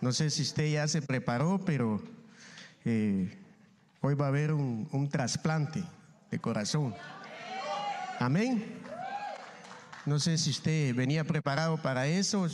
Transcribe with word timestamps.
No 0.00 0.12
sé 0.12 0.30
si 0.30 0.42
usted 0.42 0.70
ya 0.70 0.86
se 0.86 1.02
preparó, 1.02 1.60
pero 1.64 2.00
eh, 2.84 3.36
hoy 4.00 4.14
va 4.14 4.26
a 4.26 4.28
haber 4.28 4.52
un, 4.52 5.08
trasplante 5.10 5.82
de 6.30 6.38
corazón. 6.38 6.94
Amén. 8.20 8.64
No 10.06 10.20
sé 10.20 10.38
si 10.38 10.50
usted 10.50 10.94
venía 10.94 11.24
preparado 11.24 11.82
para 11.82 12.06
eso, 12.06 12.46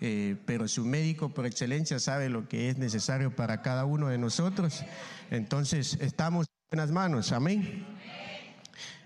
eh, 0.00 0.36
pero 0.46 0.66
su 0.66 0.84
médico 0.84 1.28
por 1.28 1.46
excelencia 1.46 2.00
sabe 2.00 2.28
lo 2.28 2.48
que 2.48 2.68
es 2.68 2.76
necesario 2.76 3.36
para 3.36 3.62
cada 3.62 3.84
uno 3.84 4.08
de 4.08 4.18
nosotros. 4.18 4.84
Entonces, 5.30 5.96
estamos 6.00 6.46
en 6.48 6.76
buenas 6.76 6.90
manos. 6.90 7.30
Amén. 7.30 7.86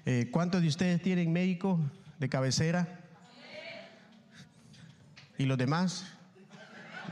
Eh, 0.07 0.31
¿Cuántos 0.33 0.63
de 0.63 0.69
ustedes 0.69 1.03
tienen 1.03 1.31
médico 1.33 1.79
de 2.19 2.31
cabecera? 2.31 3.10
¿Y 5.41 5.47
los 5.47 5.57
demás? 5.57 6.05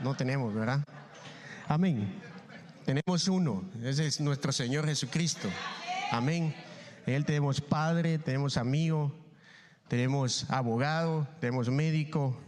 No 0.03 0.13
tenemos, 0.13 0.53
¿verdad? 0.53 0.83
Amén. 1.67 2.13
Tenemos 2.85 3.27
uno, 3.27 3.63
ese 3.83 4.05
es 4.05 4.21
nuestro 4.21 4.51
Señor 4.51 4.85
Jesucristo. 4.85 5.49
Amén. 6.11 6.53
Él 7.07 7.25
tenemos 7.25 7.59
padre, 7.59 8.19
tenemos 8.19 8.55
amigo, 8.57 9.11
tenemos 9.87 10.45
abogado, 10.51 11.27
tenemos 11.39 11.71
médico. 11.71 12.39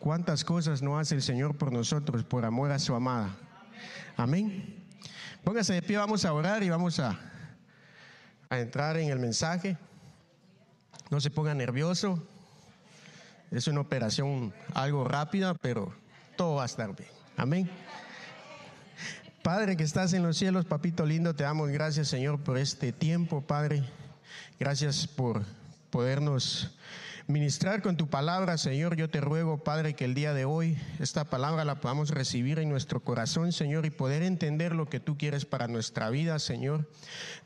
¿Cuántas 0.00 0.44
cosas 0.44 0.82
no 0.82 0.98
hace 0.98 1.14
el 1.14 1.22
Señor 1.22 1.56
por 1.56 1.72
nosotros 1.72 2.24
por 2.24 2.44
amor 2.44 2.72
a 2.72 2.80
su 2.80 2.92
amada? 2.92 3.30
Amén. 4.16 4.88
Póngase 5.44 5.74
de 5.74 5.82
pie, 5.82 5.98
vamos 5.98 6.24
a 6.24 6.32
orar 6.32 6.64
y 6.64 6.68
vamos 6.68 6.98
a, 6.98 7.16
a 8.50 8.58
entrar 8.58 8.96
en 8.96 9.10
el 9.10 9.20
mensaje. 9.20 9.78
No 11.10 11.20
se 11.20 11.30
ponga 11.30 11.54
nervioso. 11.54 12.26
Es 13.50 13.66
una 13.68 13.80
operación 13.80 14.52
algo 14.74 15.04
rápida, 15.04 15.54
pero 15.54 15.94
todo 16.36 16.56
va 16.56 16.64
a 16.64 16.66
estar 16.66 16.94
bien. 16.96 17.10
Amén. 17.36 17.70
Padre 19.42 19.76
que 19.76 19.84
estás 19.84 20.12
en 20.12 20.22
los 20.22 20.36
cielos, 20.36 20.64
papito 20.64 21.06
lindo, 21.06 21.34
te 21.34 21.44
damos 21.44 21.70
gracias 21.70 22.08
Señor 22.08 22.40
por 22.40 22.58
este 22.58 22.92
tiempo, 22.92 23.42
Padre. 23.42 23.84
Gracias 24.58 25.06
por 25.06 25.44
podernos 25.90 26.76
ministrar 27.28 27.82
con 27.82 27.96
tu 27.96 28.08
palabra, 28.08 28.56
Señor. 28.56 28.96
Yo 28.96 29.10
te 29.10 29.20
ruego, 29.20 29.58
Padre, 29.64 29.94
que 29.94 30.04
el 30.04 30.14
día 30.14 30.32
de 30.32 30.44
hoy 30.44 30.78
esta 31.00 31.24
palabra 31.24 31.64
la 31.64 31.80
podamos 31.80 32.10
recibir 32.10 32.58
en 32.58 32.68
nuestro 32.68 33.00
corazón, 33.00 33.52
Señor, 33.52 33.84
y 33.84 33.90
poder 33.90 34.22
entender 34.22 34.74
lo 34.74 34.86
que 34.88 35.00
tú 35.00 35.18
quieres 35.18 35.44
para 35.44 35.66
nuestra 35.66 36.08
vida, 36.10 36.38
Señor. 36.38 36.88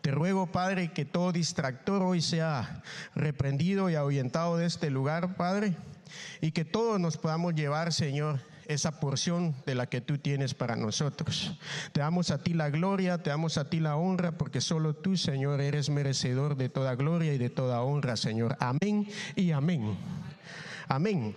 Te 0.03 0.11
ruego, 0.11 0.53
Padre, 0.53 0.93
que 0.93 1.05
todo 1.05 1.33
distractor 1.33 2.03
hoy 2.03 2.21
sea 2.21 2.83
reprendido 3.15 3.89
y 3.89 3.95
ahuyentado 3.95 4.57
de 4.59 4.67
este 4.67 4.91
lugar, 4.91 5.37
Padre, 5.37 5.75
y 6.41 6.53
que 6.53 6.65
todos 6.65 7.01
nos 7.01 7.17
podamos 7.17 7.55
llevar, 7.55 7.93
Señor, 7.93 8.41
esa 8.71 9.01
porción 9.01 9.55
de 9.67 9.75
la 9.75 9.87
que 9.87 10.01
tú 10.01 10.19
tienes 10.19 10.55
para 10.55 10.77
nosotros. 10.77 11.59
Te 11.93 12.01
damos 12.01 12.31
a 12.31 12.39
ti 12.39 12.55
la 12.55 12.71
gloria, 12.71 13.23
te 13.23 13.31
damos 13.31 13.59
a 13.59 13.69
ti 13.69 13.81
la 13.81 13.97
honra, 13.97 14.39
porque 14.39 14.61
solo 14.61 14.95
tú, 14.95 15.17
Señor, 15.17 15.61
eres 15.61 15.91
merecedor 15.91 16.57
de 16.57 16.69
toda 16.69 16.95
gloria 16.95 17.35
y 17.35 17.39
de 17.39 17.51
toda 17.51 17.83
honra, 17.83 18.17
Señor. 18.17 18.57
Amén 18.61 19.09
y 19.35 19.51
amén. 19.51 19.97
Amén. 20.89 21.35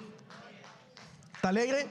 ¿Está 1.35 1.49
alegre? 1.49 1.87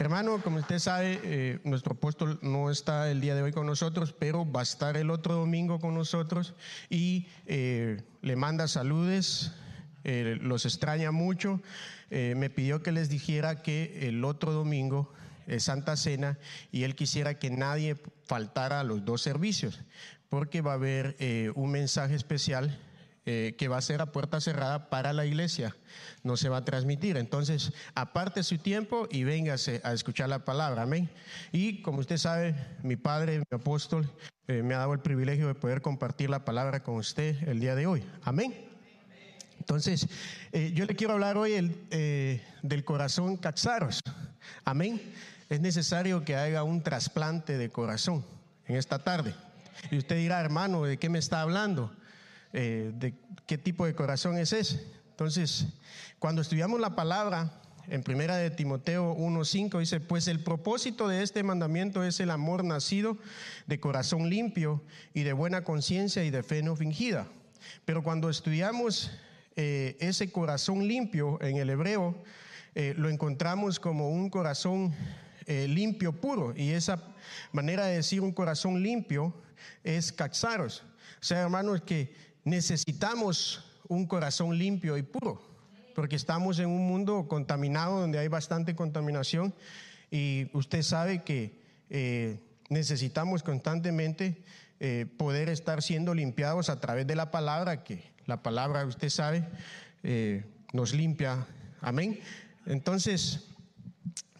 Hermano, 0.00 0.42
como 0.42 0.58
usted 0.58 0.80
sabe, 0.80 1.20
eh, 1.22 1.60
nuestro 1.62 1.94
apóstol 1.94 2.40
no 2.42 2.68
está 2.68 3.10
el 3.12 3.20
día 3.20 3.36
de 3.36 3.42
hoy 3.42 3.52
con 3.52 3.64
nosotros, 3.64 4.12
pero 4.12 4.50
va 4.50 4.60
a 4.60 4.62
estar 4.64 4.96
el 4.96 5.08
otro 5.08 5.34
domingo 5.34 5.78
con 5.78 5.94
nosotros 5.94 6.54
y 6.90 7.28
eh, 7.46 8.02
le 8.20 8.34
manda 8.34 8.66
saludes, 8.66 9.52
eh, 10.04 10.38
los 10.40 10.66
extraña 10.66 11.10
mucho. 11.10 11.60
Eh, 12.10 12.34
me 12.36 12.50
pidió 12.50 12.82
que 12.82 12.92
les 12.92 13.08
dijera 13.08 13.62
que 13.62 14.06
el 14.08 14.24
otro 14.24 14.52
domingo 14.52 15.12
es 15.46 15.64
Santa 15.64 15.96
Cena 15.96 16.38
y 16.70 16.84
él 16.84 16.94
quisiera 16.94 17.38
que 17.38 17.50
nadie 17.50 17.96
faltara 18.26 18.80
a 18.80 18.84
los 18.84 19.04
dos 19.04 19.22
servicios, 19.22 19.80
porque 20.28 20.60
va 20.60 20.72
a 20.72 20.74
haber 20.74 21.16
eh, 21.18 21.50
un 21.54 21.70
mensaje 21.70 22.14
especial 22.14 22.78
eh, 23.26 23.54
que 23.58 23.68
va 23.68 23.78
a 23.78 23.82
ser 23.82 24.02
a 24.02 24.12
puerta 24.12 24.40
cerrada 24.40 24.90
para 24.90 25.12
la 25.12 25.24
iglesia, 25.24 25.74
no 26.22 26.36
se 26.36 26.48
va 26.48 26.58
a 26.58 26.64
transmitir. 26.64 27.16
Entonces, 27.16 27.72
aparte 27.94 28.42
su 28.42 28.58
tiempo 28.58 29.08
y 29.10 29.24
véngase 29.24 29.80
a 29.82 29.92
escuchar 29.92 30.28
la 30.28 30.44
palabra, 30.44 30.82
amén. 30.82 31.08
Y 31.50 31.82
como 31.82 32.00
usted 32.00 32.18
sabe, 32.18 32.54
mi 32.82 32.96
padre, 32.96 33.38
mi 33.38 33.44
apóstol, 33.50 34.08
me 34.46 34.74
ha 34.74 34.78
dado 34.78 34.92
el 34.92 35.00
privilegio 35.00 35.48
de 35.48 35.54
poder 35.54 35.80
compartir 35.80 36.28
la 36.28 36.44
palabra 36.44 36.82
con 36.82 36.96
usted 36.96 37.48
el 37.48 37.60
día 37.60 37.74
de 37.74 37.86
hoy, 37.86 38.04
amén. 38.22 38.73
Entonces, 39.64 40.06
eh, 40.52 40.72
yo 40.74 40.84
le 40.84 40.94
quiero 40.94 41.14
hablar 41.14 41.38
hoy 41.38 41.74
eh, 41.90 42.42
del 42.62 42.84
corazón 42.84 43.38
caxaros. 43.38 44.00
Amén. 44.62 45.00
Es 45.48 45.58
necesario 45.58 46.22
que 46.22 46.36
haga 46.36 46.64
un 46.64 46.82
trasplante 46.82 47.56
de 47.56 47.70
corazón 47.70 48.26
en 48.66 48.76
esta 48.76 48.98
tarde. 48.98 49.34
Y 49.90 49.96
usted 49.96 50.18
dirá, 50.18 50.38
hermano, 50.42 50.84
¿de 50.84 50.98
qué 50.98 51.08
me 51.08 51.18
está 51.18 51.40
hablando? 51.40 51.90
Eh, 52.52 52.92
¿De 52.94 53.14
qué 53.46 53.56
tipo 53.56 53.86
de 53.86 53.94
corazón 53.94 54.36
es 54.36 54.52
ese? 54.52 54.86
Entonces, 55.08 55.66
cuando 56.18 56.42
estudiamos 56.42 56.78
la 56.78 56.94
palabra 56.94 57.50
en 57.88 58.02
primera 58.02 58.36
de 58.36 58.50
Timoteo 58.50 59.14
1:5 59.14 59.78
dice, 59.78 59.98
"Pues 59.98 60.28
el 60.28 60.40
propósito 60.40 61.08
de 61.08 61.22
este 61.22 61.42
mandamiento 61.42 62.04
es 62.04 62.20
el 62.20 62.30
amor 62.30 62.64
nacido 62.64 63.16
de 63.66 63.80
corazón 63.80 64.28
limpio 64.28 64.82
y 65.14 65.22
de 65.22 65.32
buena 65.32 65.64
conciencia 65.64 66.22
y 66.22 66.30
de 66.30 66.42
fe 66.42 66.62
no 66.62 66.76
fingida." 66.76 67.26
Pero 67.86 68.02
cuando 68.02 68.28
estudiamos 68.28 69.10
eh, 69.56 69.96
ese 70.00 70.32
corazón 70.32 70.88
limpio 70.88 71.40
en 71.40 71.58
el 71.58 71.70
hebreo 71.70 72.16
eh, 72.74 72.92
lo 72.96 73.08
encontramos 73.08 73.78
como 73.78 74.10
un 74.10 74.28
corazón 74.28 74.92
eh, 75.46 75.68
limpio 75.68 76.12
puro 76.12 76.52
y 76.56 76.70
esa 76.70 77.00
manera 77.52 77.86
de 77.86 77.96
decir 77.96 78.20
un 78.20 78.32
corazón 78.32 78.82
limpio 78.82 79.32
es 79.84 80.10
caxaros. 80.10 80.82
O 81.20 81.24
sea, 81.24 81.42
hermanos, 81.42 81.82
que 81.82 82.12
necesitamos 82.42 83.64
un 83.86 84.06
corazón 84.06 84.58
limpio 84.58 84.96
y 84.96 85.02
puro 85.02 85.40
porque 85.94 86.16
estamos 86.16 86.58
en 86.58 86.66
un 86.66 86.88
mundo 86.88 87.28
contaminado 87.28 88.00
donde 88.00 88.18
hay 88.18 88.26
bastante 88.26 88.74
contaminación 88.74 89.54
y 90.10 90.48
usted 90.52 90.82
sabe 90.82 91.22
que 91.22 91.62
necesitamos 92.68 93.44
constantemente 93.44 94.42
poder 95.16 95.48
estar 95.48 95.82
siendo 95.82 96.12
limpiados 96.12 96.68
a 96.68 96.80
través 96.80 97.06
de 97.06 97.14
la 97.14 97.30
palabra 97.30 97.84
que 97.84 98.13
la 98.26 98.42
palabra, 98.42 98.86
usted 98.86 99.08
sabe, 99.08 99.46
eh, 100.02 100.44
nos 100.72 100.94
limpia. 100.94 101.46
Amén. 101.80 102.20
Entonces, 102.66 103.46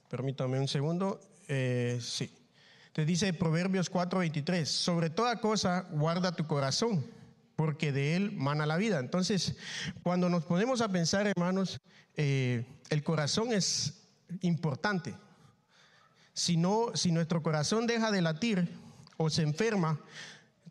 permítame 0.09 0.59
un 0.59 0.69
segundo. 0.69 1.21
Eh, 1.49 1.99
sí. 2.01 2.31
Te 2.93 3.05
dice 3.05 3.33
Proverbios 3.33 3.91
4:23, 3.91 4.65
sobre 4.67 5.11
toda 5.11 5.41
cosa 5.41 5.89
guarda 5.91 6.37
tu 6.37 6.47
corazón, 6.47 7.05
porque 7.57 7.93
de 7.93 8.17
él 8.17 8.33
mana 8.33 8.67
la 8.67 8.77
vida. 8.77 9.01
Entonces, 9.01 9.57
cuando 10.03 10.29
nos 10.29 10.45
ponemos 10.45 10.81
a 10.81 10.89
pensar, 10.89 11.27
hermanos, 11.27 11.81
eh, 12.17 12.65
el 12.91 13.03
corazón 13.03 13.53
es 13.53 14.05
importante. 14.43 15.15
Si, 16.33 16.57
no, 16.57 16.93
si 16.95 17.13
nuestro 17.13 17.43
corazón 17.43 17.87
deja 17.87 18.11
de 18.11 18.23
latir 18.23 18.69
o 19.17 19.29
se 19.29 19.43
enferma, 19.43 20.01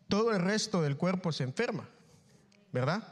todo 0.08 0.32
el 0.32 0.40
resto 0.40 0.82
del 0.82 0.96
cuerpo 0.96 1.32
se 1.32 1.44
enferma. 1.44 1.88
¿Verdad? 2.74 3.04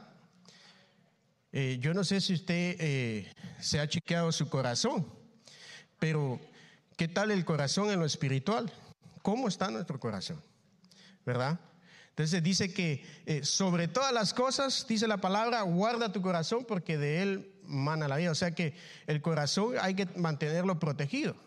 Eh, 1.53 1.77
yo 1.79 1.93
no 1.93 2.03
sé 2.03 2.19
si 2.19 2.33
usted 2.33 2.75
eh, 2.79 3.33
se 3.61 3.79
ha 3.79 3.87
chequeado 3.87 4.29
su 4.33 4.49
corazón, 4.49 5.07
pero 5.99 6.41
¿qué 6.97 7.07
tal 7.07 7.31
el 7.31 7.45
corazón 7.45 7.89
en 7.89 7.97
lo 7.97 8.05
espiritual? 8.05 8.69
¿Cómo 9.21 9.47
está 9.47 9.71
nuestro 9.71 10.01
corazón? 10.01 10.43
¿Verdad? 11.25 11.61
Entonces 12.09 12.43
dice 12.43 12.73
que 12.73 13.05
eh, 13.25 13.45
sobre 13.45 13.87
todas 13.87 14.11
las 14.11 14.33
cosas, 14.33 14.85
dice 14.85 15.07
la 15.07 15.21
palabra, 15.21 15.61
guarda 15.61 16.11
tu 16.11 16.21
corazón 16.21 16.65
porque 16.67 16.97
de 16.97 17.21
él 17.21 17.53
mana 17.63 18.09
la 18.09 18.17
vida. 18.17 18.31
O 18.31 18.35
sea 18.35 18.53
que 18.53 18.75
el 19.07 19.21
corazón 19.21 19.75
hay 19.79 19.95
que 19.95 20.07
mantenerlo 20.17 20.77
protegido, 20.77 21.37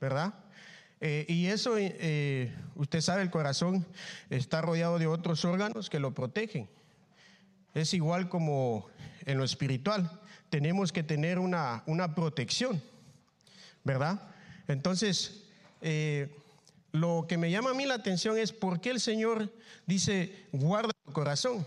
¿verdad? 0.00 0.34
y 1.26 1.46
eso, 1.46 1.72
usted 2.76 3.00
sabe, 3.00 3.22
el 3.22 3.30
corazón 3.30 3.84
está 4.30 4.60
rodeado 4.60 5.00
de 5.00 5.08
otros 5.08 5.44
órganos 5.44 5.90
que 5.90 5.98
lo 5.98 6.14
protegen. 6.14 6.68
Es 7.74 7.94
igual 7.94 8.28
como 8.28 8.86
en 9.24 9.38
lo 9.38 9.44
espiritual. 9.44 10.20
Tenemos 10.50 10.92
que 10.92 11.02
tener 11.02 11.38
una, 11.38 11.82
una 11.86 12.14
protección, 12.14 12.82
¿verdad? 13.84 14.20
Entonces, 14.68 15.44
eh, 15.80 16.36
lo 16.92 17.26
que 17.28 17.38
me 17.38 17.50
llama 17.50 17.70
a 17.70 17.74
mí 17.74 17.86
la 17.86 17.94
atención 17.94 18.36
es 18.36 18.52
por 18.52 18.80
qué 18.80 18.90
el 18.90 19.00
Señor 19.00 19.50
dice, 19.86 20.46
guarda 20.52 20.90
tu 21.04 21.12
corazón. 21.12 21.66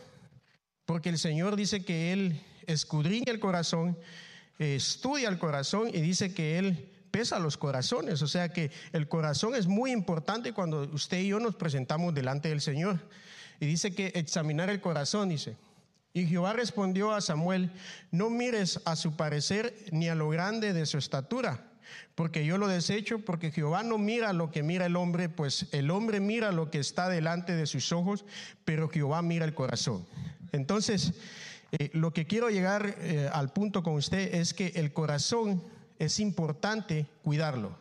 Porque 0.86 1.10
el 1.10 1.18
Señor 1.18 1.56
dice 1.56 1.84
que 1.84 2.14
Él 2.14 2.42
escudriña 2.68 3.32
el 3.32 3.40
corazón, 3.40 3.98
estudia 4.60 5.30
el 5.30 5.40
corazón 5.40 5.90
y 5.90 6.02
dice 6.02 6.34
que 6.34 6.60
Él 6.60 6.92
pesa 7.10 7.40
los 7.40 7.58
corazones. 7.58 8.22
O 8.22 8.28
sea 8.28 8.50
que 8.50 8.70
el 8.94 9.08
corazón 9.08 9.56
es 9.56 9.66
muy 9.66 9.92
importante 9.92 10.54
cuando 10.54 10.84
usted 10.94 11.20
y 11.22 11.30
yo 11.30 11.40
nos 11.40 11.56
presentamos 11.56 12.14
delante 12.14 12.50
del 12.50 12.62
Señor. 12.62 13.00
Y 13.60 13.66
dice 13.66 13.96
que 13.96 14.12
examinar 14.16 14.70
el 14.70 14.82
corazón, 14.82 15.30
dice, 15.30 15.56
Y 16.16 16.28
Jehová 16.28 16.54
respondió 16.54 17.12
a 17.12 17.20
Samuel, 17.20 17.70
no 18.10 18.30
mires 18.30 18.80
a 18.86 18.96
su 18.96 19.18
parecer 19.18 19.76
ni 19.92 20.08
a 20.08 20.16
lo 20.16 20.30
grande 20.30 20.72
de 20.72 20.86
su 20.86 20.98
estatura, 20.98 21.66
porque 22.16 22.46
yo 22.46 22.58
lo 22.58 22.70
desecho, 22.70 23.20
porque 23.20 23.52
Jehová 23.52 23.84
no 23.84 23.98
mira 23.98 24.32
lo 24.32 24.50
que 24.50 24.64
mira 24.64 24.86
el 24.86 24.96
hombre, 24.96 25.28
pues 25.28 25.68
el 25.74 25.92
hombre 25.92 26.22
mira 26.22 26.54
lo 26.54 26.72
que 26.72 26.80
está 26.80 27.10
delante 27.10 27.54
de 27.54 27.66
sus 27.66 27.92
ojos, 27.92 28.24
pero 28.64 28.88
Jehová 28.88 29.22
mira 29.24 29.44
el 29.44 29.54
corazón. 29.54 30.08
Entonces, 30.54 31.16
eh, 31.74 31.90
lo 31.92 32.14
que 32.14 32.26
quiero 32.26 32.50
llegar 32.50 32.96
eh, 33.00 33.30
al 33.34 33.52
punto 33.52 33.84
con 33.84 33.96
usted 33.96 34.36
es 34.36 34.54
que 34.54 34.68
el 34.76 34.94
corazón 34.94 35.62
es 36.00 36.22
importante 36.22 37.08
cuidarlo. 37.24 37.78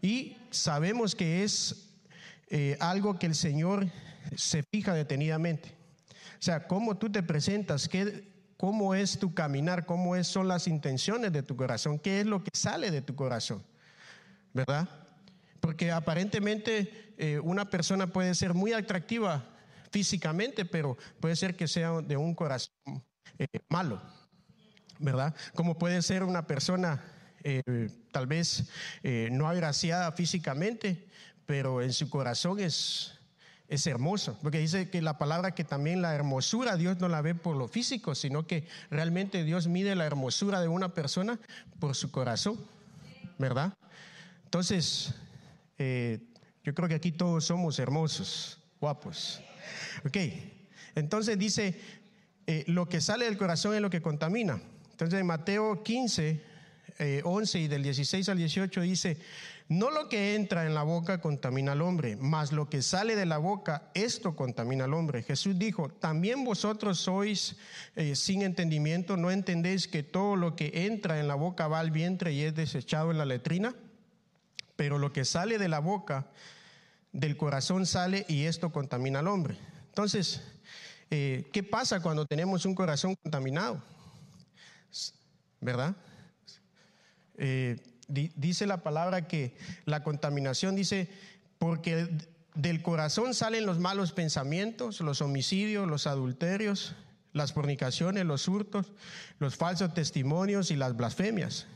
Y 0.00 0.38
sabemos 0.50 1.14
que 1.14 1.44
es 1.44 1.90
eh, 2.48 2.78
algo 2.80 3.18
que 3.18 3.26
el 3.26 3.34
Señor 3.34 3.88
se 4.36 4.62
fija 4.62 4.94
detenidamente. 4.94 5.81
O 6.42 6.44
sea, 6.44 6.66
cómo 6.66 6.96
tú 6.96 7.08
te 7.08 7.22
presentas, 7.22 7.88
qué, 7.88 8.28
cómo 8.56 8.96
es 8.96 9.16
tu 9.16 9.32
caminar, 9.32 9.86
cómo 9.86 10.16
es, 10.16 10.26
son 10.26 10.48
las 10.48 10.66
intenciones 10.66 11.32
de 11.32 11.44
tu 11.44 11.54
corazón, 11.54 12.00
qué 12.00 12.18
es 12.18 12.26
lo 12.26 12.42
que 12.42 12.50
sale 12.52 12.90
de 12.90 13.00
tu 13.00 13.14
corazón, 13.14 13.62
¿verdad? 14.52 14.88
Porque 15.60 15.92
aparentemente 15.92 17.14
eh, 17.16 17.38
una 17.38 17.70
persona 17.70 18.08
puede 18.08 18.34
ser 18.34 18.54
muy 18.54 18.72
atractiva 18.72 19.44
físicamente, 19.92 20.64
pero 20.64 20.98
puede 21.20 21.36
ser 21.36 21.54
que 21.54 21.68
sea 21.68 22.00
de 22.00 22.16
un 22.16 22.34
corazón 22.34 22.74
eh, 23.38 23.46
malo, 23.68 24.02
¿verdad? 24.98 25.36
Como 25.54 25.78
puede 25.78 26.02
ser 26.02 26.24
una 26.24 26.44
persona 26.48 27.04
eh, 27.44 27.88
tal 28.10 28.26
vez 28.26 28.68
no 29.30 29.46
agraciada 29.46 30.10
físicamente, 30.10 31.06
pero 31.46 31.82
en 31.82 31.92
su 31.92 32.10
corazón 32.10 32.58
es 32.58 33.21
es 33.72 33.86
hermoso, 33.86 34.38
porque 34.42 34.58
dice 34.58 34.90
que 34.90 35.00
la 35.00 35.16
palabra 35.16 35.54
que 35.54 35.64
también 35.64 36.02
la 36.02 36.14
hermosura 36.14 36.76
Dios 36.76 37.00
no 37.00 37.08
la 37.08 37.22
ve 37.22 37.34
por 37.34 37.56
lo 37.56 37.68
físico, 37.68 38.14
sino 38.14 38.46
que 38.46 38.68
realmente 38.90 39.44
Dios 39.44 39.66
mide 39.66 39.96
la 39.96 40.04
hermosura 40.04 40.60
de 40.60 40.68
una 40.68 40.92
persona 40.92 41.40
por 41.80 41.96
su 41.96 42.10
corazón, 42.10 42.58
¿verdad? 43.38 43.72
Entonces, 44.44 45.14
eh, 45.78 46.20
yo 46.62 46.74
creo 46.74 46.86
que 46.86 46.96
aquí 46.96 47.12
todos 47.12 47.46
somos 47.46 47.78
hermosos, 47.78 48.58
guapos. 48.78 49.40
Ok, 50.04 50.18
entonces 50.94 51.38
dice, 51.38 51.80
eh, 52.46 52.64
lo 52.66 52.90
que 52.90 53.00
sale 53.00 53.24
del 53.24 53.38
corazón 53.38 53.74
es 53.74 53.80
lo 53.80 53.88
que 53.88 54.02
contamina. 54.02 54.60
Entonces 54.90 55.18
en 55.18 55.26
Mateo 55.26 55.82
15, 55.82 56.42
11 57.24 57.58
eh, 57.58 57.62
y 57.62 57.68
del 57.68 57.82
16 57.82 58.28
al 58.28 58.36
18 58.36 58.82
dice, 58.82 59.16
no 59.68 59.90
lo 59.90 60.08
que 60.08 60.34
entra 60.34 60.66
en 60.66 60.74
la 60.74 60.82
boca 60.82 61.20
contamina 61.20 61.72
al 61.72 61.82
hombre, 61.82 62.16
mas 62.16 62.52
lo 62.52 62.68
que 62.68 62.82
sale 62.82 63.16
de 63.16 63.26
la 63.26 63.38
boca, 63.38 63.90
esto 63.94 64.36
contamina 64.36 64.84
al 64.84 64.94
hombre. 64.94 65.22
Jesús 65.22 65.58
dijo, 65.58 65.88
también 65.88 66.44
vosotros 66.44 66.98
sois 66.98 67.56
eh, 67.96 68.14
sin 68.14 68.42
entendimiento, 68.42 69.16
no 69.16 69.30
entendéis 69.30 69.88
que 69.88 70.02
todo 70.02 70.36
lo 70.36 70.56
que 70.56 70.86
entra 70.86 71.20
en 71.20 71.28
la 71.28 71.34
boca 71.34 71.68
va 71.68 71.80
al 71.80 71.90
vientre 71.90 72.32
y 72.32 72.42
es 72.42 72.54
desechado 72.54 73.10
en 73.10 73.18
la 73.18 73.24
letrina, 73.24 73.74
pero 74.76 74.98
lo 74.98 75.12
que 75.12 75.24
sale 75.24 75.58
de 75.58 75.68
la 75.68 75.78
boca, 75.78 76.26
del 77.12 77.36
corazón 77.36 77.86
sale 77.86 78.24
y 78.28 78.44
esto 78.44 78.72
contamina 78.72 79.20
al 79.20 79.28
hombre. 79.28 79.56
Entonces, 79.88 80.42
eh, 81.10 81.48
¿qué 81.52 81.62
pasa 81.62 82.00
cuando 82.00 82.26
tenemos 82.26 82.64
un 82.64 82.74
corazón 82.74 83.14
contaminado? 83.16 83.82
¿Verdad? 85.60 85.94
Eh, 87.36 87.76
dice 88.12 88.66
la 88.66 88.82
palabra 88.82 89.26
que 89.26 89.56
la 89.84 90.02
contaminación 90.02 90.76
dice, 90.76 91.08
porque 91.58 92.08
del 92.54 92.82
corazón 92.82 93.34
salen 93.34 93.66
los 93.66 93.78
malos 93.78 94.12
pensamientos, 94.12 95.00
los 95.00 95.22
homicidios, 95.22 95.88
los 95.88 96.06
adulterios, 96.06 96.94
las 97.32 97.52
fornicaciones, 97.52 98.26
los 98.26 98.46
hurtos, 98.48 98.92
los 99.38 99.56
falsos 99.56 99.94
testimonios 99.94 100.70
y 100.70 100.76
las 100.76 100.96
blasfemias. 100.96 101.66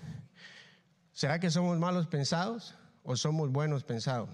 ¿Será 1.12 1.40
que 1.40 1.50
somos 1.50 1.78
malos 1.78 2.06
pensados 2.06 2.74
o 3.02 3.16
somos 3.16 3.50
buenos 3.50 3.84
pensados? 3.84 4.28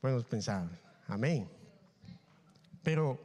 Buenos 0.00 0.24
pensados. 0.24 0.70
Amén. 1.08 1.48
Pero, 2.82 3.20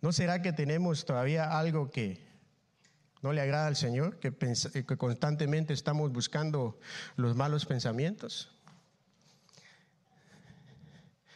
¿no 0.00 0.12
será 0.12 0.40
que 0.40 0.52
tenemos 0.52 1.04
todavía 1.04 1.58
algo 1.58 1.90
que 1.90 2.31
¿No 3.22 3.32
le 3.32 3.40
agrada 3.40 3.68
al 3.68 3.76
Señor 3.76 4.18
que, 4.18 4.34
que 4.34 4.96
constantemente 4.96 5.72
estamos 5.72 6.12
buscando 6.12 6.78
los 7.16 7.36
malos 7.36 7.64
pensamientos? 7.66 8.50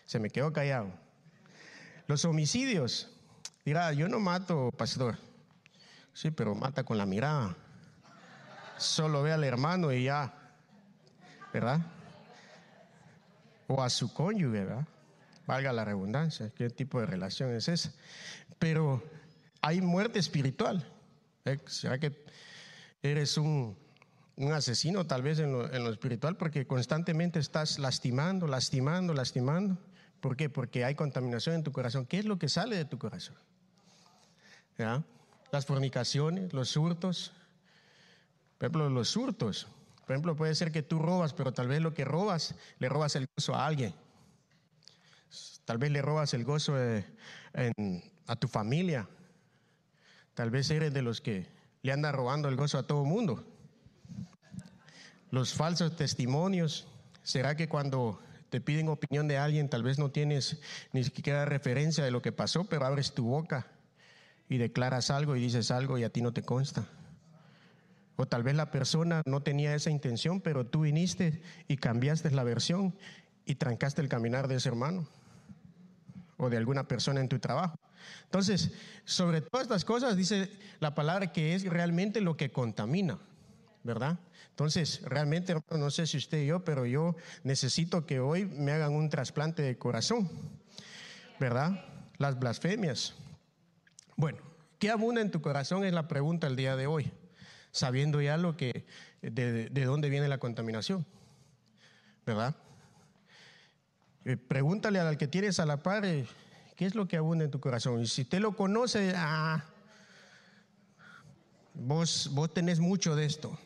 Se 0.04 0.18
me 0.18 0.30
quedó 0.30 0.52
callado. 0.52 0.92
Los 2.08 2.24
homicidios. 2.24 3.08
Dirá, 3.64 3.92
yo 3.92 4.08
no 4.08 4.18
mato, 4.18 4.72
pastor. 4.76 5.16
Sí, 6.12 6.32
pero 6.32 6.56
mata 6.56 6.82
con 6.82 6.98
la 6.98 7.06
mirada. 7.06 7.56
Solo 8.78 9.22
ve 9.22 9.32
al 9.32 9.44
hermano 9.44 9.92
y 9.92 10.04
ya. 10.04 10.34
¿Verdad? 11.52 11.80
O 13.68 13.82
a 13.82 13.90
su 13.90 14.12
cónyuge, 14.12 14.64
¿verdad? 14.64 14.86
Valga 15.46 15.72
la 15.72 15.84
redundancia. 15.84 16.50
¿Qué 16.50 16.68
tipo 16.68 16.98
de 16.98 17.06
relación 17.06 17.54
es 17.54 17.68
esa? 17.68 17.92
Pero 18.58 19.04
hay 19.60 19.80
muerte 19.80 20.18
espiritual. 20.18 20.84
¿Eh? 21.46 21.58
¿Será 21.66 21.98
que 21.98 22.12
eres 23.02 23.38
un, 23.38 23.76
asesino 24.52 25.06
tal 25.06 25.22
vez 25.22 25.38
en 25.38 25.52
lo, 25.52 25.90
espiritual? 25.90 26.36
Porque 26.36 26.66
constantemente 26.66 27.38
estás 27.38 27.78
lastimando, 27.78 28.46
lastimando, 28.46 29.14
lastimando. 29.14 29.78
¿Por 30.20 30.36
qué? 30.36 30.50
Porque 30.50 30.84
hay 30.84 30.96
contaminación 30.96 31.54
en 31.54 31.62
tu 31.62 31.72
corazón. 31.72 32.04
¿Qué 32.04 32.18
es 32.18 32.24
lo 32.24 32.38
que 32.38 32.48
sale 32.48 32.76
de 32.76 32.84
tu 32.84 32.98
corazón? 32.98 33.36
Las 35.52 35.64
fornicaciones, 35.64 36.52
los 36.52 36.76
hurtos. 36.76 37.32
Por 38.58 38.66
ejemplo, 38.66 38.90
los 38.90 39.16
hurtos. 39.16 39.68
Por 40.04 40.14
ejemplo, 40.14 40.36
puede 40.36 40.54
ser 40.54 40.72
que 40.72 40.82
tú 40.82 40.98
robas, 40.98 41.32
pero 41.32 41.52
tal 41.52 41.68
vez 41.68 41.80
lo 41.80 41.94
que 41.94 42.04
robas, 42.04 42.56
le 42.78 42.88
robas 42.88 43.14
el 43.16 43.28
gozo 43.36 43.54
a 43.54 43.66
alguien. 43.66 43.94
Tal 45.64 45.78
vez 45.78 45.90
le 45.90 46.02
robas 46.02 46.34
el 46.34 46.44
gozo 46.44 46.74
a 48.26 48.36
tu 48.36 48.48
familia, 48.48 49.08
Tal 50.36 50.50
vez 50.50 50.70
eres 50.70 50.92
de 50.92 51.00
los 51.00 51.22
que 51.22 51.46
le 51.80 51.92
anda 51.92 52.12
robando 52.12 52.50
el 52.50 52.56
gozo 52.56 52.76
a 52.76 52.86
todo 52.86 53.06
mundo. 53.06 53.42
Los 55.30 55.54
falsos 55.54 55.96
testimonios. 55.96 56.86
¿Será 57.22 57.56
que 57.56 57.70
cuando 57.70 58.20
te 58.50 58.60
piden 58.60 58.90
opinión 58.90 59.28
de 59.28 59.38
alguien, 59.38 59.70
tal 59.70 59.82
vez 59.82 59.98
no 59.98 60.10
tienes 60.10 60.60
ni 60.92 61.02
siquiera 61.04 61.46
referencia 61.46 62.04
de 62.04 62.10
lo 62.10 62.20
que 62.20 62.32
pasó, 62.32 62.64
pero 62.64 62.84
abres 62.84 63.14
tu 63.14 63.24
boca 63.24 63.66
y 64.50 64.58
declaras 64.58 65.10
algo 65.10 65.36
y 65.36 65.40
dices 65.40 65.70
algo 65.70 65.96
y 65.96 66.04
a 66.04 66.10
ti 66.10 66.20
no 66.20 66.34
te 66.34 66.42
consta? 66.42 66.86
O 68.16 68.26
tal 68.26 68.42
vez 68.42 68.56
la 68.56 68.70
persona 68.70 69.22
no 69.24 69.42
tenía 69.42 69.74
esa 69.74 69.88
intención, 69.88 70.42
pero 70.42 70.66
tú 70.66 70.82
viniste 70.82 71.40
y 71.66 71.78
cambiaste 71.78 72.30
la 72.30 72.44
versión 72.44 72.94
y 73.46 73.54
trancaste 73.54 74.02
el 74.02 74.10
caminar 74.10 74.48
de 74.48 74.56
ese 74.56 74.68
hermano 74.68 75.08
o 76.36 76.50
de 76.50 76.58
alguna 76.58 76.86
persona 76.86 77.22
en 77.22 77.30
tu 77.30 77.38
trabajo. 77.38 77.78
Entonces, 78.24 78.70
sobre 79.04 79.40
todas 79.40 79.64
estas 79.64 79.84
cosas 79.84 80.16
dice 80.16 80.50
la 80.80 80.94
palabra 80.94 81.32
que 81.32 81.54
es 81.54 81.64
realmente 81.64 82.20
lo 82.20 82.36
que 82.36 82.50
contamina, 82.50 83.18
¿verdad? 83.82 84.18
Entonces, 84.50 85.02
realmente, 85.02 85.54
no 85.70 85.90
sé 85.90 86.06
si 86.06 86.16
usted 86.16 86.42
y 86.42 86.46
yo, 86.46 86.64
pero 86.64 86.86
yo 86.86 87.14
necesito 87.44 88.06
que 88.06 88.20
hoy 88.20 88.46
me 88.46 88.72
hagan 88.72 88.94
un 88.94 89.10
trasplante 89.10 89.62
de 89.62 89.76
corazón, 89.76 90.30
¿verdad? 91.38 91.84
Las 92.16 92.38
blasfemias. 92.38 93.14
Bueno, 94.16 94.38
¿qué 94.78 94.90
abunda 94.90 95.20
en 95.20 95.30
tu 95.30 95.42
corazón? 95.42 95.84
Es 95.84 95.92
la 95.92 96.08
pregunta 96.08 96.46
el 96.46 96.56
día 96.56 96.74
de 96.74 96.86
hoy, 96.86 97.12
sabiendo 97.70 98.22
ya 98.22 98.38
lo 98.38 98.56
que, 98.56 98.86
de, 99.20 99.84
dónde 99.84 100.08
viene 100.08 100.26
la 100.26 100.38
contaminación, 100.38 101.04
¿verdad? 102.24 102.56
Eh, 104.24 104.38
pregúntale 104.38 105.00
al 105.00 105.18
que 105.18 105.28
tienes 105.28 105.60
a 105.60 105.66
la 105.66 105.82
par. 105.82 106.06
Eh, 106.06 106.26
¿Qué 106.76 106.84
es 106.84 106.94
lo 106.94 107.08
que 107.08 107.16
abunda 107.16 107.44
en 107.44 107.50
tu 107.50 107.58
corazón? 107.58 108.02
Y 108.02 108.06
si 108.06 108.22
usted 108.22 108.38
lo 108.38 108.54
conoce, 108.54 109.14
ah, 109.16 109.64
vos, 111.72 112.30
vos 112.32 112.52
tenés 112.52 112.80
mucho 112.80 113.16
de 113.16 113.24
esto. 113.24 113.58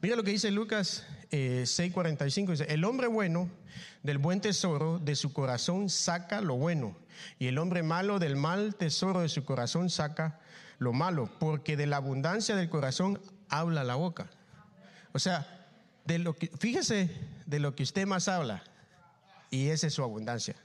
Mira 0.00 0.14
lo 0.14 0.22
que 0.22 0.30
dice 0.30 0.52
Lucas 0.52 1.04
6:45, 1.30 2.48
eh, 2.48 2.52
dice, 2.52 2.72
el 2.72 2.84
hombre 2.84 3.08
bueno 3.08 3.50
del 4.04 4.18
buen 4.18 4.40
tesoro 4.40 4.98
de 4.98 5.16
su 5.16 5.32
corazón 5.32 5.90
saca 5.90 6.40
lo 6.40 6.54
bueno, 6.54 6.96
y 7.38 7.48
el 7.48 7.58
hombre 7.58 7.82
malo 7.82 8.18
del 8.18 8.36
mal 8.36 8.76
tesoro 8.76 9.20
de 9.20 9.28
su 9.28 9.44
corazón 9.44 9.90
saca 9.90 10.40
lo 10.78 10.92
malo, 10.92 11.28
porque 11.38 11.76
de 11.76 11.86
la 11.86 11.96
abundancia 11.96 12.56
del 12.56 12.70
corazón 12.70 13.20
habla 13.48 13.84
la 13.84 13.96
boca. 13.96 14.30
O 15.12 15.18
sea, 15.18 15.68
de 16.04 16.18
lo 16.18 16.34
que, 16.34 16.46
fíjese 16.58 17.10
de 17.46 17.58
lo 17.58 17.74
que 17.74 17.82
usted 17.82 18.06
más 18.06 18.28
habla, 18.28 18.62
y 19.50 19.68
esa 19.68 19.88
es 19.88 19.94
su 19.94 20.02
abundancia. 20.02 20.56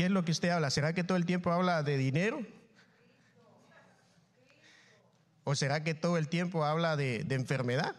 ¿Qué 0.00 0.06
es 0.06 0.10
lo 0.10 0.24
que 0.24 0.32
usted 0.32 0.48
habla? 0.48 0.70
¿Será 0.70 0.94
que 0.94 1.04
todo 1.04 1.18
el 1.18 1.26
tiempo 1.26 1.52
habla 1.52 1.82
de 1.82 1.98
dinero? 1.98 2.40
¿O 5.44 5.54
será 5.54 5.84
que 5.84 5.92
todo 5.92 6.16
el 6.16 6.28
tiempo 6.28 6.64
habla 6.64 6.96
de, 6.96 7.26
enfermedad? 7.28 7.94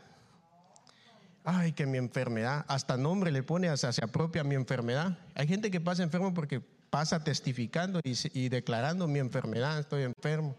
Ay, 1.43 1.73
que 1.73 1.85
mi 1.85 1.99
enfermedad, 1.99 2.65
hasta 2.67 2.97
nombre 2.97 3.31
le 3.31 3.43
pone, 3.43 3.77
sea, 3.77 3.93
se 3.93 4.03
apropia 4.03 4.43
mi 4.43 4.55
enfermedad. 4.55 5.15
Hay 5.35 5.47
gente 5.47 5.69
que 5.69 5.79
pasa 5.79 6.01
enfermo 6.01 6.33
porque 6.33 6.59
pasa 6.89 7.23
testificando 7.23 7.99
y, 8.03 8.15
y 8.33 8.49
declarando 8.49 9.07
mi 9.07 9.19
enfermedad, 9.19 9.77
estoy 9.77 10.01
enfermo 10.01 10.55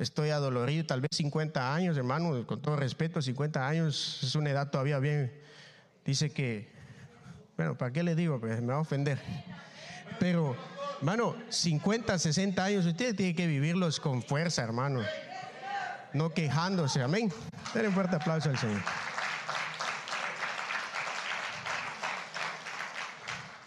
estoy 0.00 0.30
adolorido, 0.30 0.86
tal 0.86 1.02
vez 1.02 1.10
50 1.12 1.72
años, 1.72 1.96
hermano, 1.96 2.44
con 2.48 2.60
todo 2.60 2.74
respeto, 2.74 3.22
50 3.22 3.68
años 3.68 4.18
es 4.24 4.34
una 4.34 4.50
edad 4.50 4.70
todavía 4.72 4.98
bien. 4.98 5.32
Dice 6.04 6.32
que, 6.32 6.68
bueno, 7.56 7.78
¿para 7.78 7.92
qué 7.92 8.02
le 8.02 8.16
digo? 8.16 8.40
Pues 8.40 8.60
me 8.60 8.72
va 8.72 8.78
a 8.78 8.80
ofender. 8.80 9.20
Pero, 10.18 10.56
hermano, 10.98 11.36
50, 11.48 12.18
60 12.18 12.64
años, 12.64 12.86
usted 12.86 13.14
tiene 13.14 13.34
que 13.34 13.46
vivirlos 13.46 14.00
con 14.00 14.22
fuerza, 14.22 14.62
hermano. 14.62 15.02
No 16.12 16.32
quejándose, 16.34 17.02
amén. 17.02 17.32
Den 17.74 17.86
un 17.86 17.92
fuerte 17.92 18.16
aplauso 18.16 18.50
al 18.50 18.58
Señor. 18.58 18.82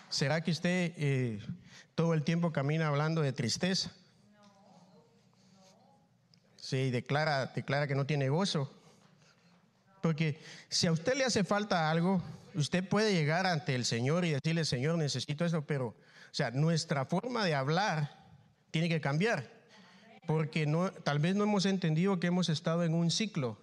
¿Será 0.09 0.41
que 0.41 0.51
usted 0.51 0.93
eh, 0.95 1.41
todo 1.93 2.13
el 2.13 2.23
tiempo 2.23 2.53
camina 2.53 2.87
hablando 2.87 3.21
de 3.21 3.33
tristeza? 3.33 3.91
Sí, 6.55 6.89
declara, 6.89 7.47
declara 7.47 7.85
que 7.85 7.95
no 7.95 8.05
tiene 8.05 8.29
gozo. 8.29 8.71
Porque 10.01 10.39
si 10.69 10.87
a 10.87 10.91
usted 10.91 11.15
le 11.15 11.25
hace 11.25 11.43
falta 11.43 11.89
algo, 11.89 12.23
usted 12.53 12.87
puede 12.87 13.13
llegar 13.13 13.45
ante 13.45 13.75
el 13.75 13.85
Señor 13.85 14.23
y 14.23 14.31
decirle, 14.31 14.63
Señor, 14.65 14.97
necesito 14.97 15.45
eso, 15.45 15.63
pero, 15.63 15.95
sea, 16.35 16.51
nuestra 16.51 17.05
forma 17.05 17.45
de 17.45 17.55
hablar 17.55 18.25
tiene 18.71 18.89
que 18.89 19.01
cambiar. 19.01 19.49
Porque 20.27 20.67
tal 21.03 21.19
vez 21.19 21.35
no 21.35 21.43
hemos 21.43 21.65
entendido 21.65 22.19
que 22.19 22.27
hemos 22.27 22.49
estado 22.49 22.83
en 22.83 22.93
un 22.93 23.11
ciclo. 23.11 23.59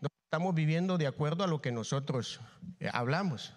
No 0.00 0.08
estamos 0.24 0.54
viviendo 0.54 0.96
de 0.96 1.06
acuerdo 1.06 1.44
a 1.44 1.48
lo 1.48 1.60
que 1.60 1.72
nosotros 1.72 2.40
eh, 2.80 2.88
hablamos. 2.92 3.54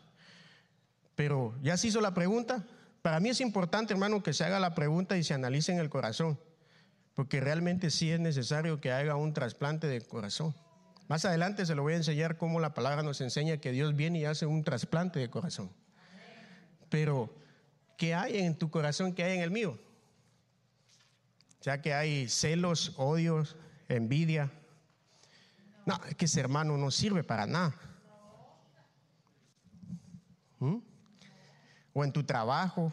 Pero, 1.15 1.55
¿ya 1.61 1.77
se 1.77 1.87
hizo 1.87 2.01
la 2.01 2.13
pregunta? 2.13 2.65
Para 3.01 3.19
mí 3.19 3.29
es 3.29 3.41
importante, 3.41 3.93
hermano, 3.93 4.23
que 4.23 4.33
se 4.33 4.43
haga 4.43 4.59
la 4.59 4.73
pregunta 4.73 5.17
y 5.17 5.23
se 5.23 5.33
analice 5.33 5.71
en 5.71 5.79
el 5.79 5.89
corazón 5.89 6.39
porque 7.15 7.39
realmente 7.39 7.89
sí 7.89 8.11
es 8.11 8.19
necesario 8.19 8.79
que 8.81 8.91
haga 8.91 9.15
un 9.15 9.33
trasplante 9.33 9.87
de 9.87 10.01
corazón. 10.01 10.53
Más 11.07 11.23
adelante 11.23 11.65
se 11.65 11.73
lo 11.73 11.81
voy 11.81 11.93
a 11.93 11.97
enseñar 11.97 12.37
cómo 12.37 12.59
la 12.59 12.73
palabra 12.73 13.03
nos 13.03 13.21
enseña 13.21 13.57
que 13.57 13.71
Dios 13.71 13.95
viene 13.95 14.19
y 14.19 14.25
hace 14.25 14.45
un 14.45 14.63
trasplante 14.63 15.19
de 15.19 15.29
corazón. 15.29 15.71
Pero, 16.89 17.33
¿qué 17.97 18.13
hay 18.13 18.39
en 18.39 18.57
tu 18.57 18.69
corazón 18.69 19.13
que 19.13 19.23
hay 19.23 19.37
en 19.37 19.43
el 19.43 19.51
mío? 19.51 19.79
Ya 21.61 21.81
que 21.81 21.93
hay 21.93 22.29
celos, 22.29 22.93
odios, 22.97 23.55
envidia. 23.89 24.51
No, 25.85 25.99
es 26.07 26.15
que 26.15 26.25
ese 26.25 26.39
hermano 26.39 26.77
no 26.77 26.91
sirve 26.91 27.23
para 27.23 27.45
nada. 27.45 27.75
¿Mm? 30.59 30.77
O 31.93 32.03
en 32.03 32.11
tu 32.11 32.23
trabajo, 32.23 32.91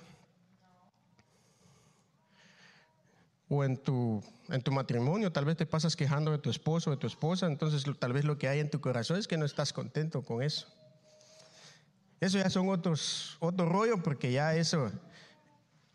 o 3.49 3.65
en 3.65 3.77
tu, 3.77 4.23
en 4.49 4.63
tu 4.63 4.73
matrimonio, 4.73 5.31
tal 5.31 5.45
vez 5.45 5.57
te 5.57 5.67
pasas 5.67 5.95
quejando 5.95 6.31
de 6.31 6.39
tu 6.39 6.49
esposo 6.49 6.91
o 6.91 6.95
de 6.95 6.99
tu 6.99 7.07
esposa, 7.07 7.47
entonces 7.47 7.85
tal 7.99 8.13
vez 8.13 8.25
lo 8.25 8.39
que 8.39 8.49
hay 8.49 8.61
en 8.61 8.71
tu 8.71 8.81
corazón 8.81 9.19
es 9.19 9.29
que 9.29 9.37
no 9.37 9.45
estás 9.45 9.73
contento 9.73 10.23
con 10.23 10.43
eso. 10.43 10.69
Eso 12.23 12.39
ya 12.39 12.49
son 12.51 12.69
otros, 12.69 13.37
otro 13.41 13.69
rollo 13.69 14.01
porque 14.01 14.31
ya 14.31 14.55
eso, 14.55 14.93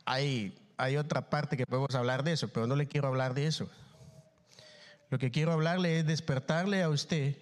hay, 0.03 0.60
hay 0.75 0.98
otra 0.98 1.29
parte 1.29 1.55
que 1.55 1.65
podemos 1.65 1.96
hablar 1.96 2.25
de 2.25 2.34
eso, 2.34 2.50
pero 2.50 2.67
no 2.67 2.75
le 2.75 2.86
quiero 2.86 3.07
hablar 3.07 3.34
de 3.34 3.48
eso. 3.48 3.69
Lo 5.10 5.19
que 5.19 5.31
quiero 5.31 5.53
hablarle 5.53 6.00
es 6.00 6.05
despertarle 6.05 6.84
a 6.84 6.89
usted 6.89 7.38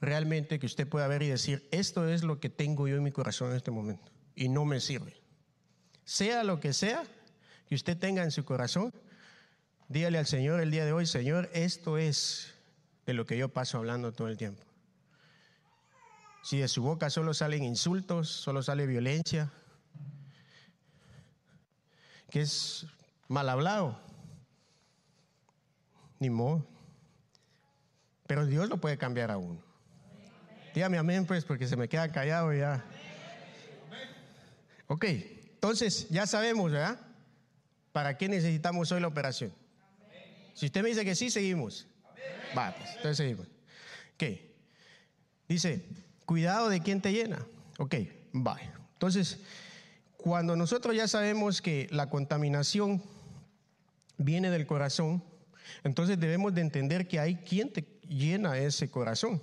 realmente 0.00 0.58
que 0.58 0.66
usted 0.66 0.88
pueda 0.88 1.06
ver 1.06 1.22
y 1.22 1.28
decir, 1.28 1.68
esto 1.70 2.08
es 2.08 2.24
lo 2.24 2.40
que 2.40 2.50
tengo 2.50 2.88
yo 2.88 2.96
en 2.96 3.04
mi 3.04 3.12
corazón 3.12 3.52
en 3.52 3.58
este 3.58 3.70
momento 3.70 4.10
y 4.34 4.48
no 4.48 4.64
me 4.64 4.80
sirve. 4.80 5.14
Sea 6.02 6.42
lo 6.42 6.58
que 6.58 6.72
sea, 6.72 7.04
que 7.68 7.76
usted 7.76 7.96
tenga 7.96 8.24
en 8.24 8.32
su 8.32 8.44
corazón, 8.44 8.92
dígale 9.86 10.18
al 10.18 10.26
Señor 10.26 10.60
el 10.60 10.72
día 10.72 10.84
de 10.84 10.92
hoy, 10.92 11.06
Señor, 11.06 11.48
esto 11.52 11.96
es 11.96 12.54
de 13.06 13.14
lo 13.14 13.24
que 13.24 13.38
yo 13.38 13.50
paso 13.50 13.78
hablando 13.78 14.10
todo 14.10 14.26
el 14.26 14.36
tiempo. 14.36 14.67
Si 16.42 16.58
de 16.58 16.68
su 16.68 16.82
boca 16.82 17.10
solo 17.10 17.34
salen 17.34 17.62
insultos, 17.64 18.28
solo 18.28 18.62
sale 18.62 18.86
violencia, 18.86 19.52
que 22.30 22.42
es 22.42 22.86
mal 23.26 23.48
hablado, 23.48 24.00
ni 26.18 26.30
modo. 26.30 26.66
Pero 28.26 28.46
Dios 28.46 28.68
lo 28.68 28.78
puede 28.78 28.98
cambiar 28.98 29.30
a 29.30 29.38
uno. 29.38 29.62
Dígame 30.74 30.98
amén, 30.98 31.26
pues, 31.26 31.44
porque 31.44 31.66
se 31.66 31.76
me 31.76 31.88
queda 31.88 32.10
callado 32.12 32.52
ya. 32.52 32.84
Ok, 34.86 35.04
entonces 35.04 36.08
ya 36.08 36.26
sabemos, 36.26 36.70
¿verdad? 36.72 37.00
¿Para 37.92 38.16
qué 38.16 38.28
necesitamos 38.28 38.90
hoy 38.92 39.00
la 39.00 39.08
operación? 39.08 39.52
Si 40.54 40.66
usted 40.66 40.82
me 40.82 40.88
dice 40.88 41.04
que 41.04 41.14
sí, 41.14 41.30
seguimos. 41.30 41.86
Va, 42.56 42.74
pues, 42.74 42.90
entonces 42.90 43.16
seguimos. 43.16 43.46
Ok. 44.14 44.40
Dice, 45.48 45.86
cuidado 46.28 46.68
de 46.68 46.80
quién 46.82 47.00
te 47.00 47.10
llena. 47.10 47.38
Ok, 47.78 47.94
va. 48.34 48.58
Entonces, 48.92 49.38
cuando 50.18 50.54
nosotros 50.54 50.94
ya 50.94 51.08
sabemos 51.08 51.62
que 51.62 51.88
la 51.90 52.10
contaminación 52.10 53.02
viene 54.18 54.50
del 54.50 54.66
corazón, 54.66 55.24
entonces 55.82 56.20
debemos 56.20 56.54
de 56.54 56.60
entender 56.60 57.08
que 57.08 57.18
hay 57.18 57.36
quien 57.36 57.72
te 57.72 57.82
llena 58.06 58.58
ese 58.58 58.90
corazón. 58.90 59.40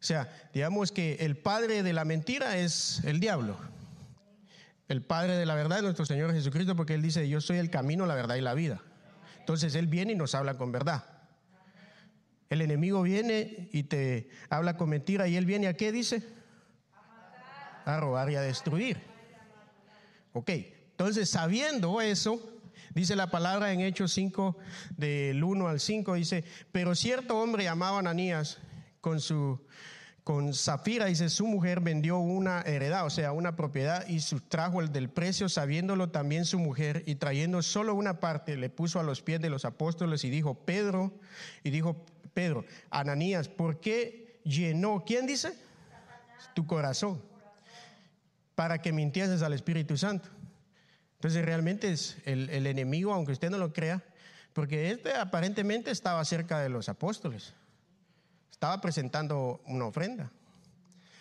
O 0.00 0.06
sea, 0.06 0.50
digamos 0.54 0.90
que 0.90 1.18
el 1.20 1.36
padre 1.36 1.82
de 1.82 1.92
la 1.92 2.06
mentira 2.06 2.56
es 2.56 3.02
el 3.04 3.20
diablo 3.20 3.58
el 4.88 5.02
Padre 5.02 5.36
de 5.36 5.46
la 5.46 5.54
verdad 5.54 5.78
es 5.78 5.84
nuestro 5.84 6.04
Señor 6.04 6.32
Jesucristo, 6.32 6.76
porque 6.76 6.94
Él 6.94 7.02
dice, 7.02 7.28
yo 7.28 7.40
soy 7.40 7.58
el 7.58 7.70
camino, 7.70 8.06
la 8.06 8.14
verdad 8.14 8.36
y 8.36 8.40
la 8.40 8.54
vida. 8.54 8.82
Entonces 9.38 9.74
Él 9.74 9.86
viene 9.86 10.12
y 10.12 10.16
nos 10.16 10.34
habla 10.34 10.56
con 10.56 10.72
verdad. 10.72 11.04
El 12.54 12.60
enemigo 12.60 13.02
viene 13.02 13.68
y 13.72 13.82
te 13.82 14.28
habla 14.48 14.76
con 14.76 14.88
mentira 14.88 15.26
y 15.26 15.36
Él 15.36 15.44
viene 15.44 15.66
a 15.66 15.76
qué 15.76 15.90
dice? 15.90 16.22
A 17.84 17.98
robar 17.98 18.30
y 18.30 18.36
a 18.36 18.42
destruir. 18.42 19.02
Ok, 20.32 20.50
entonces 20.92 21.28
sabiendo 21.28 22.00
eso, 22.00 22.40
dice 22.94 23.16
la 23.16 23.28
palabra 23.28 23.72
en 23.72 23.80
Hechos 23.80 24.12
5, 24.12 24.56
del 24.96 25.42
1 25.42 25.66
al 25.66 25.80
5, 25.80 26.14
dice, 26.14 26.44
pero 26.70 26.94
cierto 26.94 27.40
hombre 27.40 27.64
llamado 27.64 27.98
Ananías, 27.98 28.58
con 29.00 29.20
su 29.20 29.60
con 30.22 30.54
Zafira, 30.54 31.04
dice, 31.04 31.28
su 31.28 31.46
mujer 31.46 31.80
vendió 31.80 32.16
una 32.16 32.62
heredad, 32.62 33.04
o 33.04 33.10
sea, 33.10 33.32
una 33.32 33.56
propiedad, 33.56 34.08
y 34.08 34.20
sustrajo 34.20 34.80
el 34.80 34.90
del 34.90 35.10
precio, 35.10 35.50
sabiéndolo 35.50 36.08
también 36.08 36.46
su 36.46 36.58
mujer, 36.58 37.02
y 37.04 37.16
trayendo 37.16 37.60
solo 37.60 37.94
una 37.94 38.20
parte, 38.20 38.56
le 38.56 38.70
puso 38.70 38.98
a 38.98 39.02
los 39.02 39.20
pies 39.20 39.42
de 39.42 39.50
los 39.50 39.66
apóstoles 39.66 40.24
y 40.24 40.30
dijo, 40.30 40.54
Pedro, 40.54 41.12
y 41.62 41.68
dijo, 41.68 42.06
Pedro, 42.34 42.64
Ananías, 42.90 43.48
¿por 43.48 43.80
qué 43.80 44.40
llenó, 44.44 45.04
quién 45.06 45.26
dice? 45.26 45.54
Tu 46.54 46.66
corazón, 46.66 47.22
para 48.54 48.82
que 48.82 48.92
mintieses 48.92 49.42
al 49.42 49.54
Espíritu 49.54 49.96
Santo. 49.96 50.28
Entonces 51.14 51.44
realmente 51.44 51.90
es 51.90 52.18
el, 52.26 52.66
enemigo, 52.66 53.14
aunque 53.14 53.32
usted 53.32 53.48
no 53.48 53.56
lo 53.56 53.72
crea, 53.72 54.02
porque 54.52 54.90
este 54.90 55.14
aparentemente 55.14 55.90
estaba 55.90 56.22
cerca 56.24 56.60
de 56.60 56.68
los 56.68 56.88
apóstoles 56.90 57.54
estaba 58.64 58.80
presentando 58.80 59.60
una 59.66 59.84
ofrenda. 59.84 60.30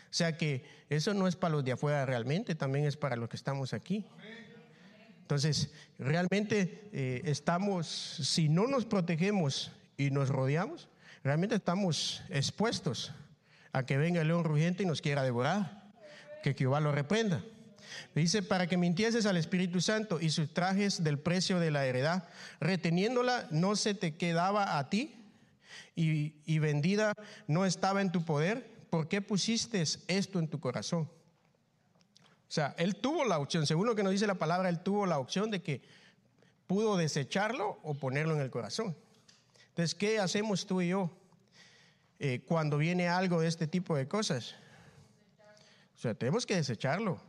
O 0.10 0.14
sea 0.14 0.38
que 0.38 0.64
eso 0.90 1.14
no 1.14 1.28
es 1.28 1.36
para 1.36 1.56
los 1.56 1.66
de 1.66 1.74
afuera 1.74 2.06
realmente, 2.06 2.56
también 2.56 2.86
es 2.86 2.96
para 2.96 3.18
los 3.18 3.28
que 3.28 3.36
estamos 3.36 3.74
aquí. 3.74 4.06
Entonces, 5.20 5.70
realmente 6.00 6.90
eh, 6.94 7.22
estamos, 7.26 7.88
si 7.88 8.48
no 8.48 8.68
nos 8.68 8.86
protegemos 8.86 9.74
y 9.98 10.10
nos 10.12 10.30
rodeamos, 10.30 10.88
realmente 11.24 11.56
estamos 11.56 12.24
expuestos 12.30 13.14
a 13.72 13.86
que 13.86 13.98
venga 13.98 14.22
el 14.22 14.28
león 14.28 14.44
rugiente 14.44 14.84
y 14.84 14.86
nos 14.86 15.02
quiera 15.02 15.24
devorar, 15.24 15.84
que 16.44 16.54
Jehová 16.54 16.80
lo 16.80 16.92
reprenda. 16.92 17.44
Dice, 18.16 18.44
para 18.44 18.68
que 18.68 18.78
mintieses 18.78 19.26
al 19.26 19.38
Espíritu 19.38 19.82
Santo 19.82 20.20
y 20.20 20.30
sus 20.30 20.54
trajes 20.54 21.04
del 21.04 21.20
precio 21.20 21.60
de 21.60 21.72
la 21.72 21.86
heredad, 21.86 22.28
reteniéndola, 22.60 23.48
no 23.52 23.76
se 23.76 23.94
te 23.94 24.16
quedaba 24.16 24.78
a 24.78 24.90
ti, 24.90 25.24
y, 25.96 26.60
vendida 26.60 27.14
no 27.48 27.66
estaba 27.66 28.02
en 28.02 28.12
tu 28.12 28.26
poder, 28.26 28.68
¿por 28.90 29.08
qué 29.08 29.22
pusiste 29.22 29.84
esto 30.08 30.40
en 30.40 30.48
tu 30.48 30.60
corazón? 30.60 31.04
O 31.04 32.52
sea, 32.54 32.76
él 32.78 32.96
tuvo 32.96 33.26
la 33.26 33.40
opción, 33.40 33.66
según 33.66 33.88
lo 33.88 33.96
que 33.96 34.04
nos 34.04 34.12
dice 34.12 34.28
la 34.28 34.36
palabra, 34.36 34.70
él 34.70 34.80
tuvo 34.80 35.06
la 35.06 35.20
opción 35.20 35.52
de 35.52 35.62
que 35.62 35.82
pudo 36.68 36.98
desecharlo 36.98 37.80
o 37.84 37.94
ponerlo 37.96 38.36
en 38.36 38.42
el 38.42 38.50
corazón. 38.50 38.96
Entonces, 39.74 39.96
¿qué 39.96 40.20
hacemos 40.20 40.66
tú 40.66 40.82
y 40.82 40.90
yo 40.90 41.12
eh, 42.20 42.44
cuando 42.48 42.78
viene 42.78 43.10
algo 43.10 43.42
de 43.42 43.48
este 43.48 43.68
tipo 43.68 43.96
de 43.96 44.08
cosas? 44.08 44.56
O 45.96 46.00
sea, 46.00 46.14
tenemos 46.14 46.46
que 46.46 46.56
desecharlo. 46.56 47.20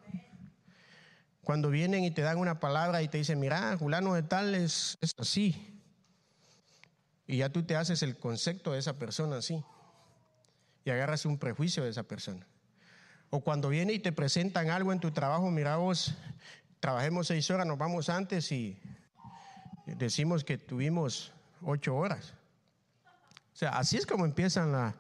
Cuando 1.43 1.71
vienen 1.71 2.05
y 2.05 2.11
te 2.11 2.23
dan 2.23 2.39
una 2.39 2.61
palabra 2.61 3.03
y 3.03 3.09
te 3.09 3.19
dicen, 3.19 3.41
mira, 3.41 3.77
fulano 3.79 4.15
de 4.15 4.23
tal 4.23 4.55
es 4.55 4.99
así, 5.19 5.75
y 7.27 7.39
ya 7.39 7.49
tú 7.49 7.63
te 7.63 7.77
haces 7.77 8.03
el 8.03 8.19
concepto 8.19 8.73
de 8.73 8.79
esa 8.79 8.99
persona 8.99 9.37
así. 9.37 9.65
Y 10.85 10.91
agarras 10.91 11.25
un 11.25 11.39
prejuicio 11.39 11.83
de 11.83 11.91
esa 11.91 12.03
persona. 12.03 12.47
O 13.31 13.41
cuando 13.41 13.69
viene 13.71 13.95
y 13.95 13.99
te 13.99 14.13
presentan 14.13 14.71
algo 14.71 14.93
en 14.93 15.01
tu 15.01 15.11
trabajo, 15.11 15.51
mira 15.51 15.77
vos, 15.77 16.15
trabajemos 16.81 17.29
seis 17.29 17.51
horas, 17.51 17.67
nos 17.67 17.79
vamos 17.79 18.11
antes 18.11 18.53
y 18.53 18.79
decimos 19.87 20.45
que 20.45 20.59
tuvimos 20.59 21.33
ocho 21.65 21.97
horas. 21.97 22.35
O 23.53 23.57
sea, 23.57 23.71
así 23.71 23.97
es 23.97 24.07
como 24.07 24.25
empiezan 24.25 24.73
la, 24.73 24.97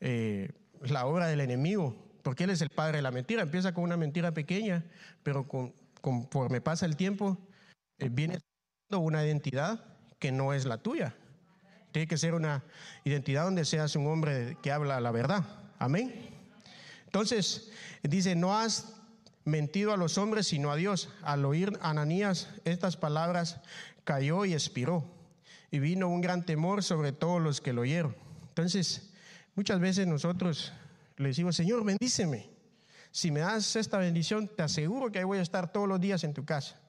eh, 0.00 0.50
la 0.82 1.06
obra 1.06 1.26
del 1.26 1.40
enemigo, 1.40 1.96
porque 2.22 2.44
él 2.44 2.50
es 2.50 2.60
el 2.60 2.70
padre 2.70 2.98
de 2.98 3.02
la 3.02 3.10
mentira. 3.10 3.42
Empieza 3.42 3.74
con 3.74 3.84
una 3.84 3.96
mentira 3.96 4.32
pequeña, 4.32 4.84
pero 5.22 5.46
conforme 6.00 6.60
pasa 6.60 6.86
el 6.86 6.96
tiempo, 6.96 7.36
eh, 7.98 8.08
viene 8.10 8.38
una 8.90 9.24
identidad 9.24 9.84
que 10.18 10.32
no 10.32 10.52
es 10.52 10.64
la 10.64 10.78
tuya. 10.78 11.14
Tiene 11.92 12.06
que 12.06 12.18
ser 12.18 12.34
una 12.34 12.64
identidad 13.04 13.44
donde 13.44 13.64
seas 13.64 13.96
un 13.96 14.06
hombre 14.06 14.56
que 14.62 14.70
habla 14.70 15.00
la 15.00 15.10
verdad. 15.10 15.44
Amén. 15.78 16.14
Entonces, 17.06 17.72
dice, 18.02 18.34
no 18.36 18.56
has 18.56 18.94
mentido 19.44 19.92
a 19.92 19.96
los 19.96 20.18
hombres, 20.18 20.46
sino 20.48 20.70
a 20.70 20.76
Dios. 20.76 21.08
Al 21.22 21.44
oír 21.44 21.78
Ananías 21.80 22.50
estas 22.64 22.96
palabras, 22.96 23.60
cayó 24.04 24.44
y 24.44 24.52
expiró. 24.52 25.17
Y 25.70 25.78
vino 25.78 26.08
un 26.08 26.20
gran 26.20 26.44
temor 26.46 26.82
sobre 26.82 27.12
todos 27.12 27.42
los 27.42 27.60
que 27.60 27.72
lo 27.72 27.82
oyeron. 27.82 28.16
Entonces, 28.48 29.10
muchas 29.54 29.80
veces 29.80 30.06
nosotros 30.06 30.72
le 31.16 31.28
decimos, 31.28 31.56
Señor, 31.56 31.84
bendíceme. 31.84 32.50
Si 33.10 33.30
me 33.30 33.40
das 33.40 33.76
esta 33.76 33.98
bendición, 33.98 34.48
te 34.48 34.62
aseguro 34.62 35.10
que 35.10 35.18
ahí 35.18 35.24
voy 35.24 35.38
a 35.38 35.42
estar 35.42 35.72
todos 35.72 35.88
los 35.88 36.00
días 36.00 36.24
en 36.24 36.34
tu 36.34 36.44
casa. 36.44 36.80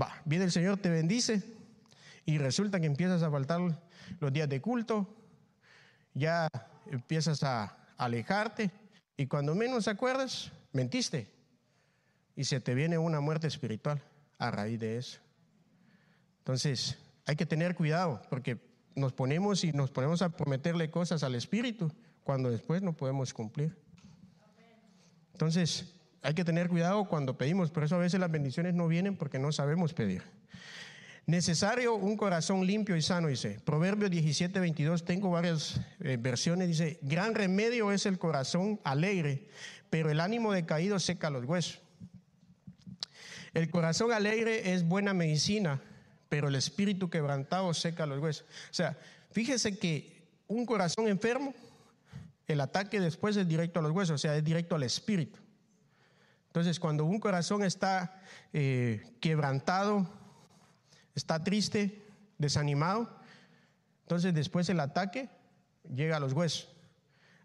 Va, 0.00 0.20
viene 0.24 0.44
el 0.44 0.52
Señor, 0.52 0.78
te 0.78 0.90
bendice 0.90 1.42
y 2.24 2.38
resulta 2.38 2.78
que 2.78 2.86
empiezas 2.86 3.22
a 3.22 3.30
faltar 3.30 3.60
los 4.20 4.32
días 4.32 4.48
de 4.48 4.60
culto, 4.60 5.16
ya 6.14 6.48
empiezas 6.90 7.42
a 7.42 7.76
alejarte 7.96 8.70
y 9.16 9.26
cuando 9.26 9.54
menos 9.54 9.88
acuerdas, 9.88 10.52
mentiste 10.72 11.26
y 12.36 12.44
se 12.44 12.60
te 12.60 12.74
viene 12.74 12.98
una 12.98 13.20
muerte 13.20 13.46
espiritual 13.46 14.02
a 14.38 14.50
raíz 14.50 14.78
de 14.78 14.98
eso. 14.98 15.20
Entonces, 16.40 16.98
hay 17.28 17.36
que 17.36 17.44
tener 17.44 17.74
cuidado 17.74 18.22
porque 18.30 18.58
nos 18.96 19.12
ponemos 19.12 19.62
y 19.62 19.72
nos 19.72 19.90
ponemos 19.90 20.22
a 20.22 20.30
prometerle 20.30 20.90
cosas 20.90 21.22
al 21.22 21.34
Espíritu 21.34 21.92
cuando 22.24 22.50
después 22.50 22.80
no 22.80 22.94
podemos 22.94 23.34
cumplir. 23.34 23.76
Entonces, 25.34 25.94
hay 26.22 26.32
que 26.32 26.42
tener 26.42 26.70
cuidado 26.70 27.04
cuando 27.04 27.36
pedimos, 27.36 27.70
por 27.70 27.84
eso 27.84 27.96
a 27.96 27.98
veces 27.98 28.18
las 28.18 28.30
bendiciones 28.30 28.74
no 28.74 28.88
vienen 28.88 29.14
porque 29.14 29.38
no 29.38 29.52
sabemos 29.52 29.92
pedir. 29.92 30.22
Necesario 31.26 31.96
un 31.96 32.16
corazón 32.16 32.66
limpio 32.66 32.96
y 32.96 33.02
sano, 33.02 33.28
dice. 33.28 33.60
Proverbios 33.62 34.10
17, 34.10 34.58
22, 34.58 35.04
tengo 35.04 35.30
varias 35.30 35.82
eh, 36.00 36.16
versiones, 36.18 36.68
dice, 36.68 36.98
gran 37.02 37.34
remedio 37.34 37.92
es 37.92 38.06
el 38.06 38.18
corazón 38.18 38.80
alegre, 38.84 39.48
pero 39.90 40.10
el 40.10 40.20
ánimo 40.20 40.54
decaído 40.54 40.98
seca 40.98 41.28
los 41.28 41.44
huesos. 41.44 41.82
El 43.52 43.70
corazón 43.70 44.12
alegre 44.12 44.72
es 44.72 44.88
buena 44.88 45.12
medicina, 45.12 45.82
pero 46.28 46.48
el 46.48 46.54
espíritu 46.54 47.08
quebrantado 47.10 47.72
seca 47.74 48.06
los 48.06 48.18
huesos. 48.18 48.46
O 48.70 48.74
sea, 48.74 48.98
fíjese 49.30 49.78
que 49.78 50.28
un 50.46 50.66
corazón 50.66 51.08
enfermo, 51.08 51.54
el 52.46 52.60
ataque 52.60 53.00
después 53.00 53.36
es 53.36 53.46
directo 53.46 53.80
a 53.80 53.82
los 53.82 53.92
huesos, 53.92 54.14
o 54.14 54.18
sea, 54.18 54.36
es 54.36 54.44
directo 54.44 54.74
al 54.74 54.82
espíritu. 54.82 55.38
Entonces, 56.46 56.80
cuando 56.80 57.04
un 57.04 57.20
corazón 57.20 57.62
está 57.62 58.22
eh, 58.52 59.16
quebrantado, 59.20 60.08
está 61.14 61.44
triste, 61.44 62.06
desanimado, 62.38 63.18
entonces 64.02 64.32
después 64.32 64.68
el 64.70 64.80
ataque 64.80 65.28
llega 65.94 66.16
a 66.16 66.20
los 66.20 66.32
huesos. 66.32 66.68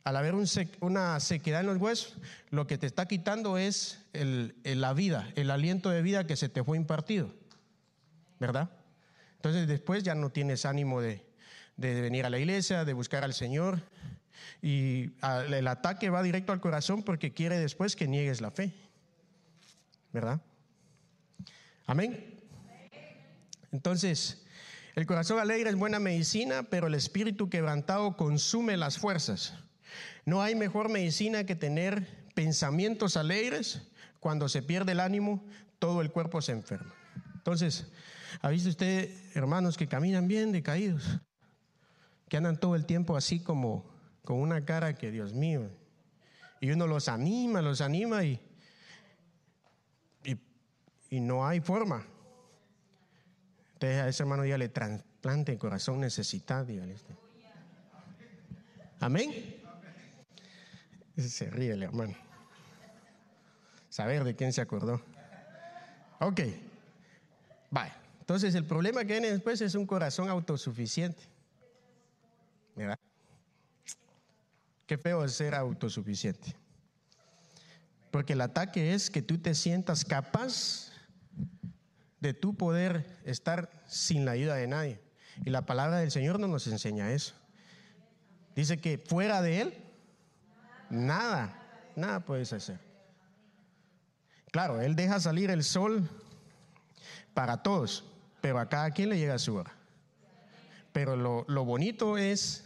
Al 0.05 0.17
haber 0.17 0.35
una 0.81 1.19
sequedad 1.19 1.61
en 1.61 1.67
los 1.67 1.77
huesos, 1.77 2.17
lo 2.49 2.67
que 2.67 2.77
te 2.77 2.87
está 2.87 3.05
quitando 3.05 3.57
es 3.57 4.05
la 4.13 4.93
vida, 4.93 5.29
el 5.35 5.49
aliento 5.49 5.89
de 5.89 6.01
vida 6.01 6.27
que 6.27 6.35
se 6.35 6.49
te 6.49 6.63
fue 6.63 6.77
impartido. 6.77 7.33
¿Verdad? 8.43 8.69
Entonces 9.37 9.69
después 9.69 10.03
ya 10.03 10.15
no 10.15 10.29
tienes 10.29 10.65
ánimo 10.65 10.99
de, 10.99 11.25
venir 11.77 12.25
a 12.25 12.29
la 12.29 12.39
iglesia, 12.39 12.83
de 12.83 12.91
buscar 12.91 13.23
al 13.23 13.33
Señor. 13.33 13.81
Y 14.61 15.11
el 15.49 15.65
ataque 15.65 16.09
va 16.09 16.21
directo 16.21 16.51
al 16.51 16.59
corazón 16.59 17.03
porque 17.03 17.31
quiere 17.31 17.57
después 17.57 17.95
que 17.95 18.05
niegues 18.05 18.41
la 18.41 18.51
fe. 18.51 18.73
¿Verdad? 20.11 20.41
Amén. 21.85 22.41
Entonces, 23.71 24.43
el 24.95 25.05
corazón 25.05 25.39
alegre 25.39 25.69
es 25.69 25.77
buena 25.77 25.99
medicina, 25.99 26.63
pero 26.63 26.87
el 26.87 26.95
espíritu 26.95 27.49
quebrantado 27.49 28.17
consume 28.17 28.75
las 28.75 28.97
fuerzas. 28.97 29.53
No 30.25 30.41
hay 30.41 30.55
mejor 30.55 30.89
medicina 30.89 31.45
que 31.45 31.55
tener 31.55 32.27
pensamientos 32.35 33.15
alegres. 33.15 33.83
Cuando 34.19 34.49
se 34.49 34.61
pierde 34.61 34.91
el 34.91 34.99
ánimo, 34.99 35.45
todo 35.79 36.01
el 36.01 36.11
cuerpo 36.11 36.41
se 36.41 36.51
enferma. 36.51 36.93
Entonces, 37.35 37.87
¿ha 38.41 38.49
visto 38.49 38.69
usted 38.69 39.09
hermanos 39.35 39.77
que 39.77 39.87
caminan 39.87 40.27
bien 40.27 40.51
decaídos? 40.51 41.19
Que 42.29 42.37
andan 42.37 42.59
todo 42.59 42.75
el 42.75 42.85
tiempo 42.85 43.15
así 43.15 43.39
como 43.39 43.85
con 44.23 44.39
una 44.39 44.65
cara 44.65 44.95
que, 44.95 45.11
Dios 45.11 45.33
mío, 45.33 45.69
y 46.59 46.71
uno 46.71 46.87
los 46.87 47.09
anima, 47.09 47.61
los 47.61 47.81
anima 47.81 48.23
y, 48.23 48.39
y, 51.09 51.19
no 51.19 51.45
hay 51.45 51.59
forma 51.59 52.07
a 53.87 54.07
ese 54.07 54.23
hermano 54.23 54.45
ya 54.45 54.57
le 54.57 54.69
trasplante 54.69 55.51
el 55.51 55.57
corazón 55.57 55.99
necesitado. 55.99 56.71
Amén. 58.99 59.61
Se 61.17 61.49
ríe 61.49 61.73
el 61.73 61.83
hermano. 61.83 62.15
Saber 63.89 64.23
de 64.23 64.35
quién 64.35 64.53
se 64.53 64.61
acordó. 64.61 65.01
Ok. 66.19 66.41
Vaya. 67.69 67.95
Entonces 68.23 68.55
el 68.55 68.63
problema 68.63 69.01
que 69.01 69.11
viene 69.11 69.29
después 69.29 69.59
es 69.59 69.75
un 69.75 69.85
corazón 69.85 70.29
autosuficiente. 70.29 71.23
¿Verdad? 72.73 72.97
Qué 74.85 74.97
feo 74.97 75.25
es 75.25 75.33
ser 75.33 75.53
autosuficiente. 75.53 76.55
Porque 78.11 78.31
el 78.31 78.39
ataque 78.39 78.93
es 78.93 79.09
que 79.09 79.21
tú 79.21 79.39
te 79.39 79.53
sientas 79.53 80.05
capaz 80.05 80.93
de 82.21 82.33
tu 82.33 82.55
poder 82.55 83.05
estar 83.25 83.69
sin 83.87 84.23
la 84.23 84.31
ayuda 84.31 84.55
de 84.55 84.67
nadie. 84.67 85.01
Y 85.43 85.49
la 85.49 85.65
palabra 85.65 85.97
del 85.97 86.09
Señor 86.09 86.39
no 86.39 86.47
nos 86.47 86.65
enseña 86.67 87.11
eso. 87.11 87.33
Dice 88.55 88.77
que 88.77 88.97
fuera 88.97 89.41
de 89.41 89.59
Él, 89.59 89.77
nada, 90.89 91.61
nada 91.97 92.21
puedes 92.21 92.53
hacer. 92.53 92.79
Claro, 94.49 94.79
Él 94.79 94.95
deja 94.95 95.19
salir 95.19 95.49
el 95.49 95.65
sol 95.65 96.09
para 97.33 97.61
todos, 97.63 98.12
pero 98.43 98.59
a 98.59 98.67
cada 98.67 98.91
quien 98.91 99.07
le 99.07 99.17
llega 99.17 99.39
su 99.39 99.55
hora. 99.55 99.71
Pero 100.91 101.15
lo, 101.15 101.63
bonito 101.63 102.17
es 102.17 102.65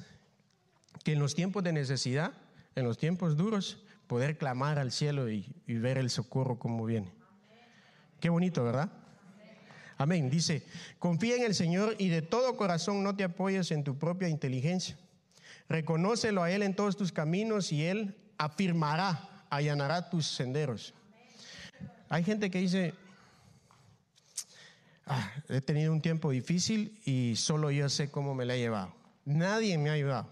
que 1.03 1.13
en 1.13 1.19
los 1.19 1.35
tiempos 1.35 1.63
de 1.63 1.71
necesidad, 1.71 2.33
en 2.73 2.83
los 2.83 2.97
tiempos 2.97 3.37
duros, 3.37 3.85
poder 4.07 4.39
clamar 4.39 4.79
al 4.79 4.91
cielo 4.91 5.29
y, 5.29 5.53
y 5.67 5.75
ver 5.75 5.99
el 5.99 6.09
socorro 6.09 6.57
como 6.57 6.83
viene. 6.83 7.11
Qué 8.19 8.29
bonito, 8.29 8.63
¿verdad? 8.63 8.89
Amén. 9.99 10.31
Dice, 10.31 10.63
confía 10.97 11.35
en 11.35 11.43
el 11.43 11.53
Señor 11.53 11.93
y 11.99 12.07
de 12.07 12.23
todo 12.23 12.57
corazón 12.57 13.03
no 13.03 13.15
te 13.15 13.23
apoyes 13.23 13.69
en 13.69 13.83
tu 13.83 13.99
propia 13.99 14.29
inteligencia. 14.29 14.97
Reconócelo 15.69 16.41
a 16.41 16.49
Él 16.49 16.63
en 16.63 16.75
todos 16.75 16.97
tus 16.97 17.11
caminos 17.11 17.71
y 17.71 17.85
Él 17.85 18.17
afirmará, 18.39 19.45
allanará 19.51 20.09
tus 20.09 20.25
senderos. 20.25 20.95
Hay 22.09 22.23
gente 22.23 22.49
que 22.49 22.57
dice, 22.57 22.95
ah, 25.07 25.31
he 25.49 25.61
tenido 25.61 25.91
un 25.91 26.01
tiempo 26.01 26.31
difícil 26.31 26.99
y 27.05 27.35
solo 27.35 27.71
yo 27.71 27.89
sé 27.89 28.11
cómo 28.11 28.35
me 28.35 28.45
la 28.45 28.55
he 28.55 28.59
llevado. 28.59 28.93
Nadie 29.25 29.77
me 29.77 29.89
ha 29.89 29.93
ayudado. 29.93 30.29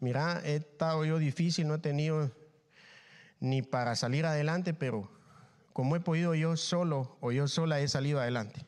Mira, 0.00 0.40
he 0.44 0.56
estado 0.56 1.04
yo 1.04 1.18
difícil, 1.18 1.66
no 1.66 1.74
he 1.74 1.78
tenido 1.78 2.30
ni 3.40 3.62
para 3.62 3.96
salir 3.96 4.26
adelante, 4.26 4.74
pero 4.74 5.10
como 5.72 5.96
he 5.96 6.00
podido 6.00 6.34
yo 6.34 6.56
solo 6.56 7.16
o 7.20 7.32
yo 7.32 7.48
sola 7.48 7.80
he 7.80 7.88
salido 7.88 8.20
adelante. 8.20 8.64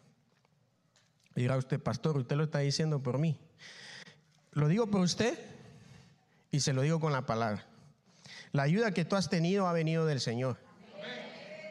dirá 1.35 1.57
usted, 1.57 1.81
pastor, 1.81 2.19
usted 2.19 2.37
lo 2.37 2.45
está 2.45 2.59
diciendo 2.59 3.03
por 3.03 3.19
mí. 3.19 3.39
Lo 4.53 4.69
digo 4.69 4.89
por 4.89 5.01
usted 5.01 5.39
y 6.51 6.61
se 6.61 6.73
lo 6.73 6.83
digo 6.83 7.01
con 7.01 7.13
la 7.13 7.27
palabra. 7.27 7.65
La 8.53 8.65
ayuda 8.65 8.93
que 8.93 9.05
tú 9.05 9.17
has 9.17 9.31
tenido 9.31 9.69
ha 9.69 9.73
venido 9.73 10.05
del 10.07 10.21
Señor. 10.21 10.59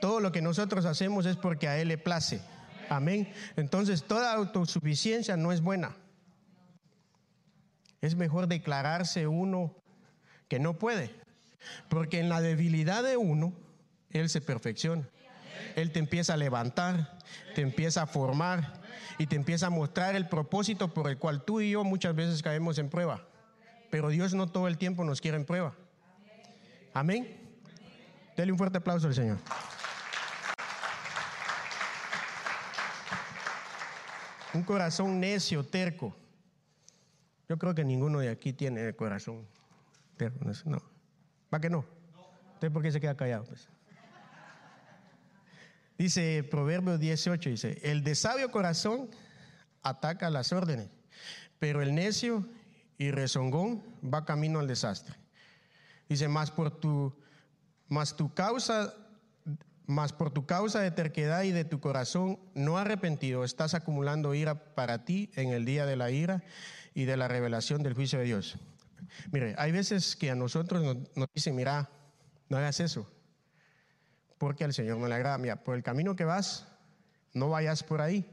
Todo 0.02 0.20
lo 0.20 0.32
que 0.32 0.42
nosotros 0.42 0.86
hacemos 0.86 1.26
es 1.26 1.36
porque 1.38 1.68
a 1.68 1.78
Él 1.80 1.90
le 1.90 1.98
place. 1.98 2.42
Amén. 2.90 3.32
Entonces 3.56 4.04
toda 4.04 4.34
autosuficiencia 4.34 5.38
no 5.38 5.52
es 5.52 5.62
buena. 5.62 5.96
Es 8.02 8.16
mejor 8.16 8.48
declararse 8.48 9.28
uno 9.28 9.76
que 10.48 10.60
no 10.60 10.78
puede. 10.78 11.14
Porque 11.90 12.20
en 12.20 12.30
la 12.30 12.42
debilidad 12.42 13.04
de 13.04 13.18
uno, 13.18 13.54
Él 14.12 14.30
se 14.30 14.42
perfecciona. 14.42 15.08
Él 15.76 15.92
te 15.92 16.00
empieza 16.00 16.34
a 16.34 16.38
levantar, 16.38 17.18
te 17.56 17.62
empieza 17.62 18.04
a 18.04 18.08
formar 18.08 18.82
y 19.18 19.28
te 19.28 19.36
empieza 19.36 19.68
a 19.68 19.70
mostrar 19.70 20.16
el 20.16 20.28
propósito 20.28 20.94
por 20.94 21.10
el 21.10 21.18
cual 21.18 21.44
tú 21.44 21.62
y 21.62 21.72
yo 21.72 21.84
muchas 21.84 22.16
veces 22.16 22.42
caemos 22.42 22.78
en 22.78 22.90
prueba. 22.90 23.28
Pero 23.90 24.10
Dios 24.10 24.34
no 24.34 24.48
todo 24.48 24.68
el 24.68 24.78
tiempo 24.78 25.04
nos 25.04 25.22
quiere 25.22 25.38
en 25.38 25.46
prueba. 25.46 25.74
Amén. 26.94 27.38
Dele 28.36 28.52
un 28.52 28.58
fuerte 28.58 28.78
aplauso 28.78 29.08
al 29.08 29.16
Señor. 29.16 29.38
Un 34.58 34.64
corazón 34.64 35.20
necio, 35.20 35.64
terco. 35.64 36.16
Yo 37.48 37.60
creo 37.60 37.76
que 37.76 37.86
ninguno 37.86 38.22
de 38.22 38.30
aquí 38.30 38.54
tiene 38.54 38.92
corazón 38.96 39.46
terco. 40.18 40.44
No. 40.66 40.82
¿Va 41.54 41.62
que 41.62 41.70
no? 41.70 41.86
¿Usted 42.56 42.72
por 42.72 42.82
qué 42.82 42.92
se 42.92 43.00
queda 43.00 43.16
callado? 43.16 43.44
Pues? 43.44 43.70
Dice 45.96 46.44
Proverbios 46.50 47.00
18, 47.00 47.52
dice, 47.52 47.80
el 47.84 48.04
de 48.04 48.16
sabio 48.16 48.50
corazón 48.50 49.12
ataca 49.84 50.32
las 50.32 50.52
órdenes, 50.52 50.90
pero 51.60 51.84
el 51.84 51.94
necio 51.94 52.50
y 52.98 53.12
rezongón 53.12 53.84
va 54.04 54.26
camino 54.26 54.60
al 54.60 54.68
desastre. 54.68 55.16
Dice, 56.10 56.28
más 56.28 56.50
por 56.50 56.72
tu, 56.72 57.16
más 57.90 58.18
tu 58.18 58.34
causa, 58.34 58.92
más 59.88 60.14
por 60.14 60.32
tu 60.32 60.46
causa 60.46 60.82
de 60.82 60.92
terquedad 60.92 61.44
y 61.44 61.52
de 61.52 61.66
tu 61.66 61.80
corazón 61.80 62.40
no 62.54 62.78
arrepentido, 62.78 63.44
estás 63.44 63.74
acumulando 63.74 64.36
ira 64.36 64.76
para 64.76 65.06
ti 65.06 65.32
en 65.36 65.50
el 65.50 65.66
día 65.66 65.86
de 65.86 65.96
la 65.96 66.12
ira 66.12 66.44
y 66.94 67.06
de 67.06 67.18
la 67.18 67.28
revelación 67.28 67.82
del 67.84 67.94
juicio 67.94 68.20
de 68.20 68.26
Dios. 68.26 68.60
Mire, 69.32 69.56
hay 69.58 69.72
veces 69.72 70.16
que 70.16 70.30
a 70.30 70.36
nosotros 70.36 70.84
nos, 70.84 70.98
nos 71.16 71.28
dicen, 71.34 71.56
mira, 71.56 71.90
no 72.50 72.58
hagas 72.58 72.82
eso, 72.82 73.10
porque 74.38 74.66
al 74.66 74.74
Señor 74.74 74.98
no 74.98 75.08
le 75.08 75.16
agrada. 75.16 75.38
Mira, 75.38 75.64
por 75.64 75.76
el 75.76 75.84
camino 75.84 76.16
que 76.16 76.26
vas, 76.26 76.68
no 77.34 77.50
vayas 77.50 77.84
por 77.84 78.02
ahí, 78.02 78.26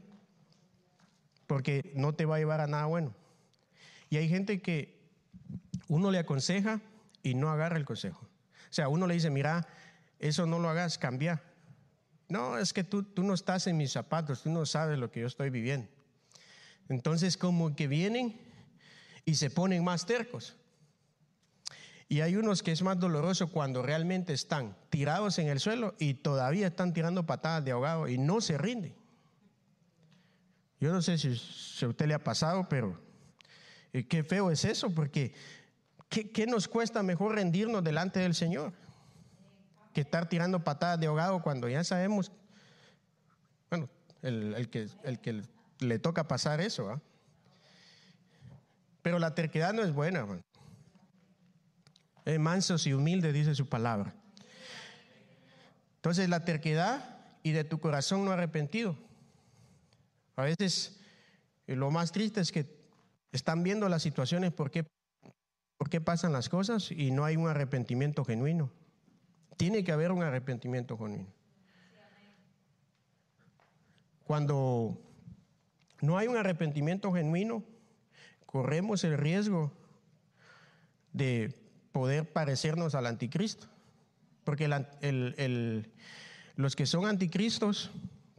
porque 1.47 1.91
no 1.95 2.13
te 2.13 2.25
va 2.25 2.35
a 2.35 2.39
llevar 2.39 2.59
a 2.59 2.67
nada 2.67 2.85
bueno. 2.85 3.15
Y 4.09 4.17
hay 4.17 4.27
gente 4.27 4.61
que 4.61 5.09
uno 5.87 6.11
le 6.11 6.19
aconseja 6.19 6.81
y 7.23 7.33
no 7.33 7.49
agarra 7.49 7.77
el 7.77 7.85
consejo. 7.85 8.27
O 8.69 8.73
sea, 8.75 8.89
uno 8.89 9.07
le 9.07 9.13
dice, 9.13 9.29
mira, 9.29 9.67
eso 10.19 10.45
no 10.45 10.59
lo 10.59 10.69
hagas, 10.69 10.97
cambia. 10.97 11.43
No, 12.27 12.57
es 12.57 12.73
que 12.73 12.83
tú, 12.83 13.03
tú 13.03 13.23
no 13.23 13.33
estás 13.33 13.67
en 13.67 13.77
mis 13.77 13.91
zapatos, 13.91 14.43
tú 14.43 14.49
no 14.49 14.65
sabes 14.65 14.97
lo 14.97 15.11
que 15.11 15.21
yo 15.21 15.27
estoy 15.27 15.49
viviendo. 15.49 15.87
Entonces, 16.89 17.37
como 17.37 17.75
que 17.75 17.87
vienen 17.87 18.39
y 19.25 19.35
se 19.35 19.49
ponen 19.49 19.83
más 19.83 20.05
tercos. 20.05 20.55
Y 22.07 22.21
hay 22.21 22.35
unos 22.35 22.61
que 22.61 22.71
es 22.71 22.83
más 22.83 22.99
doloroso 22.99 23.47
cuando 23.47 23.81
realmente 23.81 24.33
están 24.33 24.77
tirados 24.89 25.39
en 25.39 25.47
el 25.47 25.59
suelo 25.59 25.95
y 25.97 26.13
todavía 26.15 26.67
están 26.67 26.93
tirando 26.93 27.25
patadas 27.25 27.65
de 27.65 27.71
ahogado 27.71 28.07
y 28.07 28.17
no 28.17 28.41
se 28.41 28.57
rinden. 28.57 28.95
Yo 30.79 30.91
no 30.91 31.01
sé 31.01 31.17
si, 31.17 31.29
a 31.83 31.87
usted 31.87 32.05
le 32.05 32.13
ha 32.13 32.23
pasado, 32.23 32.69
pero 32.69 32.99
eh, 33.91 34.05
qué 34.07 34.23
feo 34.23 34.51
es 34.51 34.65
eso, 34.65 34.91
porque 34.91 35.33
¿qué, 36.09 36.45
nos 36.45 36.67
cuesta 36.67 37.01
mejor 37.01 37.35
rendirnos 37.35 37.83
delante 37.83 38.19
del 38.19 38.35
Señor? 38.35 38.73
Que 39.95 40.01
estar 40.01 40.27
tirando 40.27 40.63
patadas 40.63 40.99
de 40.99 41.07
ahogado 41.07 41.41
cuando 41.41 41.69
ya 41.69 41.81
sabemos, 41.85 42.29
bueno, 43.69 43.89
el, 44.21 44.69
que, 44.69 44.89
le 45.79 45.99
toca 45.99 46.27
pasar 46.27 46.59
eso. 46.59 47.01
Pero 49.01 49.19
la 49.19 49.33
terquedad 49.33 49.73
no 49.73 49.83
es 49.83 49.93
buena. 49.93 50.25
Man. 50.25 50.41
Eh, 52.25 52.39
mansos 52.39 52.85
y 52.87 52.93
humildes, 52.93 53.33
dice 53.33 53.55
su 53.55 53.69
palabra. 53.69 54.13
Entonces 55.95 56.27
la 56.27 56.43
terquedad 56.43 57.17
y 57.41 57.53
de 57.53 57.63
tu 57.63 57.79
corazón 57.79 58.25
no 58.25 58.31
arrepentido. 58.31 58.97
A 60.35 60.43
veces 60.43 60.99
eh, 61.67 61.75
lo 61.77 61.89
más 61.89 62.11
triste 62.11 62.41
es 62.41 62.51
que 62.51 62.67
están 63.31 63.63
viendo 63.63 63.87
las 63.87 64.01
situaciones 64.01 64.51
por 64.51 64.71
qué 64.71 64.85
pasan 66.03 66.33
las 66.33 66.49
cosas 66.49 66.91
y 66.91 67.11
no 67.11 67.23
hay 67.23 67.37
un 67.37 67.47
arrepentimiento 67.47 68.25
genuino. 68.25 68.73
Tiene 69.57 69.83
que 69.83 69.91
haber 69.91 70.11
un 70.11 70.23
arrepentimiento 70.23 70.97
genuino. 70.97 71.27
Cuando 74.25 74.99
no 76.01 76.17
hay 76.17 76.27
un 76.27 76.37
arrepentimiento 76.37 77.13
genuino, 77.13 77.63
corremos 78.45 79.03
el 79.03 79.17
riesgo 79.17 79.71
de 81.13 81.53
poder 81.91 82.31
parecernos 82.31 82.95
al 82.95 83.05
anticristo. 83.05 83.67
Porque 84.43 84.67
los 86.55 86.75
que 86.75 86.85
son 86.85 87.05
anticristos, 87.05 87.91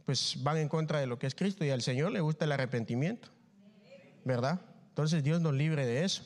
pues 0.05 0.37
van 0.43 0.57
en 0.57 0.69
contra 0.69 0.99
de 0.99 1.07
lo 1.07 1.19
que 1.19 1.27
es 1.27 1.35
Cristo 1.35 1.65
y 1.65 1.69
al 1.69 1.81
Señor 1.81 2.11
le 2.11 2.21
gusta 2.21 2.45
el 2.45 2.51
arrepentimiento. 2.51 3.29
¿Verdad? 4.23 4.61
Entonces 4.89 5.23
Dios 5.23 5.41
nos 5.41 5.53
libre 5.53 5.85
de 5.85 6.03
eso. 6.03 6.23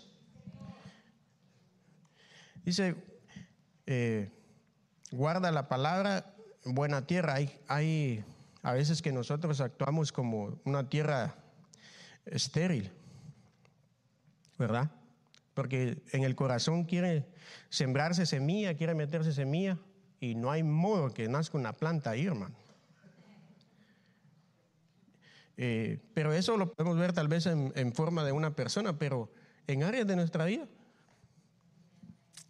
Dice, 2.64 2.96
eh, 3.86 4.30
guarda 5.12 5.52
la 5.52 5.68
palabra 5.68 6.34
buena 6.66 7.06
tierra. 7.06 7.36
Hay, 7.36 7.60
hay 7.68 8.26
a 8.64 8.74
veces 8.74 9.02
que 9.02 9.12
nosotros 9.12 9.62
actuamos 9.62 10.12
como 10.12 10.60
una 10.66 10.90
tierra 10.90 11.36
estéril, 12.26 12.92
¿verdad? 14.58 14.92
porque 15.54 16.02
en 16.12 16.24
el 16.24 16.36
corazón 16.36 16.86
quiere 16.86 17.26
sembrarse 17.70 18.26
semilla, 18.26 18.76
quiere 18.76 18.96
meterse 18.96 19.34
semilla, 19.34 19.78
y 20.20 20.36
no 20.36 20.52
hay 20.52 20.64
modo 20.64 21.14
que 21.14 21.28
nazca 21.28 21.58
una 21.58 21.74
planta 21.74 22.12
ahí, 22.12 22.26
hermano. 22.26 22.56
Eh, 25.58 26.00
pero 26.14 26.34
eso 26.34 26.58
lo 26.58 26.74
podemos 26.74 26.98
ver 26.98 27.14
tal 27.14 27.28
vez 27.28 27.46
en, 27.46 27.72
en, 27.76 27.94
forma 27.94 28.24
de 28.24 28.32
una 28.32 28.56
persona, 28.56 28.98
pero 28.98 29.32
en 29.68 29.84
áreas 29.84 30.08
de 30.08 30.16
nuestra 30.16 30.46
vida. 30.46 30.68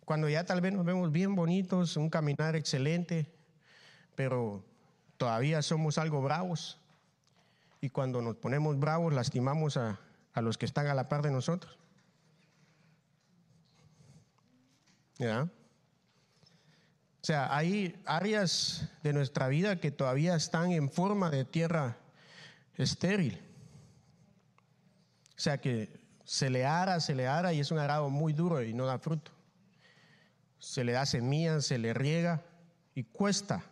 Cuando 0.05 0.29
ya 0.29 0.45
tal 0.45 0.61
vez 0.61 0.73
nos 0.73 0.85
vemos 0.85 1.11
bien 1.11 1.35
bonitos, 1.35 1.95
un 1.97 2.09
caminar 2.09 2.55
excelente, 2.55 3.31
pero 4.15 4.63
todavía 5.17 5.61
somos 5.61 5.97
algo 5.97 6.21
bravos. 6.21 6.79
Y 7.79 7.89
cuando 7.89 8.21
nos 8.21 8.35
ponemos 8.35 8.79
bravos, 8.79 9.13
lastimamos 9.13 9.77
a, 9.77 9.99
a 10.33 10.41
los 10.41 10.57
que 10.57 10.65
están 10.65 10.87
a 10.87 10.93
la 10.93 11.09
par 11.09 11.21
de 11.21 11.31
nosotros. 11.31 11.77
O 17.21 17.23
sea, 17.23 17.55
hay 17.55 18.01
áreas 18.05 18.89
de 19.03 19.13
nuestra 19.13 19.47
vida 19.47 19.79
que 19.79 19.91
todavía 19.91 20.35
están 20.35 20.71
en 20.71 20.89
forma 20.89 21.29
de 21.29 21.45
tierra 21.45 21.97
estéril. 22.75 23.39
O 25.37 25.39
sea 25.39 25.59
que 25.59 26.01
se 26.23 26.49
le 26.49 26.65
ara, 26.65 26.99
se 26.99 27.13
le 27.13 27.27
ara 27.27 27.53
y 27.53 27.59
es 27.59 27.69
un 27.69 27.77
arado 27.77 28.09
muy 28.09 28.33
duro 28.33 28.63
y 28.63 28.73
no 28.73 28.85
da 28.87 28.97
fruto. 28.97 29.31
Se 30.61 30.85
le 30.85 30.93
da 30.93 31.05
semilla, 31.05 31.59
se 31.59 31.77
le 31.77 31.93
riega 31.93 32.41
y 32.95 33.03
cuesta. 33.03 33.65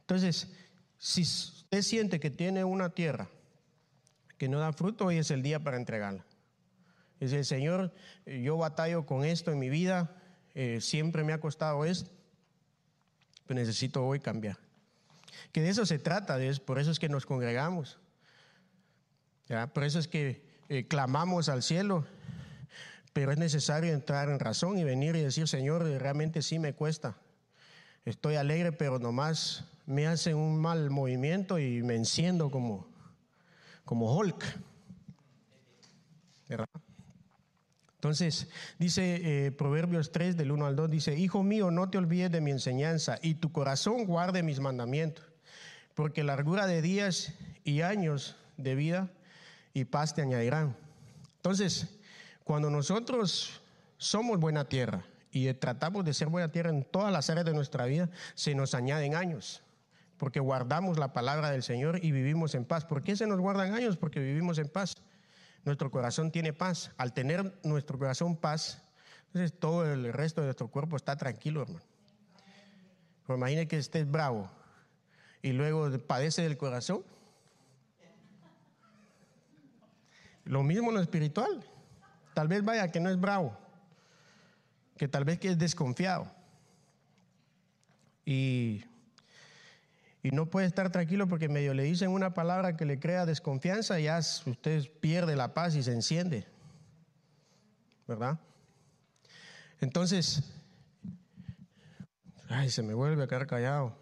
Entonces, 0.00 0.48
si 0.96 1.22
usted 1.22 1.82
siente 1.82 2.20
que 2.20 2.30
tiene 2.30 2.64
una 2.64 2.90
tierra 2.90 3.28
que 4.38 4.48
no 4.48 4.58
da 4.58 4.72
fruto, 4.72 5.06
hoy 5.06 5.18
es 5.18 5.30
el 5.30 5.42
día 5.42 5.60
para 5.60 5.76
entregarla. 5.76 6.24
Dice, 7.20 7.44
Señor, 7.44 7.92
yo 8.24 8.56
batallo 8.56 9.04
con 9.04 9.24
esto 9.24 9.52
en 9.52 9.58
mi 9.58 9.68
vida, 9.68 10.16
eh, 10.54 10.80
siempre 10.80 11.24
me 11.24 11.34
ha 11.34 11.40
costado 11.40 11.84
esto, 11.84 12.10
pero 13.46 13.60
necesito 13.60 14.06
hoy 14.06 14.20
cambiar. 14.20 14.56
Que 15.52 15.60
de 15.60 15.68
eso 15.68 15.84
se 15.84 15.98
trata, 15.98 16.38
por 16.64 16.78
eso 16.78 16.90
es 16.90 16.98
que 16.98 17.10
nos 17.10 17.26
congregamos, 17.26 17.98
por 19.74 19.84
eso 19.84 19.98
es 19.98 20.08
que 20.08 20.42
eh, 20.68 20.86
clamamos 20.86 21.48
al 21.48 21.62
cielo, 21.62 22.06
pero 23.20 23.32
es 23.32 23.38
necesario 23.38 23.92
entrar 23.92 24.30
en 24.30 24.38
razón 24.38 24.78
y 24.78 24.84
venir 24.84 25.14
y 25.14 25.20
decir, 25.20 25.46
Señor, 25.46 25.82
realmente 25.82 26.40
sí 26.40 26.58
me 26.58 26.72
cuesta. 26.72 27.18
Estoy 28.06 28.36
alegre, 28.36 28.72
pero 28.72 28.98
nomás 28.98 29.66
me 29.84 30.06
hacen 30.06 30.36
un 30.36 30.58
mal 30.58 30.88
movimiento 30.88 31.58
y 31.58 31.82
me 31.82 31.96
enciendo 31.96 32.50
como, 32.50 32.88
como 33.84 34.16
Hulk. 34.16 34.42
¿Verdad? 36.48 36.66
Entonces, 37.96 38.48
dice 38.78 39.20
eh, 39.22 39.52
Proverbios 39.52 40.12
3 40.12 40.38
del 40.38 40.50
1 40.50 40.64
al 40.64 40.76
2, 40.76 40.88
dice, 40.90 41.18
Hijo 41.18 41.42
mío, 41.42 41.70
no 41.70 41.90
te 41.90 41.98
olvides 41.98 42.32
de 42.32 42.40
mi 42.40 42.52
enseñanza 42.52 43.18
y 43.20 43.34
tu 43.34 43.52
corazón 43.52 44.06
guarde 44.06 44.42
mis 44.42 44.60
mandamientos, 44.60 45.26
porque 45.92 46.24
largura 46.24 46.66
de 46.66 46.80
días 46.80 47.34
y 47.64 47.82
años 47.82 48.36
de 48.56 48.74
vida 48.76 49.10
y 49.74 49.84
paz 49.84 50.14
te 50.14 50.22
añadirán. 50.22 50.74
Entonces, 51.36 51.99
cuando 52.50 52.68
nosotros 52.68 53.60
somos 53.96 54.40
buena 54.40 54.68
tierra 54.68 55.04
y 55.30 55.54
tratamos 55.54 56.04
de 56.04 56.12
ser 56.12 56.26
buena 56.26 56.50
tierra 56.50 56.70
en 56.70 56.82
todas 56.82 57.12
las 57.12 57.30
áreas 57.30 57.46
de 57.46 57.54
nuestra 57.54 57.84
vida, 57.84 58.10
se 58.34 58.56
nos 58.56 58.74
añaden 58.74 59.14
años, 59.14 59.62
porque 60.16 60.40
guardamos 60.40 60.98
la 60.98 61.12
palabra 61.12 61.52
del 61.52 61.62
Señor 61.62 62.04
y 62.04 62.10
vivimos 62.10 62.56
en 62.56 62.64
paz. 62.64 62.84
¿Por 62.84 63.04
qué 63.04 63.14
se 63.14 63.28
nos 63.28 63.38
guardan 63.38 63.72
años? 63.72 63.96
Porque 63.96 64.18
vivimos 64.18 64.58
en 64.58 64.68
paz 64.68 64.96
nuestro 65.64 65.92
corazón 65.92 66.32
tiene 66.32 66.52
paz. 66.52 66.90
Al 66.96 67.12
tener 67.12 67.56
nuestro 67.62 67.96
corazón 68.00 68.36
paz, 68.36 68.82
entonces 69.26 69.56
todo 69.56 69.86
el 69.86 70.12
resto 70.12 70.40
de 70.40 70.48
nuestro 70.48 70.66
cuerpo 70.66 70.96
está 70.96 71.14
tranquilo, 71.14 71.62
hermano. 71.62 71.84
Pero 73.28 73.36
imagine 73.36 73.68
que 73.68 73.78
estés 73.78 74.10
bravo 74.10 74.50
y 75.40 75.52
luego 75.52 75.88
padece 76.00 76.42
del 76.42 76.56
corazón. 76.56 77.04
Lo 80.44 80.64
mismo 80.64 80.88
en 80.88 80.96
lo 80.96 81.00
espiritual. 81.00 81.64
Tal 82.40 82.48
vez 82.48 82.64
vaya 82.64 82.90
que 82.90 83.00
no 83.00 83.10
es 83.10 83.20
bravo, 83.20 83.54
que 84.96 85.08
tal 85.08 85.26
vez 85.26 85.38
que 85.38 85.48
es 85.48 85.58
desconfiado. 85.58 86.26
y, 88.24 88.82
y 90.22 90.30
no 90.30 90.46
puede 90.46 90.66
estar 90.66 90.90
tranquilo 90.90 91.28
porque 91.28 91.50
medio 91.50 91.74
le 91.74 91.82
dicen 91.82 92.08
una 92.08 92.32
palabra 92.32 92.78
que 92.78 92.86
le 92.86 92.98
crea 92.98 93.26
desconfianza, 93.26 94.00
ya 94.00 94.18
usted 94.46 94.90
pierde 95.02 95.36
la 95.36 95.52
paz 95.52 95.74
y 95.74 95.82
se 95.82 95.92
enciende. 95.92 96.46
¿Verdad? 98.08 98.38
Entonces, 99.82 100.42
ay, 102.48 102.70
se 102.70 102.82
me 102.82 102.94
vuelve 102.94 103.22
a 103.22 103.26
quedar 103.26 103.46
callado. 103.46 103.94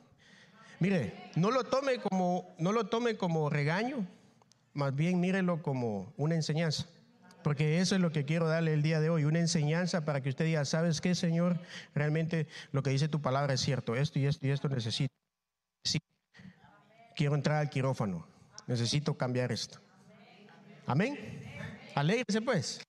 Mire, 0.78 1.32
no 1.34 1.50
lo 1.50 1.64
tome 1.64 1.98
como, 1.98 2.54
no 2.60 2.70
lo 2.70 2.86
tome 2.86 3.16
como 3.16 3.50
regaño, 3.50 4.06
más 4.74 4.94
bien 4.94 5.18
mírelo 5.18 5.60
como 5.60 6.12
una 6.16 6.36
enseñanza. 6.36 6.86
Porque 7.42 7.80
eso 7.80 7.94
es 7.94 8.00
lo 8.00 8.10
que 8.10 8.24
quiero 8.24 8.48
darle 8.48 8.72
el 8.72 8.82
día 8.82 9.00
de 9.00 9.10
hoy, 9.10 9.24
una 9.24 9.38
enseñanza 9.38 10.04
para 10.04 10.20
que 10.20 10.28
usted 10.28 10.44
diga, 10.44 10.64
¿sabes 10.64 11.00
qué, 11.00 11.14
Señor? 11.14 11.60
Realmente 11.94 12.46
lo 12.72 12.82
que 12.82 12.90
dice 12.90 13.08
tu 13.08 13.22
palabra 13.22 13.54
es 13.54 13.60
cierto, 13.60 13.94
esto 13.94 14.18
y 14.18 14.26
esto 14.26 14.46
y 14.46 14.50
esto 14.50 14.68
necesito. 14.68 15.14
Sí, 15.84 15.98
quiero 17.14 17.34
entrar 17.34 17.58
al 17.58 17.70
quirófano, 17.70 18.26
necesito 18.66 19.16
cambiar 19.16 19.52
esto. 19.52 19.78
Amén. 20.86 21.16
Alégrese 21.94 22.40
pues. 22.42 22.80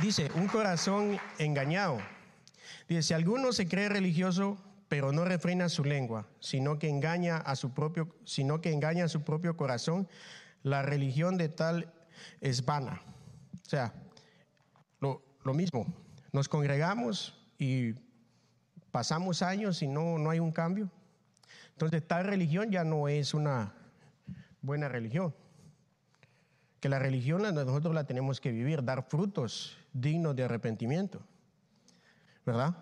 Dice, 0.00 0.30
un 0.34 0.46
corazón 0.46 1.18
engañado. 1.38 1.98
Dice, 2.88 3.02
si 3.02 3.14
alguno 3.14 3.52
se 3.52 3.66
cree 3.66 3.88
religioso, 3.88 4.58
pero 4.88 5.10
no 5.10 5.24
refrena 5.24 5.68
su 5.68 5.84
lengua, 5.84 6.26
sino 6.38 6.78
que 6.78 6.88
engaña 6.88 7.38
a 7.38 7.56
su 7.56 7.72
propio, 7.72 8.14
sino 8.24 8.60
que 8.60 8.72
engaña 8.72 9.06
a 9.06 9.08
su 9.08 9.22
propio 9.22 9.56
corazón, 9.56 10.06
la 10.66 10.82
religión 10.82 11.38
de 11.38 11.48
tal 11.48 11.92
es 12.40 12.64
vana. 12.64 13.00
O 13.64 13.70
sea, 13.70 13.94
lo, 15.00 15.54
mismo, 15.54 15.86
nos 16.32 16.48
congregamos 16.48 17.38
y 17.56 17.94
pasamos 18.90 19.42
años 19.42 19.80
y 19.82 19.86
no, 19.86 20.18
no 20.18 20.28
hay 20.28 20.40
un 20.40 20.50
cambio. 20.50 20.90
Entonces, 21.70 22.04
tal 22.04 22.24
religión 22.24 22.72
ya 22.72 22.82
no 22.82 23.06
es 23.06 23.32
una 23.32 23.74
buena 24.60 24.88
religión. 24.88 25.32
Que 26.80 26.88
la 26.88 26.98
religión 26.98 27.42
nosotros 27.42 27.94
la 27.94 28.02
tenemos 28.02 28.40
que 28.40 28.50
vivir, 28.50 28.82
dar 28.82 29.04
frutos 29.04 29.76
dignos 29.92 30.34
de 30.34 30.42
arrepentimiento. 30.42 31.20
¿Verdad? 32.44 32.76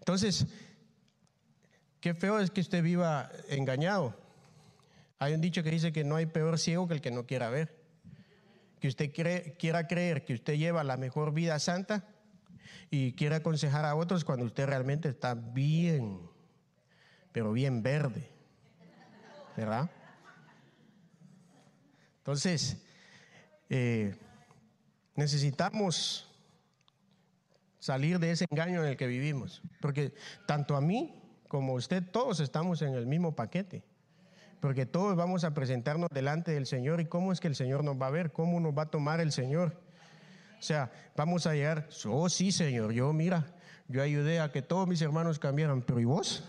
Entonces, 0.00 0.44
qué 2.00 2.14
feo 2.14 2.40
es 2.40 2.50
que 2.50 2.62
usted 2.62 2.82
viva 2.82 3.30
engañado. 3.48 4.21
Hay 5.22 5.34
un 5.34 5.40
dicho 5.40 5.62
que 5.62 5.70
dice 5.70 5.92
que 5.92 6.02
no 6.02 6.16
hay 6.16 6.26
peor 6.26 6.58
ciego 6.58 6.88
que 6.88 6.94
el 6.94 7.00
que 7.00 7.12
no 7.12 7.26
quiera 7.26 7.48
ver. 7.48 7.80
Que 8.80 8.88
usted 8.88 9.12
quiera 9.12 9.86
creer 9.86 10.24
que 10.24 10.34
usted 10.34 10.54
lleva 10.54 10.82
la 10.82 10.96
mejor 10.96 11.32
vida 11.32 11.60
santa 11.60 12.08
y 12.90 13.12
quiera 13.12 13.36
aconsejar 13.36 13.84
a 13.84 13.94
otros 13.94 14.24
cuando 14.24 14.46
usted 14.46 14.66
realmente 14.66 15.08
está 15.08 15.34
bien, 15.34 16.28
pero 17.30 17.52
bien 17.52 17.84
verde. 17.84 18.28
¿Verdad? 19.56 19.88
Entonces, 22.18 22.82
eh, 23.70 24.16
necesitamos 25.14 26.28
salir 27.78 28.18
de 28.18 28.32
ese 28.32 28.46
engaño 28.50 28.82
en 28.82 28.88
el 28.88 28.96
que 28.96 29.06
vivimos. 29.06 29.62
Porque 29.80 30.14
tanto 30.48 30.74
a 30.74 30.80
mí 30.80 31.14
como 31.46 31.74
a 31.74 31.76
usted, 31.76 32.02
todos 32.10 32.40
estamos 32.40 32.82
en 32.82 32.94
el 32.94 33.06
mismo 33.06 33.36
paquete. 33.36 33.84
Porque 34.62 34.86
todos 34.86 35.16
vamos 35.16 35.42
a 35.42 35.54
presentarnos 35.54 36.08
delante 36.14 36.52
del 36.52 36.66
Señor 36.66 37.00
y 37.00 37.06
cómo 37.06 37.32
es 37.32 37.40
que 37.40 37.48
el 37.48 37.56
Señor 37.56 37.82
nos 37.82 38.00
va 38.00 38.06
a 38.06 38.10
ver, 38.10 38.30
cómo 38.30 38.60
nos 38.60 38.72
va 38.72 38.82
a 38.82 38.90
tomar 38.90 39.18
el 39.20 39.32
Señor. 39.32 39.76
O 40.56 40.62
sea, 40.62 40.92
vamos 41.16 41.48
a 41.48 41.54
llegar, 41.54 41.88
oh 42.06 42.28
sí 42.28 42.52
Señor, 42.52 42.92
yo 42.92 43.12
mira, 43.12 43.44
yo 43.88 44.00
ayudé 44.00 44.38
a 44.38 44.52
que 44.52 44.62
todos 44.62 44.86
mis 44.86 45.02
hermanos 45.02 45.40
cambiaran, 45.40 45.82
pero 45.82 45.98
¿y 45.98 46.04
vos? 46.04 46.44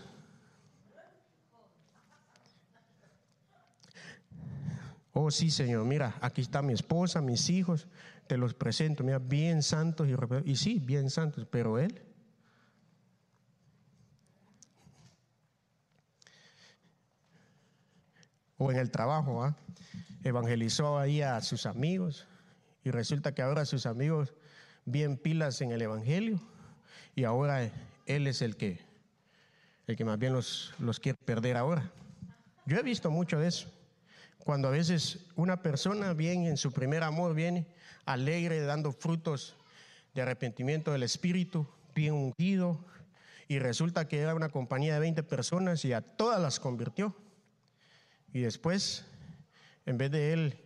Oh 5.12 5.32
sí 5.32 5.50
Señor, 5.50 5.84
mira, 5.84 6.14
aquí 6.20 6.40
está 6.40 6.62
mi 6.62 6.72
esposa, 6.72 7.20
mis 7.20 7.50
hijos, 7.50 7.88
te 8.28 8.36
los 8.36 8.54
presento, 8.54 9.02
mira, 9.02 9.18
bien 9.18 9.60
santos 9.60 10.06
y, 10.06 10.14
y 10.48 10.54
sí, 10.54 10.78
bien 10.78 11.10
santos, 11.10 11.48
pero 11.50 11.80
él. 11.80 12.00
O 18.64 18.72
en 18.72 18.78
el 18.78 18.90
trabajo, 18.90 19.44
¿ah? 19.44 19.54
evangelizó 20.22 20.98
ahí 20.98 21.20
a 21.20 21.38
sus 21.42 21.66
amigos 21.66 22.26
y 22.82 22.90
resulta 22.90 23.34
que 23.34 23.42
ahora 23.42 23.66
sus 23.66 23.84
amigos 23.84 24.32
bien 24.86 25.18
pilas 25.18 25.60
en 25.60 25.70
el 25.70 25.82
evangelio 25.82 26.40
y 27.14 27.24
ahora 27.24 27.70
él 28.06 28.26
es 28.26 28.40
el 28.40 28.56
que, 28.56 28.80
el 29.86 29.96
que 29.96 30.06
más 30.06 30.18
bien 30.18 30.32
los, 30.32 30.72
los 30.78 30.98
quiere 30.98 31.18
perder 31.26 31.58
ahora. 31.58 31.92
Yo 32.64 32.78
he 32.78 32.82
visto 32.82 33.10
mucho 33.10 33.38
de 33.38 33.48
eso. 33.48 33.70
Cuando 34.38 34.68
a 34.68 34.70
veces 34.70 35.26
una 35.36 35.60
persona 35.60 36.14
bien 36.14 36.46
en 36.46 36.56
su 36.56 36.72
primer 36.72 37.02
amor 37.02 37.34
viene 37.34 37.66
alegre, 38.06 38.62
dando 38.62 38.92
frutos 38.92 39.56
de 40.14 40.22
arrepentimiento 40.22 40.90
del 40.90 41.02
Espíritu, 41.02 41.68
bien 41.94 42.14
ungido, 42.14 42.82
y 43.46 43.58
resulta 43.58 44.08
que 44.08 44.20
era 44.20 44.34
una 44.34 44.48
compañía 44.48 44.94
de 44.94 45.00
20 45.00 45.22
personas 45.24 45.84
y 45.84 45.92
a 45.92 46.00
todas 46.00 46.40
las 46.40 46.58
convirtió. 46.58 47.14
Y 48.34 48.40
después, 48.40 49.04
en 49.86 49.96
vez 49.96 50.10
de 50.10 50.32
él 50.32 50.60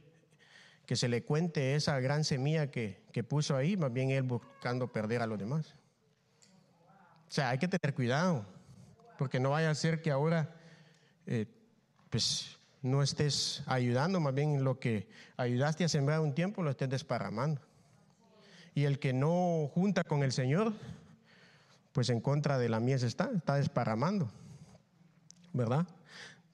que 0.86 0.96
se 0.96 1.06
le 1.06 1.22
cuente 1.22 1.74
esa 1.74 2.00
gran 2.00 2.24
semilla 2.24 2.70
que, 2.70 2.98
puso 3.28 3.56
ahí, 3.56 3.76
más 3.76 3.92
bien 3.92 4.10
él 4.10 4.22
buscando 4.22 4.90
perder 4.90 5.20
a 5.20 5.26
los 5.26 5.38
demás. 5.38 5.74
O 7.28 7.30
sea, 7.30 7.50
hay 7.50 7.58
que 7.58 7.68
tener 7.68 7.94
cuidado, 7.94 8.46
porque 9.18 9.38
no 9.38 9.50
vaya 9.50 9.70
a 9.70 9.74
ser 9.74 10.00
que 10.00 10.10
ahora, 10.10 10.56
eh, 11.26 11.46
pues, 12.08 12.58
no 12.80 13.02
estés 13.02 13.62
ayudando, 13.66 14.18
más 14.18 14.34
bien 14.34 14.64
lo 14.64 14.80
que 14.80 15.10
ayudaste 15.36 15.84
a 15.84 15.88
sembrar 15.88 16.20
un 16.20 16.34
tiempo 16.34 16.62
lo 16.62 16.70
estés 16.70 16.88
desparramando. 16.88 17.60
Y 18.74 18.84
el 18.84 18.98
que 18.98 19.12
no 19.12 19.68
junta 19.74 20.04
con 20.04 20.22
el 20.22 20.32
Señor, 20.32 20.72
pues 21.92 22.08
en 22.08 22.20
contra 22.20 22.56
de 22.56 22.70
la 22.70 22.80
mies 22.80 23.02
está, 23.02 23.30
está 23.36 23.56
desparramando. 23.56 24.30
¿Verdad? 25.52 25.86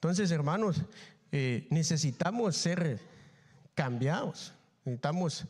Entonces, 0.04 0.30
hermanos, 0.32 0.82
eh, 1.32 1.66
necesitamos 1.70 2.58
ser 2.58 3.00
cambiados, 3.74 4.52
necesitamos 4.84 5.46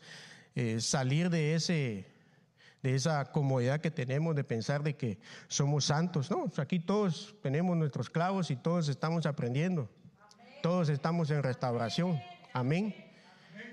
eh, 0.55 0.79
salir 0.79 1.29
de 1.29 1.55
ese 1.55 2.07
de 2.81 2.95
esa 2.95 3.33
comodidad 3.33 3.81
que 3.81 3.91
tenemos 3.91 4.33
de 4.33 4.45
pensar 4.45 4.81
de 4.81 4.95
que 4.95 5.19
somos 5.49 5.83
santos. 5.83 6.31
No, 6.31 6.49
aquí 6.55 6.79
todos 6.79 7.35
tenemos 7.41 7.75
nuestros 7.75 8.09
clavos 8.09 8.49
y 8.49 8.55
todos 8.55 8.87
estamos 8.87 9.25
aprendiendo. 9.25 9.89
Todos 10.63 10.87
estamos 10.87 11.29
en 11.31 11.43
restauración. 11.43 12.17
Amén. 12.53 12.95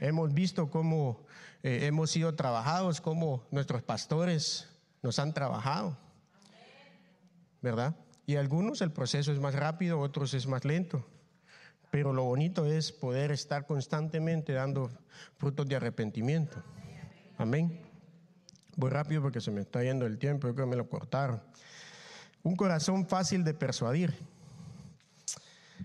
Hemos 0.00 0.34
visto 0.34 0.68
cómo 0.68 1.24
eh, 1.62 1.86
hemos 1.86 2.10
sido 2.10 2.34
trabajados, 2.34 3.00
cómo 3.00 3.46
nuestros 3.52 3.84
pastores 3.84 4.68
nos 5.00 5.20
han 5.20 5.32
trabajado. 5.32 5.96
¿Verdad? 7.60 7.94
Y 8.26 8.36
algunos 8.36 8.80
el 8.80 8.92
proceso 8.92 9.32
es 9.32 9.40
más 9.40 9.54
rápido, 9.54 10.00
otros 10.00 10.34
es 10.34 10.46
más 10.46 10.64
lento. 10.64 11.06
Pero 11.90 12.12
lo 12.12 12.24
bonito 12.24 12.64
es 12.64 12.92
poder 12.92 13.32
estar 13.32 13.66
constantemente 13.66 14.52
dando 14.52 14.90
frutos 15.36 15.68
de 15.68 15.76
arrepentimiento. 15.76 16.62
Amén. 17.36 17.80
Voy 18.76 18.90
rápido 18.90 19.22
porque 19.22 19.40
se 19.40 19.50
me 19.50 19.60
está 19.60 19.82
yendo 19.82 20.06
el 20.06 20.18
tiempo, 20.18 20.48
yo 20.48 20.54
creo 20.54 20.66
que 20.66 20.70
me 20.70 20.76
lo 20.76 20.88
cortaron. 20.88 21.42
Un 22.42 22.56
corazón 22.56 23.06
fácil 23.06 23.44
de 23.44 23.54
persuadir. 23.54 24.14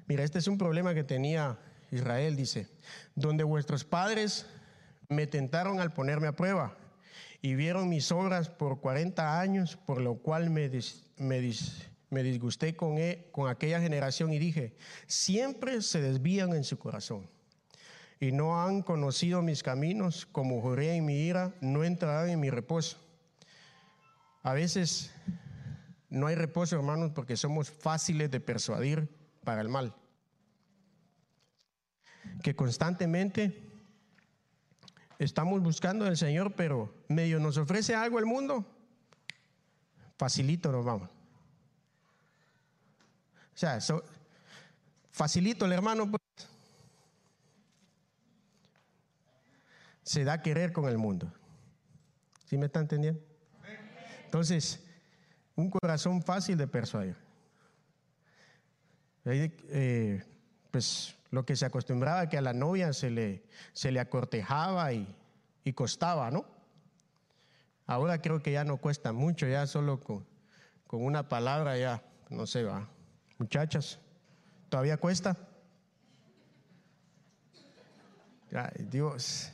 Mira, 0.08 0.24
este 0.24 0.40
es 0.40 0.48
un 0.48 0.58
problema 0.58 0.94
que 0.94 1.04
tenía 1.04 1.58
Israel, 1.92 2.36
dice, 2.36 2.68
donde 3.16 3.44
vuestros 3.44 3.84
padres 3.84 4.46
me 5.10 5.28
tentaron 5.28 5.80
al 5.80 5.94
ponerme 5.94 6.28
a 6.28 6.36
prueba 6.36 6.78
y 7.42 7.56
vieron 7.56 7.90
mis 7.90 8.12
obras 8.12 8.50
por 8.50 8.80
40 8.80 9.40
años, 9.40 9.78
por 9.78 10.02
lo 10.02 10.16
cual 10.16 10.50
me, 10.50 10.70
me, 11.18 11.40
disgusté 12.24 12.76
con, 12.76 12.98
e, 12.98 13.28
con 13.32 13.50
aquella 13.50 13.82
generación 13.82 14.32
y 14.34 14.40
dije, 14.40 14.76
siempre 15.08 15.82
se 15.82 16.02
desvían 16.02 16.54
en 16.54 16.64
su 16.64 16.78
corazón 16.78 17.30
y 18.20 18.32
no 18.32 18.62
han 18.62 18.82
conocido 18.82 19.42
mis 19.42 19.62
caminos, 19.62 20.26
como 20.26 20.62
juré 20.62 20.96
en 20.96 21.06
mi 21.06 21.16
ira, 21.16 21.54
no 21.62 21.84
entrarán 21.84 22.30
en 22.30 22.40
mi 22.40 22.50
reposo. 22.50 22.98
A 24.42 24.54
veces 24.54 25.12
no 26.10 26.28
hay 26.28 26.36
reposo, 26.36 26.76
hermanos, 26.76 27.12
porque 27.14 27.38
somos 27.38 27.70
fáciles 27.70 28.32
de 28.32 28.40
persuadir 28.40 29.08
para 29.44 29.62
el 29.62 29.70
mal. 29.70 29.94
Que 32.42 32.56
constantemente 32.56 33.64
estamos 35.20 35.62
buscando 35.62 36.06
al 36.06 36.18
Señor, 36.18 36.54
pero 36.56 36.94
medio 37.08 37.40
nos 37.40 37.58
ofrece 37.58 37.94
algo 37.94 38.20
el 38.20 38.26
mundo, 38.26 38.66
facilito 40.18 40.72
nos 40.72 40.86
vamos. 40.86 41.17
O 43.58 43.60
sea, 43.60 43.80
facilito 45.10 45.66
el 45.66 45.72
hermano, 45.72 46.08
pues, 46.12 46.22
se 50.04 50.24
da 50.24 50.34
a 50.34 50.42
querer 50.44 50.72
con 50.72 50.88
el 50.88 51.00
mundo. 51.00 51.34
¿Sí 52.46 52.56
me 52.56 52.68
está 52.68 52.82
entendiendo? 52.82 53.20
Entonces, 54.26 54.86
un 55.56 55.72
corazón 55.72 56.22
fácil 56.22 56.56
de 56.56 56.68
persuadir. 56.68 57.16
Eh, 59.26 60.24
pues 60.70 61.16
lo 61.32 61.44
que 61.44 61.56
se 61.56 61.66
acostumbraba 61.66 62.30
que 62.30 62.38
a 62.38 62.42
la 62.42 62.54
novia 62.54 62.94
se 62.94 63.10
le, 63.10 63.44
se 63.74 63.92
le 63.92 64.00
acortejaba 64.00 64.94
y, 64.94 65.16
y 65.64 65.74
costaba, 65.74 66.30
¿no? 66.30 66.46
Ahora 67.88 68.22
creo 68.22 68.44
que 68.44 68.52
ya 68.52 68.64
no 68.64 68.78
cuesta 68.78 69.14
mucho, 69.14 69.48
ya 69.48 69.66
solo 69.66 70.00
con, 70.00 70.28
con 70.86 71.04
una 71.04 71.28
palabra 71.28 71.76
ya, 71.76 72.04
no 72.30 72.46
se 72.46 72.62
va. 72.62 72.88
Muchachas, 73.38 74.00
¿todavía 74.70 74.98
cuesta? 74.98 75.38
Dios. 78.90 79.52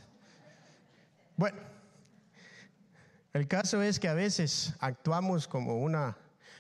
Bueno, 1.36 1.58
el 3.34 3.48
caso 3.48 3.82
es 3.82 4.00
que 4.00 4.08
a 4.08 4.14
veces 4.14 4.76
actuamos 4.80 5.48
como 5.48 5.78
una 5.78 6.18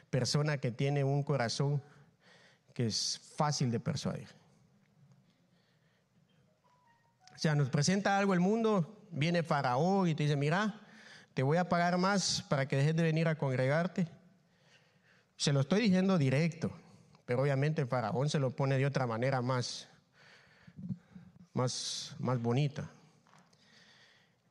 persona 0.10 0.58
que 0.58 0.72
tiene 0.72 1.04
un 1.04 1.24
corazón 1.24 1.82
que 2.74 2.88
es 2.88 3.22
fácil 3.36 3.72
de 3.72 3.80
persuadir. 3.80 4.28
O 7.36 7.38
sea, 7.38 7.56
nos 7.56 7.70
presenta 7.70 8.18
algo 8.18 8.34
el 8.34 8.40
mundo, 8.40 9.08
viene 9.12 9.44
Faraón 9.44 10.08
y 10.08 10.16
te 10.16 10.24
dice, 10.24 10.36
mira, 10.36 10.82
te 11.34 11.44
voy 11.44 11.58
a 11.58 11.70
pagar 11.70 11.98
más 11.98 12.44
para 12.50 12.68
que 12.68 12.78
dejes 12.78 12.96
de 12.96 13.04
venir 13.04 13.28
a 13.28 13.38
congregarte. 13.38 14.08
Se 15.36 15.54
lo 15.54 15.62
estoy 15.62 15.82
diciendo 15.82 16.18
directo, 16.18 16.72
pero 17.26 17.42
obviamente 17.42 17.82
el 17.82 17.88
Faraón 17.88 18.30
se 18.30 18.40
lo 18.40 18.56
pone 18.56 18.78
de 18.78 18.86
otra 18.86 19.08
manera 19.08 19.42
más, 19.42 19.88
más, 21.54 22.16
más 22.20 22.42
bonita. 22.42 22.90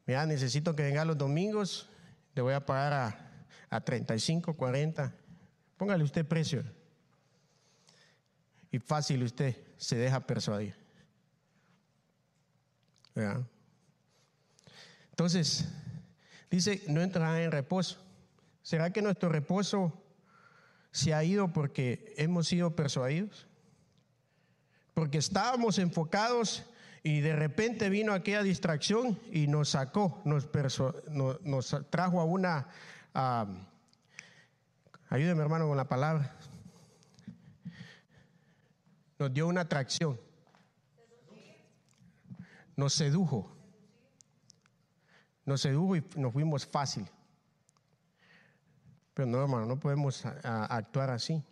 Mira, 0.06 0.26
necesito 0.26 0.74
que 0.74 0.82
venga 0.82 1.04
los 1.04 1.18
domingos, 1.18 1.88
le 2.34 2.42
voy 2.42 2.54
a 2.54 2.64
pagar 2.64 2.92
a, 2.92 3.32
a 3.70 3.80
35, 3.80 4.54
40. 4.54 5.14
Póngale 5.76 6.04
usted 6.04 6.26
precio. 6.26 6.64
Y 8.70 8.78
fácil 8.78 9.22
usted 9.22 9.56
se 9.76 9.96
deja 9.96 10.20
persuadir. 10.20 10.74
Entonces, 15.10 15.68
dice, 16.50 16.82
no 16.88 17.02
entrarán 17.02 17.36
en 17.38 17.52
reposo. 17.52 17.98
¿Será 18.62 18.92
que 18.92 19.02
nuestro 19.02 19.28
reposo 19.28 20.01
se 20.92 21.14
ha 21.14 21.24
ido 21.24 21.52
porque 21.52 22.14
hemos 22.16 22.46
sido 22.46 22.76
persuadidos? 22.76 23.48
Porque 24.94 25.18
estábamos 25.18 25.78
enfocados 25.78 26.64
y 27.02 27.20
de 27.20 27.34
repente 27.34 27.88
vino 27.88 28.12
aquella 28.12 28.42
distracción 28.42 29.18
y 29.32 29.48
nos 29.48 29.70
sacó, 29.70 30.20
nos, 30.24 30.48
trajo 31.90 32.20
a 32.20 32.24
una... 32.24 32.68
ayúdeme 35.08 35.42
hermano 35.42 35.66
con 35.66 35.76
la 35.76 35.88
palabra. 35.88 36.36
Nos 39.18 39.32
dio 39.32 39.48
una 39.48 39.62
atracción. 39.62 40.20
Nos 42.76 42.92
sedujo. 42.92 43.50
Nos 45.44 45.62
sedujo 45.62 45.96
y 45.96 46.04
nos 46.16 46.32
fuimos 46.32 46.66
fácil. 46.66 47.08
Pero 49.14 49.26
no, 49.26 49.42
hermano, 49.42 49.66
no 49.66 49.78
podemos 49.78 50.24
actuar 50.24 51.10
así. 51.10 51.42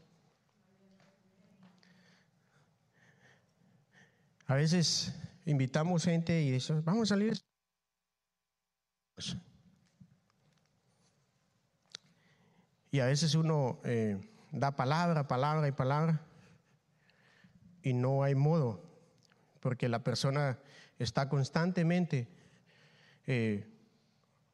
A 4.46 4.54
veces 4.54 5.14
invitamos 5.44 6.04
gente 6.04 6.42
y 6.42 6.50
decimos, 6.50 6.84
vamos 6.84 7.02
a 7.02 7.14
salir. 7.14 7.38
Y 12.90 12.98
a 12.98 13.06
veces 13.06 13.34
uno 13.34 13.80
eh, 13.84 14.18
da 14.50 14.74
palabra, 14.74 15.28
palabra 15.28 15.68
y 15.68 15.72
palabra 15.72 16.26
y 17.82 17.92
no 17.92 18.22
hay 18.22 18.34
modo, 18.34 18.82
porque 19.60 19.88
la 19.88 20.02
persona 20.02 20.58
está 20.98 21.28
constantemente, 21.28 22.28
eh, 23.26 23.66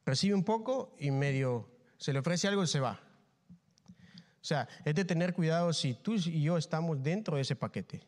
recibe 0.05 0.35
un 0.35 0.43
poco 0.43 0.95
y 0.99 1.11
medio 1.11 1.67
se 1.97 2.13
le 2.13 2.19
ofrece 2.19 2.47
algo 2.47 2.63
y 2.63 2.67
se 2.67 2.79
va. 2.79 2.99
O 4.41 4.45
sea, 4.47 4.67
es 4.85 4.95
de 4.95 5.03
tener 5.03 5.33
cuidado 5.33 5.73
si 5.73 5.93
tú 5.93 6.15
y 6.15 6.41
yo 6.41 6.57
estamos 6.57 7.01
dentro 7.03 7.35
de 7.35 7.41
ese 7.41 7.55
paquete 7.55 8.01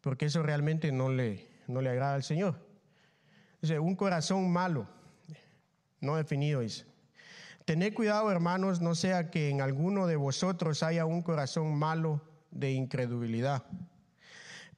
porque 0.00 0.26
eso 0.26 0.42
realmente 0.42 0.92
no 0.92 1.10
le, 1.10 1.46
no 1.66 1.80
le 1.80 1.90
agrada 1.90 2.14
al 2.14 2.22
Señor. 2.22 2.56
Dice, 3.60 3.78
un 3.78 3.94
corazón 3.94 4.50
malo, 4.50 4.86
no 6.00 6.16
definido, 6.16 6.60
dice. 6.60 6.86
Tened 7.66 7.94
cuidado, 7.94 8.30
hermanos, 8.32 8.80
no 8.80 8.94
sea 8.94 9.30
que 9.30 9.50
en 9.50 9.60
alguno 9.60 10.06
de 10.06 10.16
vosotros 10.16 10.82
haya 10.82 11.04
un 11.04 11.22
corazón 11.22 11.78
malo 11.78 12.22
de 12.50 12.72
incredulidad, 12.72 13.64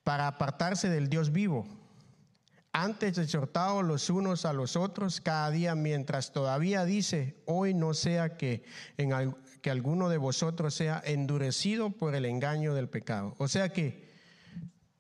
para 0.03 0.27
apartarse 0.27 0.89
del 0.89 1.09
Dios 1.09 1.31
vivo. 1.31 1.67
Antes 2.73 3.19
exhortados 3.19 3.85
los 3.85 4.09
unos 4.09 4.47
a 4.47 4.55
los 4.55 4.77
otros 4.77 5.21
cada 5.21 5.51
día, 5.51 5.75
mientras 5.75 6.33
todavía 6.33 6.87
dice, 6.87 7.37
hoy 7.45 7.75
no 7.75 7.93
sea 7.93 8.39
que, 8.39 8.65
que 9.61 9.71
alguno 9.71 10.09
de 10.09 10.17
vosotros 10.17 10.73
sea 10.75 11.03
endurecido 11.05 11.91
por 11.91 12.15
el 12.15 12.25
engaño 12.25 12.73
del 12.75 12.89
pecado. 12.89 13.35
O 13.37 13.47
sea 13.47 13.69
que 13.75 14.11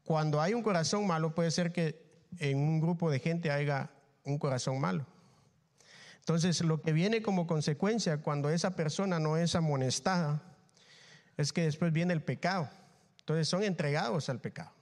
cuando 0.04 0.42
hay 0.42 0.52
un 0.52 0.62
corazón 0.62 1.06
malo, 1.06 1.34
puede 1.34 1.50
ser 1.50 1.72
que 1.72 2.02
en 2.38 2.58
un 2.58 2.80
grupo 2.80 3.10
de 3.10 3.20
gente 3.20 3.50
haya 3.50 3.90
un 4.24 4.38
corazón 4.38 4.78
malo. 4.78 5.06
Entonces, 6.18 6.60
lo 6.60 6.82
que 6.82 6.92
viene 6.92 7.22
como 7.22 7.46
consecuencia 7.46 8.18
cuando 8.18 8.50
esa 8.50 8.76
persona 8.76 9.18
no 9.18 9.36
es 9.36 9.56
amonestada 9.56 10.42
es 11.36 11.52
que 11.52 11.62
después 11.62 11.92
viene 11.92 12.12
el 12.12 12.22
pecado. 12.22 12.68
Entonces, 13.20 13.48
son 13.48 13.64
entregados 13.64 14.28
al 14.28 14.40
pecado. 14.40 14.72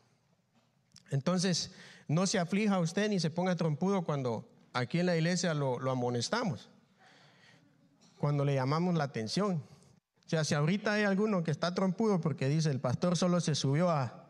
Entonces, 1.10 1.72
no 2.10 2.26
se 2.26 2.40
aflija 2.40 2.80
usted 2.80 3.08
ni 3.08 3.20
se 3.20 3.30
ponga 3.30 3.54
trompudo 3.54 4.02
cuando 4.02 4.44
aquí 4.72 4.98
en 4.98 5.06
la 5.06 5.14
iglesia 5.14 5.54
lo, 5.54 5.78
amonestamos, 5.88 6.68
cuando 8.18 8.44
le 8.44 8.56
llamamos 8.56 8.96
la 8.96 9.04
atención. 9.04 9.62
O 10.26 10.28
sea, 10.28 10.42
si 10.42 10.54
ahorita 10.54 10.94
hay 10.94 11.04
alguno 11.04 11.44
que 11.44 11.52
está 11.52 11.72
trompudo 11.72 12.20
porque 12.20 12.48
dice 12.48 12.68
el 12.68 12.80
pastor 12.80 13.16
solo 13.16 13.40
se 13.40 13.54
subió 13.54 13.90
a, 13.90 14.26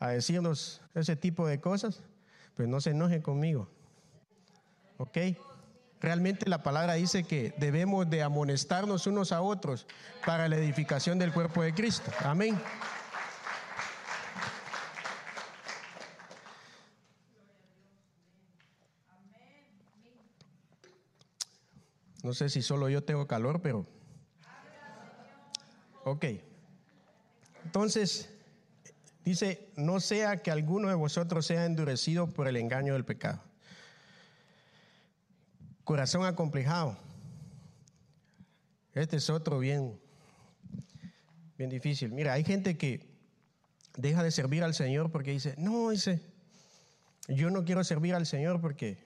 a 0.00 0.08
decirnos 0.08 0.80
ese 0.94 1.16
tipo 1.16 1.46
de 1.46 1.60
cosas, 1.60 2.00
pues 2.54 2.66
no 2.66 2.80
se 2.80 2.90
enoje 2.90 3.20
conmigo. 3.20 3.68
¿Ok? 4.96 5.18
Realmente 6.00 6.48
la 6.48 6.62
palabra 6.62 6.94
dice 6.94 7.24
que 7.24 7.52
debemos 7.58 8.08
de 8.08 8.22
amonestarnos 8.22 9.06
unos 9.06 9.32
a 9.32 9.42
otros 9.42 9.86
para 10.24 10.48
la 10.48 10.56
edificación 10.56 11.18
del 11.18 11.34
cuerpo 11.34 11.60
de 11.62 11.74
Cristo. 11.74 12.10
Amén. 12.20 12.58
No 22.22 22.34
sé 22.34 22.48
si 22.48 22.62
solo 22.62 22.88
yo 22.88 23.04
tengo 23.04 23.26
calor, 23.26 23.60
pero... 23.62 23.86
Ok. 26.04 26.24
Entonces, 27.64 28.30
Dice, 29.28 29.68
no 29.76 30.00
sea 30.00 30.38
que 30.38 30.50
alguno 30.50 30.88
de 30.88 30.94
vosotros 30.94 31.44
sea 31.44 31.66
endurecido 31.66 32.30
por 32.30 32.48
el 32.48 32.56
engaño 32.56 32.94
del 32.94 33.04
pecado. 33.04 33.42
Corazón 35.84 36.24
acomplejado. 36.24 36.96
Este 38.94 39.18
es 39.18 39.28
otro 39.28 39.58
bien, 39.58 40.00
bien 41.58 41.68
difícil. 41.68 42.10
Mira, 42.10 42.32
hay 42.32 42.42
gente 42.42 42.78
que 42.78 43.06
deja 43.98 44.22
de 44.22 44.30
servir 44.30 44.64
al 44.64 44.72
Señor 44.72 45.10
porque 45.10 45.32
dice, 45.32 45.54
no, 45.58 45.90
dice, 45.90 46.22
yo 47.28 47.50
no 47.50 47.66
quiero 47.66 47.84
servir 47.84 48.14
al 48.14 48.24
Señor 48.24 48.62
porque 48.62 48.96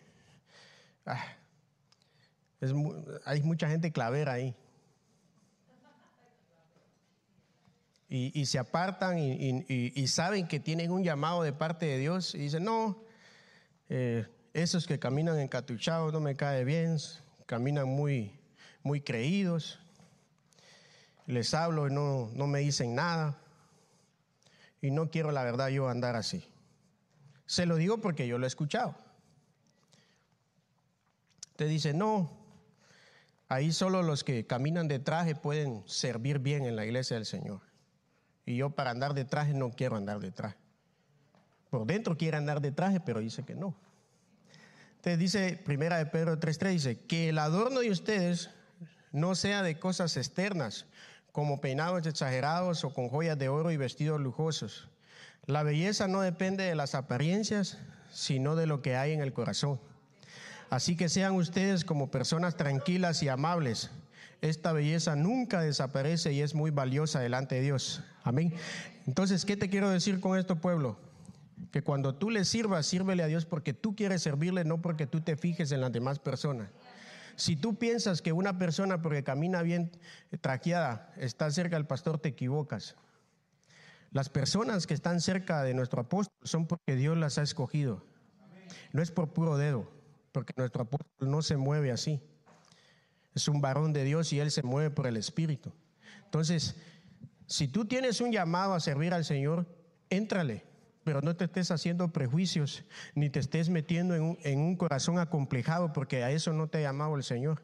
ah, 1.05 1.35
hay 3.25 3.42
mucha 3.42 3.68
gente 3.68 3.92
clavera 3.92 4.33
ahí. 4.33 4.55
y, 8.15 8.44
se 8.44 8.58
apartan 8.58 9.19
y, 9.19 10.06
saben 10.06 10.46
que 10.46 10.60
tienen 10.60 10.90
un 10.90 11.02
llamado 11.02 11.42
de 11.42 11.54
parte 11.54 11.87
de 11.87 11.96
Dios 11.96 12.35
y 12.35 12.40
dicen, 12.40 12.63
no, 12.63 13.02
eh, 13.88 14.27
esos 14.52 14.87
que 14.87 14.98
caminan 14.98 15.38
encatuchados 15.38 16.13
no 16.13 16.21
me 16.21 16.37
cae 16.37 16.63
bien, 16.63 16.98
caminan 17.46 17.88
muy, 17.88 18.38
muy 18.83 19.00
creídos, 19.00 19.81
les 21.27 21.54
hablo 21.54 21.88
y 21.88 21.90
no, 21.90 22.31
no 22.35 22.46
me 22.46 22.58
dicen 22.58 22.94
nada 22.94 23.38
y 24.83 24.90
no 24.90 25.10
quiero 25.10 25.33
la 25.33 25.42
verdad 25.42 25.69
yo 25.69 25.88
andar 25.88 26.15
así. 26.15 26.46
Se 27.46 27.65
lo 27.65 27.77
digo 27.77 28.02
porque 28.02 28.27
yo 28.27 28.37
lo 28.37 28.44
he 28.44 28.48
escuchado. 28.48 28.94
Te 31.56 31.65
dice, 31.65 31.94
no, 31.94 32.42
ahí 33.53 33.71
solo 33.71 34.03
los 34.03 34.25
que 34.25 34.46
caminan 34.46 34.88
de 34.88 34.98
traje 34.98 35.35
pueden 35.35 35.83
servir 35.87 36.38
bien 36.38 36.65
en 36.65 36.75
la 36.75 36.87
iglesia 36.87 37.17
del 37.17 37.27
Señor. 37.27 37.61
Y 38.46 38.57
yo 38.57 38.71
para 38.71 38.90
andar 38.90 39.13
de 39.13 39.27
traje 39.27 39.53
no 39.53 39.71
quiero 39.71 39.96
andar 39.96 40.21
de 40.21 40.31
traje. 40.31 40.57
Por 41.69 41.87
dentro 41.87 42.17
quiere 42.17 42.38
andar 42.38 42.63
de 42.63 42.73
traje, 42.73 43.00
pero 43.00 43.21
dice 43.21 43.44
que 43.44 43.55
no. 43.55 43.77
Entonces 44.96 45.19
dice, 45.19 45.61
primera 45.65 45.98
de 45.98 46.07
Pedro 46.07 46.38
3.3, 46.40 46.71
dice, 46.71 46.98
que 46.98 47.29
el 47.29 47.38
adorno 47.38 47.81
de 47.81 47.90
ustedes 47.90 48.50
no 49.11 49.35
sea 49.35 49.63
de 49.63 49.79
cosas 49.79 50.17
externas, 50.17 50.87
como 51.31 51.61
peinados 51.61 52.07
exagerados 52.07 52.85
o 52.85 52.94
con 52.94 53.09
joyas 53.09 53.38
de 53.38 53.48
oro 53.48 53.71
y 53.71 53.77
vestidos 53.77 54.21
lujosos. 54.21 54.88
La 55.44 55.63
belleza 55.63 56.09
no 56.09 56.21
depende 56.23 56.65
de 56.65 56.75
las 56.75 56.94
apariencias, 56.94 57.79
sino 58.11 58.57
de 58.57 58.67
lo 58.67 58.81
que 58.81 58.96
hay 58.96 59.13
en 59.13 59.21
el 59.21 59.33
corazón. 59.33 59.81
Así 60.73 60.96
que 60.96 61.10
sean 61.10 61.35
ustedes 61.35 61.85
como 61.85 62.10
personas 62.10 62.56
tranquilas 62.56 63.23
y 63.23 63.29
amables. 63.29 63.90
Esta 64.40 64.73
belleza 64.73 65.14
nunca 65.14 65.60
desaparece 65.60 66.33
y 66.33 66.40
es 66.40 66.54
muy 66.54 66.70
valiosa 66.70 67.20
delante 67.20 67.56
de 67.56 67.60
Dios. 67.60 68.02
Amén. 68.25 68.54
Entonces, 69.06 69.44
¿qué 69.44 69.54
te 69.58 69.68
quiero 69.68 69.90
decir 69.90 70.18
con 70.18 70.38
esto, 70.38 70.56
pueblo? 70.56 70.96
Que 71.73 71.83
cuando 71.83 72.14
tú 72.14 72.31
le 72.31 72.46
sirvas, 72.46 72.87
sírvele 72.87 73.23
a 73.23 73.27
Dios 73.27 73.44
porque 73.44 73.75
tú 73.75 73.94
quieres 73.94 74.23
servirle, 74.23 74.64
no 74.64 74.81
porque 74.81 75.06
tú 75.06 75.20
te 75.20 75.37
fijes 75.37 75.73
en 75.73 75.83
las 75.83 75.92
demás 75.92 76.18
personas. 76.18 76.70
Si 77.37 77.54
tú 77.54 77.75
piensas 77.75 78.23
que 78.23 78.33
una 78.33 78.56
persona 78.56 79.02
porque 79.02 79.23
camina 79.23 79.60
bien 79.60 79.90
traqueada 80.40 81.12
está 81.18 81.50
cerca 81.50 81.77
del 81.77 81.85
pastor, 81.85 82.18
te 82.18 82.31
equivocas. 82.31 82.96
Las 84.10 84.31
personas 84.31 84.87
que 84.87 84.94
están 84.94 85.20
cerca 85.20 85.64
de 85.64 85.75
nuestro 85.75 86.00
apóstol 86.00 86.35
son 86.44 86.66
porque 86.66 86.96
Dios 86.96 87.18
las 87.18 87.37
ha 87.37 87.42
escogido. 87.42 88.02
No 88.92 89.02
es 89.02 89.10
por 89.10 89.35
puro 89.35 89.58
dedo, 89.58 89.87
porque 90.33 90.54
nuestro 90.56 90.83
apóstol 90.83 91.30
no 91.30 91.42
se 91.42 91.56
mueve 91.56 91.92
así. 91.92 92.20
Es 93.35 93.48
un 93.48 93.60
varón 93.60 93.92
de 93.92 94.04
Dios 94.04 94.33
y 94.33 94.40
él 94.40 94.50
se 94.50 94.62
mueve 94.62 94.90
por 94.90 95.06
el 95.06 95.16
Espíritu. 95.16 95.72
Entonces, 96.24 96.76
si 97.46 97.68
tú 97.68 97.85
tienes 97.85 98.20
un 98.20 98.33
llamado 98.33 98.74
a 98.74 98.80
servir 98.80 99.14
al 99.14 99.24
Señor, 99.24 99.66
éntrale, 100.10 100.64
pero 101.04 101.20
no 101.20 101.37
te 101.37 101.44
estés 101.44 101.70
haciendo 101.70 102.12
prejuicios, 102.12 102.85
ni 103.14 103.30
te 103.30 103.40
estés 103.40 103.68
metiendo 103.68 104.14
en 104.14 104.22
un, 104.22 104.38
en 104.42 104.58
un 104.60 104.76
corazón 104.76 105.18
acomplejado, 105.18 105.92
porque 105.92 106.22
a 106.22 106.30
eso 106.30 106.52
no 106.52 106.68
te 106.68 106.78
ha 106.78 106.83
llamado 106.83 107.16
el 107.16 107.24
Señor. 107.24 107.62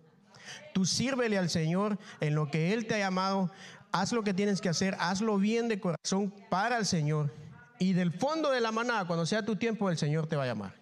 Tú 0.73 0.85
sírvele 0.85 1.39
al 1.39 1.51
Señor 1.51 1.99
en 2.21 2.35
lo 2.35 2.51
que 2.51 2.73
Él 2.73 2.87
te 2.87 2.95
ha 2.95 2.99
llamado, 2.99 3.51
haz 3.93 4.13
lo 4.13 4.25
que 4.25 4.35
tienes 4.35 4.61
que 4.61 4.69
hacer, 4.69 4.97
hazlo 4.99 5.39
bien 5.39 5.69
de 5.69 5.81
corazón 5.81 6.35
para 6.51 6.79
el 6.79 6.87
Señor. 6.87 7.33
Y 7.79 7.93
del 7.93 8.13
fondo 8.13 8.51
de 8.51 8.61
la 8.61 8.73
manada, 8.73 9.07
cuando 9.07 9.25
sea 9.25 9.45
tu 9.45 9.57
tiempo, 9.57 9.89
el 9.89 9.99
Señor 9.99 10.27
te 10.27 10.37
va 10.37 10.45
a 10.45 10.47
llamar. 10.47 10.78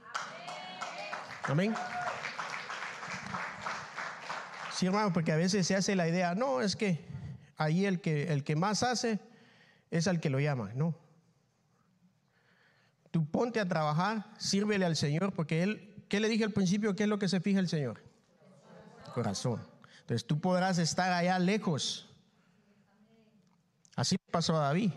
Amén. 1.49 1.75
Sí, 4.73 4.87
hermano, 4.87 5.13
porque 5.13 5.33
a 5.33 5.37
veces 5.37 5.67
se 5.67 5.75
hace 5.75 5.97
la 5.97 6.09
idea, 6.09 6.35
no, 6.35 6.61
es 6.61 6.77
que 6.77 7.05
ahí 7.57 7.87
el 7.87 8.01
que, 8.01 8.33
el 8.33 8.45
que 8.45 8.57
más 8.57 8.83
hace 8.83 9.21
es 9.91 10.07
al 10.07 10.21
que 10.21 10.29
lo 10.29 10.39
llama. 10.41 10.73
No. 10.75 10.95
Tú 13.11 13.25
ponte 13.31 13.61
a 13.61 13.67
trabajar, 13.67 14.27
sírvele 14.39 14.85
al 14.85 14.97
Señor, 14.97 15.33
porque 15.33 15.63
Él, 15.63 16.05
¿qué 16.09 16.21
le 16.21 16.29
dije 16.29 16.45
al 16.45 16.53
principio? 16.53 16.95
¿Qué 16.95 17.05
es 17.05 17.09
lo 17.09 17.19
que 17.19 17.29
se 17.29 17.41
fija 17.41 17.61
el 17.61 17.69
Señor? 17.69 18.03
Corazón. 19.15 19.67
Entonces 20.01 20.27
tú 20.27 20.41
podrás 20.41 20.79
estar 20.79 21.13
allá 21.13 21.39
lejos. 21.39 22.09
Así 23.95 24.17
pasó 24.31 24.57
a 24.57 24.67
David. 24.67 24.93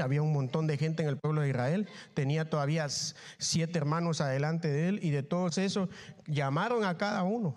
Había 0.00 0.22
un 0.22 0.32
montón 0.32 0.66
de 0.66 0.76
gente 0.76 1.02
en 1.02 1.08
el 1.08 1.18
pueblo 1.18 1.42
de 1.42 1.50
Israel. 1.50 1.88
Tenía 2.14 2.50
todavía 2.50 2.88
siete 2.88 3.78
hermanos 3.78 4.20
adelante 4.20 4.68
de 4.68 4.88
él 4.88 5.00
y 5.02 5.10
de 5.10 5.22
todos 5.22 5.58
esos 5.58 5.88
llamaron 6.26 6.84
a 6.84 6.96
cada 6.98 7.22
uno. 7.22 7.56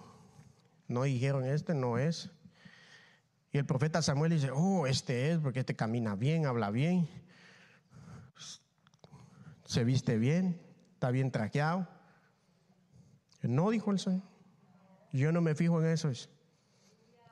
No 0.88 1.03
dijeron, 1.03 1.45
este 1.45 1.74
no 1.74 1.97
es. 1.97 2.30
Y 3.51 3.57
el 3.57 3.65
profeta 3.65 4.01
Samuel 4.01 4.32
dice, 4.32 4.49
oh, 4.53 4.88
este 4.88 5.32
es, 5.32 5.39
porque 5.39 5.59
este 5.59 5.76
camina 5.76 6.15
bien, 6.15 6.45
habla 6.45 6.69
bien, 6.72 7.09
se 9.65 9.84
viste 9.84 10.17
bien, 10.17 10.61
está 10.93 11.11
bien 11.11 11.32
traqueado. 11.32 11.88
No, 13.41 13.69
dijo 13.69 13.91
el 13.91 13.99
Señor. 13.99 14.22
Yo 15.11 15.32
no 15.32 15.41
me 15.41 15.55
fijo 15.55 15.82
en 15.82 15.88
eso. 15.88 16.11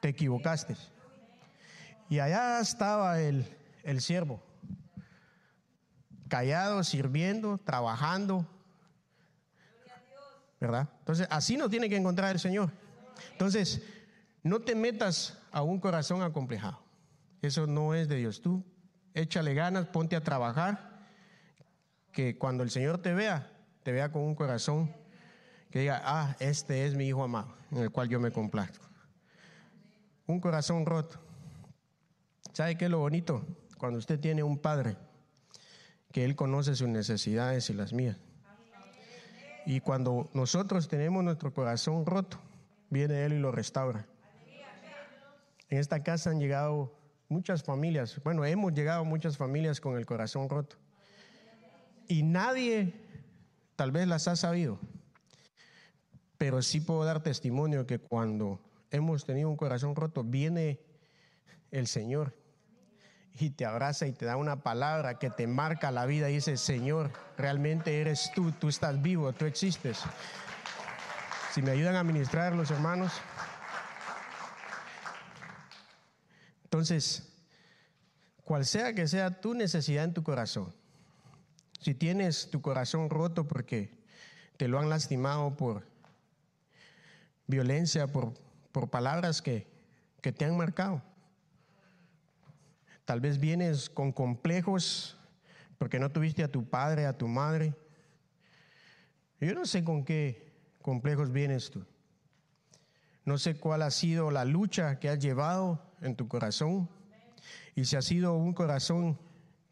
Te 0.02 0.10
equivocaste. 0.10 0.76
Y 2.10 2.20
allá 2.20 2.60
estaba 2.60 3.22
el, 3.22 3.46
el 3.84 4.02
siervo, 4.02 4.42
callado, 6.30 6.84
sirviendo, 6.84 7.58
trabajando. 7.58 8.48
¿Verdad? 10.62 10.90
Entonces, 11.00 11.28
así 11.30 11.58
no 11.58 11.70
tiene 11.70 11.90
que 11.90 11.98
encontrar 11.98 12.32
el 12.32 12.40
Señor. 12.40 12.72
Entonces, 13.32 13.82
no 14.44 14.62
te 14.62 14.76
metas 14.76 15.38
a 15.52 15.62
un 15.62 15.80
corazón 15.80 16.22
acomplejado. 16.22 16.82
Eso 17.42 17.68
no 17.68 17.94
es 17.94 18.08
de 18.08 18.18
Dios. 18.18 18.42
Tú 18.42 18.64
échale 19.14 19.54
ganas, 19.54 19.88
ponte 19.88 20.16
a 20.16 20.24
trabajar, 20.24 20.90
que 22.12 22.38
cuando 22.38 22.64
el 22.64 22.70
Señor 22.70 23.00
te 23.00 23.14
vea, 23.14 23.52
te 23.84 23.92
vea 23.92 24.12
con 24.12 24.24
un 24.24 24.36
corazón 24.36 24.94
que 25.72 25.80
diga, 25.80 26.02
ah, 26.04 26.36
este 26.40 26.86
es 26.86 26.96
mi 26.96 27.08
hijo 27.08 27.24
amado, 27.24 27.54
en 27.72 27.80
el 27.80 27.92
cual 27.92 28.10
yo 28.10 28.20
me 28.20 28.32
complazco. 28.32 28.86
Un 30.26 30.40
corazón 30.40 30.86
roto. 30.86 31.20
¿Sabe 32.54 32.78
qué 32.78 32.86
es 32.86 32.92
lo 32.92 33.00
bonito? 33.00 33.46
Cuando 33.78 34.00
usted 34.00 34.20
tiene 34.20 34.44
un 34.44 34.58
padre, 34.58 34.98
que 36.12 36.26
él 36.26 36.36
conoce 36.36 36.76
sus 36.76 36.88
necesidades 36.88 37.70
y 37.70 37.74
las 37.74 37.94
mías. 37.94 38.18
Y 39.66 39.82
cuando 39.82 40.30
nosotros 40.34 40.88
tenemos 40.88 41.24
nuestro 41.24 41.54
corazón 41.54 42.06
roto, 42.06 42.40
viene 42.90 43.26
él 43.26 43.34
y 43.34 43.40
lo 43.40 43.52
restaura. 43.52 44.08
En 45.70 45.78
esta 45.78 46.02
casa 46.02 46.32
han 46.32 46.40
llegado 46.40 46.92
muchas 47.28 47.64
familias, 47.64 48.20
bueno, 48.24 48.44
hemos 48.44 48.74
llegado 48.74 49.06
muchas 49.06 49.38
familias 49.38 49.80
con 49.80 49.98
el 49.98 50.06
corazón 50.06 50.50
roto. 50.50 50.78
Y 52.08 52.24
nadie 52.24 52.94
tal 53.76 53.92
vez 53.92 54.08
las 54.08 54.28
ha 54.28 54.36
sabido, 54.36 54.80
pero 56.40 56.64
sí 56.64 56.82
puedo 56.82 57.04
dar 57.06 57.22
testimonio 57.22 57.86
que 57.86 58.00
cuando 58.00 58.60
hemos 58.90 59.26
tenido 59.26 59.50
un 59.50 59.58
corazón 59.58 59.96
roto, 59.96 60.24
viene 60.24 60.80
el 61.70 61.86
Señor 61.86 62.34
y 63.40 63.50
te 63.52 63.66
abraza 63.66 64.06
y 64.06 64.12
te 64.12 64.26
da 64.26 64.36
una 64.36 64.58
palabra 64.64 65.18
que 65.18 65.30
te 65.30 65.48
marca 65.48 65.92
la 65.92 66.06
vida 66.06 66.30
y 66.30 66.36
dice, 66.36 66.58
Señor, 66.58 67.12
realmente 67.38 68.02
eres 68.02 68.32
tú, 68.36 68.52
tú 68.52 68.68
estás 68.68 69.02
vivo, 69.02 69.32
tú 69.32 69.46
existes. 69.46 70.02
Si 71.54 71.62
me 71.62 71.72
ayudan 71.72 71.96
a 71.96 72.04
ministrar 72.04 72.54
los 72.54 72.70
hermanos. 72.70 73.14
Entonces, 76.66 77.32
cual 78.44 78.66
sea 78.66 78.94
que 78.94 79.08
sea 79.08 79.40
tu 79.40 79.54
necesidad 79.54 80.04
en 80.04 80.14
tu 80.14 80.22
corazón, 80.22 80.76
si 81.80 81.96
tienes 81.96 82.52
tu 82.52 82.62
corazón 82.62 83.10
roto 83.10 83.48
porque 83.48 83.98
te 84.58 84.68
lo 84.68 84.80
han 84.80 84.90
lastimado 84.90 85.56
por 85.56 85.88
violencia, 87.48 88.08
por, 88.08 88.34
por 88.74 88.90
palabras 88.90 89.42
que, 89.42 89.66
que 90.22 90.34
te 90.34 90.44
han 90.44 90.58
marcado, 90.58 91.02
tal 93.10 93.22
vez 93.22 93.40
vienes 93.40 93.90
con 93.90 94.12
complejos 94.12 95.18
porque 95.80 95.98
no 95.98 96.12
tuviste 96.12 96.44
a 96.44 96.48
tu 96.48 96.70
padre, 96.70 97.08
a 97.08 97.18
tu 97.18 97.28
madre. 97.28 97.74
Yo 99.42 99.56
no 99.56 99.66
sé 99.66 99.84
con 99.84 100.06
qué 100.06 100.54
complejos 100.84 101.32
vienes 101.32 101.72
tú. 101.72 101.84
No 103.26 103.40
sé 103.40 103.58
cuál 103.58 103.82
ha 103.82 103.90
sido 103.90 104.30
la 104.30 104.46
lucha 104.46 105.00
que 105.00 105.10
has 105.10 105.18
llevado 105.18 105.82
en 106.02 106.16
tu 106.16 106.28
corazón. 106.28 106.88
Y 107.74 107.86
si 107.86 107.96
ha 107.96 108.04
sido 108.04 108.36
un 108.36 108.54
corazón 108.54 109.18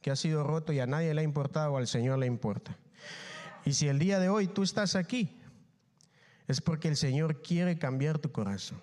que 0.01 0.09
ha 0.09 0.15
sido 0.15 0.43
roto 0.43 0.73
y 0.73 0.79
a 0.79 0.87
nadie 0.87 1.13
le 1.13 1.21
ha 1.21 1.23
importado, 1.23 1.77
al 1.77 1.85
Señor 1.85 2.17
le 2.17 2.25
importa. 2.25 2.75
Y 3.65 3.73
si 3.73 3.87
el 3.87 3.99
día 3.99 4.17
de 4.17 4.29
hoy 4.29 4.47
tú 4.47 4.63
estás 4.63 4.95
aquí, 4.95 5.39
es 6.47 6.59
porque 6.59 6.87
el 6.87 6.97
Señor 6.97 7.43
quiere 7.43 7.77
cambiar 7.77 8.17
tu 8.17 8.31
corazón. 8.31 8.81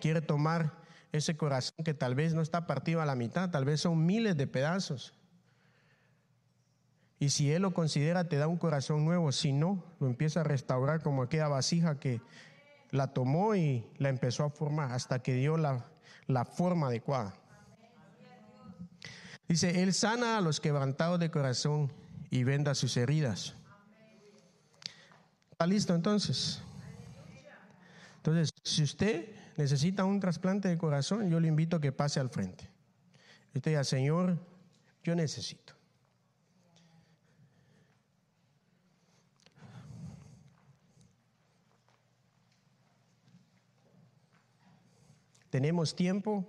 Quiere 0.00 0.22
tomar 0.22 0.79
ese 1.12 1.36
corazón 1.36 1.84
que 1.84 1.94
tal 1.94 2.14
vez 2.14 2.34
no 2.34 2.42
está 2.42 2.66
partido 2.66 3.00
a 3.00 3.06
la 3.06 3.14
mitad, 3.14 3.50
tal 3.50 3.64
vez 3.64 3.80
son 3.80 4.06
miles 4.06 4.36
de 4.36 4.46
pedazos. 4.46 5.14
Y 7.18 7.30
si 7.30 7.52
Él 7.52 7.62
lo 7.62 7.74
considera, 7.74 8.28
te 8.28 8.36
da 8.36 8.46
un 8.46 8.56
corazón 8.56 9.04
nuevo. 9.04 9.30
Si 9.30 9.52
no, 9.52 9.84
lo 10.00 10.06
empieza 10.06 10.40
a 10.40 10.44
restaurar 10.44 11.02
como 11.02 11.22
aquella 11.22 11.48
vasija 11.48 12.00
que 12.00 12.22
la 12.90 13.12
tomó 13.12 13.54
y 13.54 13.86
la 13.98 14.08
empezó 14.08 14.44
a 14.44 14.50
formar 14.50 14.92
hasta 14.92 15.20
que 15.20 15.34
dio 15.34 15.56
la, 15.56 15.86
la 16.26 16.44
forma 16.44 16.86
adecuada. 16.86 17.34
Dice, 19.48 19.82
Él 19.82 19.92
sana 19.92 20.38
a 20.38 20.40
los 20.40 20.60
quebrantados 20.60 21.20
de 21.20 21.30
corazón 21.30 21.92
y 22.30 22.44
venda 22.44 22.74
sus 22.74 22.96
heridas. 22.96 23.54
¿Está 25.50 25.66
listo 25.66 25.94
entonces? 25.94 26.62
Entonces, 28.20 28.52
si 28.62 28.82
usted 28.82 29.30
necesita 29.56 30.04
un 30.04 30.20
trasplante 30.20 30.68
de 30.68 30.76
corazón, 30.76 31.30
yo 31.30 31.40
le 31.40 31.48
invito 31.48 31.76
a 31.76 31.80
que 31.80 31.90
pase 31.90 32.20
al 32.20 32.28
frente. 32.28 32.68
Usted 33.54 33.70
diga, 33.70 33.82
Señor, 33.82 34.38
yo 35.02 35.14
necesito. 35.14 35.72
Tenemos 45.48 45.96
tiempo. 45.96 46.46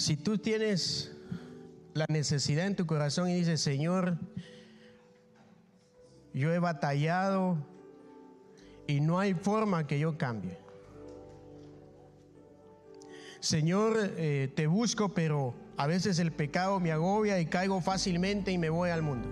Si 0.00 0.16
tú 0.16 0.38
tienes 0.38 1.12
la 1.92 2.06
necesidad 2.08 2.66
en 2.66 2.74
tu 2.74 2.86
corazón 2.86 3.28
y 3.28 3.34
dices, 3.34 3.60
Señor, 3.60 4.16
yo 6.32 6.50
he 6.54 6.58
batallado 6.58 7.58
y 8.86 9.02
no 9.02 9.18
hay 9.18 9.34
forma 9.34 9.86
que 9.86 9.98
yo 9.98 10.16
cambie. 10.16 10.56
Señor, 13.40 13.98
eh, 14.16 14.50
te 14.56 14.66
busco, 14.66 15.10
pero 15.10 15.54
a 15.76 15.86
veces 15.86 16.18
el 16.18 16.32
pecado 16.32 16.80
me 16.80 16.92
agobia 16.92 17.38
y 17.38 17.44
caigo 17.44 17.82
fácilmente 17.82 18.50
y 18.52 18.56
me 18.56 18.70
voy 18.70 18.88
al 18.88 19.02
mundo. 19.02 19.28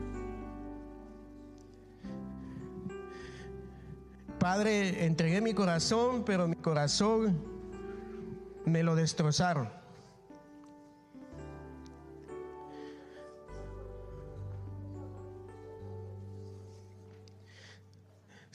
Padre, 4.39 5.07
entregué 5.07 5.41
mi 5.41 5.55
corazón, 5.55 6.25
pero 6.27 6.47
mi 6.47 6.57
corazón 6.57 7.43
me 8.67 8.83
lo 8.83 8.95
destrozaron. 8.97 9.78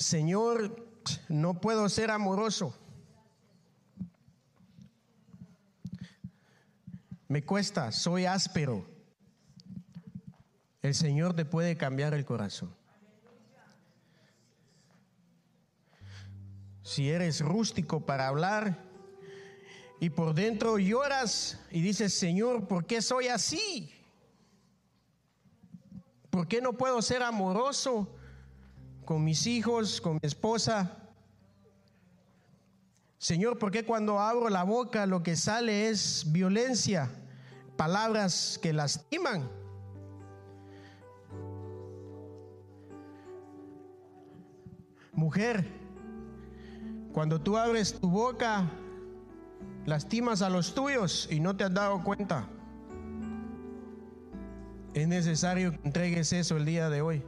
Señor, 0.04 0.86
no 1.30 1.62
puedo 1.62 1.88
ser 1.88 2.12
amoroso. 2.12 2.78
Me 7.30 7.44
cuesta, 7.44 7.92
soy 7.92 8.26
áspero. 8.26 8.86
El 10.82 10.94
Señor 10.94 11.34
te 11.34 11.46
puede 11.46 11.78
cambiar 11.78 12.14
el 12.14 12.26
corazón. 12.26 12.76
Si 16.84 17.10
eres 17.10 17.40
rústico 17.40 18.06
para 18.06 18.28
hablar 18.28 18.84
y 20.02 20.10
por 20.10 20.34
dentro 20.34 20.78
lloras 20.78 21.62
y 21.72 21.82
dices, 21.82 22.14
Señor, 22.14 22.68
¿por 22.68 22.86
qué 22.86 23.02
soy 23.02 23.30
así? 23.30 23.90
¿Por 26.30 26.50
qué 26.50 26.62
no 26.62 26.74
puedo 26.74 27.02
ser 27.02 27.24
amoroso 27.24 28.14
con 29.06 29.24
mis 29.24 29.48
hijos, 29.48 30.02
con 30.02 30.14
mi 30.14 30.20
esposa? 30.24 30.98
Señor, 33.18 33.58
¿por 33.58 33.72
qué 33.72 33.86
cuando 33.86 34.20
abro 34.20 34.50
la 34.50 34.64
boca 34.64 35.06
lo 35.06 35.24
que 35.24 35.36
sale 35.36 35.90
es 35.90 36.26
violencia, 36.32 37.10
palabras 37.78 38.60
que 38.62 38.74
lastiman? 38.74 39.50
Mujer, 45.14 45.66
cuando 47.14 47.40
tú 47.40 47.56
abres 47.56 48.00
tu 48.00 48.10
boca, 48.10 48.70
lastimas 49.86 50.42
a 50.42 50.50
los 50.50 50.74
tuyos 50.74 51.28
y 51.32 51.40
no 51.40 51.56
te 51.56 51.64
has 51.64 51.74
dado 51.74 52.04
cuenta. 52.04 52.48
Es 54.94 55.08
necesario 55.08 55.72
que 55.72 55.80
entregues 55.88 56.34
eso 56.34 56.58
el 56.58 56.66
día 56.66 56.90
de 56.90 57.02
hoy. 57.02 57.24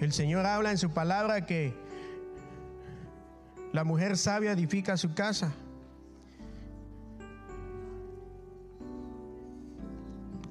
El 0.00 0.14
Señor 0.14 0.46
habla 0.46 0.70
en 0.70 0.78
su 0.78 0.90
palabra 0.90 1.44
que 1.44 1.74
la 3.72 3.84
mujer 3.84 4.16
sabia 4.16 4.52
edifica 4.52 4.96
su 4.96 5.12
casa. 5.12 5.52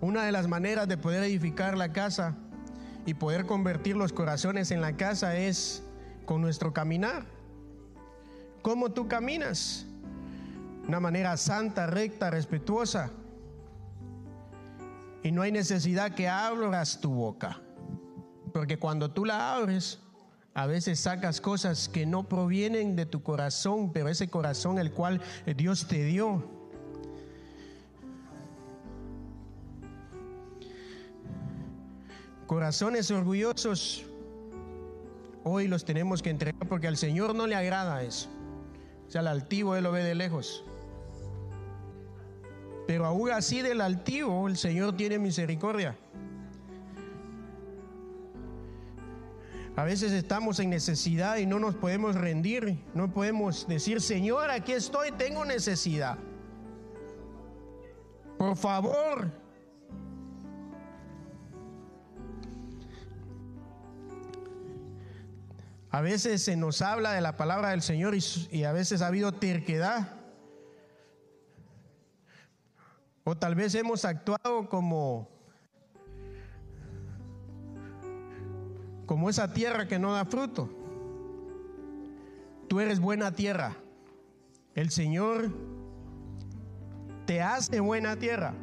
Una 0.01 0.23
de 0.23 0.31
las 0.31 0.47
maneras 0.47 0.87
de 0.87 0.97
poder 0.97 1.23
edificar 1.23 1.75
la 1.75 1.91
casa 1.91 2.35
y 3.07 3.15
poder 3.15 3.47
convertir 3.47 3.97
los 3.97 4.13
corazones 4.13 4.69
en 4.69 4.81
la 4.81 4.95
casa 4.95 5.35
es 5.35 5.83
con 6.25 6.41
nuestro 6.41 6.71
caminar. 6.71 7.25
¿Cómo 8.61 8.91
tú 8.91 9.07
caminas? 9.07 9.87
Una 10.87 10.99
manera 10.99 11.35
santa, 11.37 11.87
recta, 11.87 12.29
respetuosa. 12.29 13.09
Y 15.23 15.31
no 15.31 15.41
hay 15.41 15.51
necesidad 15.51 16.13
que 16.13 16.29
abras 16.29 17.01
tu 17.01 17.11
boca. 17.11 17.61
Porque 18.53 18.77
cuando 18.77 19.11
tú 19.11 19.25
la 19.25 19.55
abres, 19.55 19.99
a 20.53 20.65
veces 20.65 20.99
sacas 20.99 21.41
cosas 21.41 21.87
que 21.87 22.05
no 22.05 22.27
provienen 22.27 22.95
de 22.95 23.05
tu 23.05 23.21
corazón, 23.23 23.91
pero 23.93 24.09
ese 24.09 24.29
corazón 24.29 24.79
el 24.79 24.91
cual 24.91 25.21
Dios 25.55 25.87
te 25.87 26.03
dio. 26.03 26.43
Corazones 32.47 33.11
orgullosos, 33.11 34.05
hoy 35.43 35.67
los 35.67 35.85
tenemos 35.85 36.23
que 36.23 36.31
entregar 36.31 36.67
porque 36.67 36.87
al 36.87 36.97
Señor 36.97 37.35
no 37.35 37.45
le 37.45 37.55
agrada 37.55 38.01
eso. 38.03 38.27
O 39.07 39.11
sea, 39.11 39.21
al 39.21 39.27
altivo 39.27 39.75
Él 39.75 39.83
lo 39.83 39.91
ve 39.91 40.03
de 40.03 40.15
lejos. 40.15 40.63
Pero 42.87 43.05
aún 43.05 43.29
así 43.29 43.61
del 43.61 43.81
altivo 43.81 44.47
el 44.47 44.57
Señor 44.57 44.97
tiene 44.97 45.19
misericordia. 45.19 45.95
A 49.79 49.85
veces 49.85 50.11
estamos 50.11 50.59
en 50.59 50.69
necesidad 50.71 51.37
y 51.37 51.45
no 51.45 51.57
nos 51.57 51.73
podemos 51.73 52.13
rendir, 52.13 52.83
no 52.93 53.13
podemos 53.13 53.65
decir, 53.65 54.01
Señor, 54.01 54.51
aquí 54.51 54.73
estoy, 54.73 55.13
tengo 55.13 55.45
necesidad. 55.45 56.17
Por 58.37 58.57
favor. 58.57 59.31
A 65.91 66.01
veces 66.01 66.43
se 66.43 66.57
nos 66.57 66.81
habla 66.81 67.13
de 67.13 67.21
la 67.21 67.37
palabra 67.37 67.69
del 67.69 67.81
Señor 67.81 68.15
y, 68.51 68.63
a 68.65 68.73
veces 68.73 69.01
ha 69.01 69.07
habido 69.07 69.31
terquedad. 69.31 70.09
O 73.23 73.37
tal 73.37 73.55
vez 73.55 73.73
hemos 73.75 74.03
actuado 74.03 74.67
como 74.67 75.38
como 79.19 79.29
esa 79.29 79.51
tierra 79.51 79.85
que 79.85 79.99
no 79.99 80.13
da 80.13 80.23
fruto. 80.23 80.69
Tú 82.69 82.79
eres 82.79 83.01
buena 83.01 83.33
tierra. 83.33 83.75
El 84.75 84.91
Señor 84.91 85.51
te 87.25 87.41
hace 87.41 87.81
buena 87.81 88.15
tierra. 88.15 88.53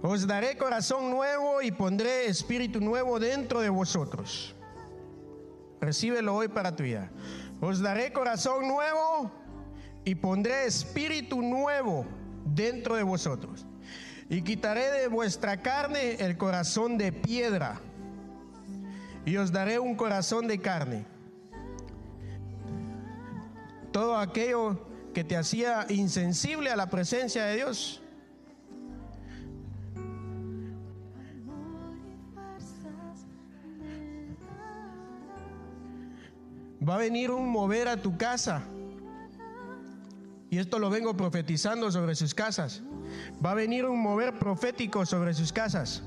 Os 0.00 0.26
daré 0.26 0.56
corazón 0.56 1.10
nuevo 1.10 1.60
y 1.60 1.70
pondré 1.72 2.24
espíritu 2.24 2.80
nuevo 2.80 3.20
dentro 3.20 3.60
de 3.60 3.68
vosotros. 3.68 4.56
Recíbelo 5.78 6.36
hoy 6.36 6.48
para 6.48 6.74
tu 6.74 6.84
vida. 6.84 7.10
Os 7.60 7.82
daré 7.82 8.14
corazón 8.14 8.66
nuevo 8.66 9.30
y 10.06 10.14
pondré 10.14 10.64
espíritu 10.64 11.42
nuevo 11.42 12.06
dentro 12.54 12.96
de 12.96 13.02
vosotros. 13.02 13.66
Y 14.28 14.42
quitaré 14.42 14.90
de 14.92 15.08
vuestra 15.08 15.60
carne 15.60 16.14
el 16.14 16.36
corazón 16.36 16.96
de 16.98 17.12
piedra. 17.12 17.80
Y 19.24 19.36
os 19.36 19.52
daré 19.52 19.78
un 19.78 19.96
corazón 19.96 20.46
de 20.46 20.60
carne. 20.60 21.04
Todo 23.92 24.16
aquello 24.16 24.86
que 25.12 25.24
te 25.24 25.36
hacía 25.36 25.86
insensible 25.88 26.70
a 26.70 26.76
la 26.76 26.88
presencia 26.88 27.44
de 27.44 27.56
Dios. 27.56 28.00
Va 36.88 36.94
a 36.94 36.98
venir 36.98 37.30
un 37.30 37.48
mover 37.48 37.88
a 37.88 37.96
tu 38.00 38.16
casa 38.16 38.62
y 40.50 40.58
esto 40.58 40.80
lo 40.80 40.90
vengo 40.90 41.16
profetizando 41.16 41.92
sobre 41.92 42.16
sus 42.16 42.34
casas. 42.34 42.82
Va 43.44 43.52
a 43.52 43.54
venir 43.54 43.86
un 43.86 44.02
mover 44.02 44.36
profético 44.36 45.06
sobre 45.06 45.32
sus 45.32 45.52
casas. 45.52 46.02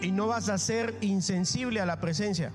Y 0.00 0.12
no 0.12 0.28
vas 0.28 0.48
a 0.48 0.58
ser 0.58 0.96
insensible 1.00 1.80
a 1.80 1.86
la 1.86 1.98
presencia. 1.98 2.52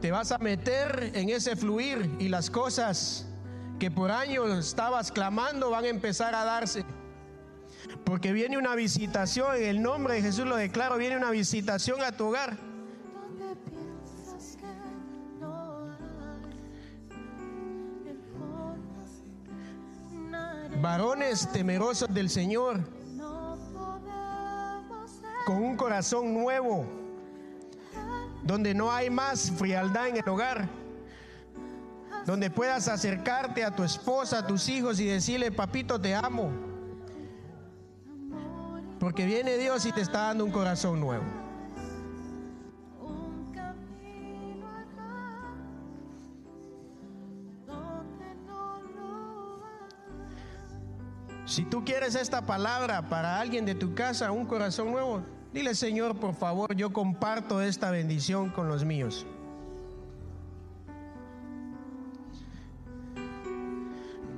Te 0.00 0.12
vas 0.12 0.30
a 0.30 0.38
meter 0.38 1.10
en 1.14 1.28
ese 1.28 1.56
fluir 1.56 2.08
y 2.20 2.28
las 2.28 2.50
cosas 2.50 3.26
que 3.80 3.90
por 3.90 4.12
años 4.12 4.48
estabas 4.64 5.10
clamando 5.10 5.70
van 5.70 5.84
a 5.86 5.88
empezar 5.88 6.36
a 6.36 6.44
darse. 6.44 6.84
Porque 8.04 8.32
viene 8.32 8.58
una 8.58 8.76
visitación, 8.76 9.56
en 9.56 9.64
el 9.64 9.82
nombre 9.82 10.14
de 10.14 10.22
Jesús 10.22 10.46
lo 10.46 10.54
declaro, 10.54 10.98
viene 10.98 11.16
una 11.16 11.32
visitación 11.32 12.00
a 12.00 12.12
tu 12.12 12.26
hogar. 12.26 12.71
Varones 20.82 21.48
temerosos 21.52 22.12
del 22.12 22.28
Señor, 22.28 22.80
con 25.46 25.56
un 25.56 25.76
corazón 25.76 26.34
nuevo, 26.34 26.84
donde 28.42 28.74
no 28.74 28.90
hay 28.90 29.08
más 29.08 29.52
frialdad 29.52 30.08
en 30.08 30.16
el 30.16 30.28
hogar, 30.28 30.68
donde 32.26 32.50
puedas 32.50 32.88
acercarte 32.88 33.64
a 33.64 33.74
tu 33.74 33.84
esposa, 33.84 34.40
a 34.40 34.46
tus 34.46 34.68
hijos 34.68 34.98
y 34.98 35.06
decirle, 35.06 35.52
papito, 35.52 36.00
te 36.00 36.16
amo. 36.16 36.50
Porque 38.98 39.24
viene 39.24 39.56
Dios 39.58 39.86
y 39.86 39.92
te 39.92 40.00
está 40.00 40.22
dando 40.22 40.44
un 40.44 40.50
corazón 40.50 41.00
nuevo. 41.00 41.41
Si 51.52 51.66
tú 51.66 51.84
quieres 51.84 52.14
esta 52.14 52.46
palabra 52.46 53.10
para 53.10 53.38
alguien 53.38 53.66
de 53.66 53.74
tu 53.74 53.94
casa, 53.94 54.32
un 54.32 54.46
corazón 54.46 54.90
nuevo, 54.90 55.22
dile 55.52 55.74
Señor, 55.74 56.18
por 56.18 56.34
favor, 56.34 56.74
yo 56.74 56.94
comparto 56.94 57.60
esta 57.60 57.90
bendición 57.90 58.48
con 58.48 58.68
los 58.68 58.86
míos. 58.86 59.26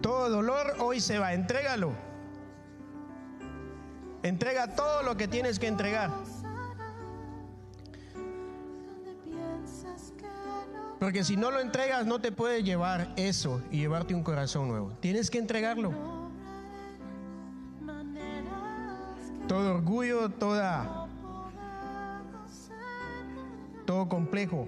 Todo 0.03 0.29
dolor 0.29 0.75
hoy 0.81 0.99
se 0.99 1.21
va, 1.21 1.35
entrégalo. 1.35 1.93
Entrega 4.25 4.75
todo 4.75 5.05
lo 5.05 5.17
que 5.17 5.29
tienes 5.29 5.61
que 5.61 5.69
entregar. 5.69 6.11
Porque 10.99 11.23
si 11.23 11.37
no 11.37 11.53
lo 11.53 11.61
entregas, 11.61 12.07
no 12.07 12.21
te 12.21 12.33
puede 12.33 12.65
llevar 12.65 13.13
eso 13.15 13.63
y 13.71 13.79
llevarte 13.79 14.17
un 14.17 14.25
corazón 14.25 14.67
nuevo. 14.67 14.91
Tienes 14.99 15.31
que 15.31 15.39
entregarlo. 15.39 16.24
Todo 19.49 19.75
orgullo, 19.75 20.31
toda, 20.31 21.07
todo 23.85 24.09
complejo. 24.09 24.67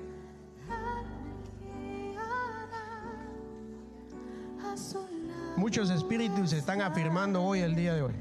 Muchos 5.57 5.89
espíritus 5.89 6.51
se 6.51 6.59
están 6.59 6.83
afirmando 6.83 7.43
hoy, 7.43 7.61
el 7.61 7.75
día 7.75 7.95
de 7.95 8.03
hoy. 8.03 8.15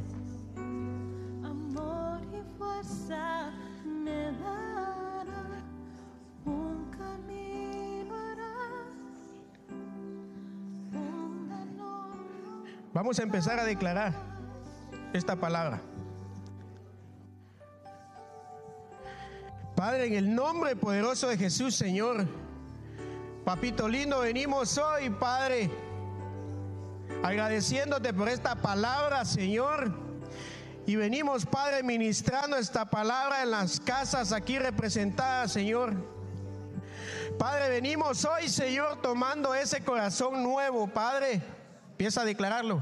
Vamos 12.94 13.20
a 13.20 13.24
empezar 13.24 13.60
a 13.60 13.66
declarar 13.66 14.14
esta 15.12 15.36
palabra. 15.36 15.82
Padre, 19.76 20.08
en 20.08 20.14
el 20.14 20.34
nombre 20.34 20.76
poderoso 20.76 21.28
de 21.28 21.38
Jesús, 21.38 21.76
Señor, 21.76 22.26
Papito 23.46 23.88
lindo, 23.88 24.22
venimos 24.22 24.76
hoy, 24.80 25.12
Padre, 25.12 25.70
agradeciéndote 27.22 28.12
por 28.12 28.28
esta 28.28 28.56
palabra, 28.56 29.24
Señor. 29.24 29.94
Y 30.88 30.96
venimos, 30.96 31.46
Padre, 31.46 31.84
ministrando 31.84 32.58
esta 32.58 32.86
palabra 32.86 33.44
en 33.44 33.52
las 33.52 33.80
casas 33.80 34.32
aquí 34.32 34.58
representadas, 34.58 35.52
Señor. 35.52 35.94
Padre, 37.38 37.70
venimos 37.70 38.26
hoy, 38.26 38.50
Señor, 38.50 39.00
tomando 39.02 39.54
ese 39.54 39.84
corazón 39.84 40.42
nuevo, 40.42 40.88
Padre. 40.88 41.44
Empieza 41.92 42.22
a 42.22 42.26
declararlo. 42.26 42.82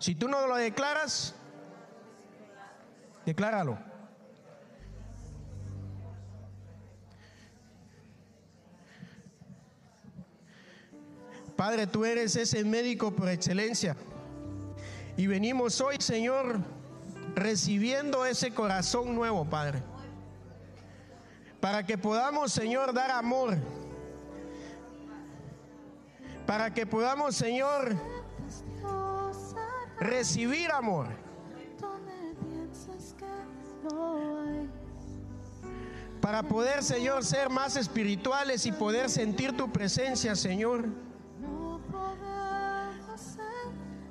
Si 0.00 0.16
tú 0.16 0.26
no 0.26 0.48
lo 0.48 0.56
declaras, 0.56 1.36
decláralo. 3.24 3.93
Padre, 11.56 11.86
tú 11.86 12.04
eres 12.04 12.34
ese 12.36 12.64
médico 12.64 13.12
por 13.12 13.28
excelencia. 13.28 13.96
Y 15.16 15.26
venimos 15.28 15.80
hoy, 15.80 15.96
Señor, 16.00 16.58
recibiendo 17.34 18.26
ese 18.26 18.52
corazón 18.52 19.14
nuevo, 19.14 19.44
Padre. 19.44 19.82
Para 21.60 21.86
que 21.86 21.96
podamos, 21.96 22.52
Señor, 22.52 22.92
dar 22.92 23.10
amor. 23.12 23.56
Para 26.46 26.74
que 26.74 26.86
podamos, 26.86 27.36
Señor, 27.36 27.94
recibir 30.00 30.70
amor. 30.72 31.08
Para 36.20 36.42
poder, 36.42 36.82
Señor, 36.82 37.24
ser 37.24 37.48
más 37.48 37.76
espirituales 37.76 38.66
y 38.66 38.72
poder 38.72 39.08
sentir 39.08 39.56
tu 39.56 39.70
presencia, 39.70 40.34
Señor. 40.34 40.88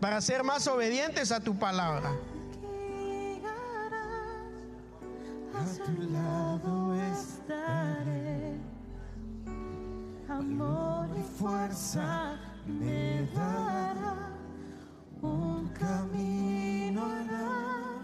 Para 0.04 0.20
ser 0.20 0.44
más 0.44 0.68
obedientes 0.68 1.32
a 1.32 1.40
tu 1.40 1.58
palabra. 1.58 2.12
a 5.56 5.66
su 5.66 6.02
lado 6.12 6.94
estaré. 6.94 8.58
Amor 10.28 11.08
y 11.18 11.40
fuerza 11.40 12.38
me 12.68 13.30
dará, 13.34 14.30
un 15.22 15.70
camino 15.70 17.06
hará, 17.06 18.02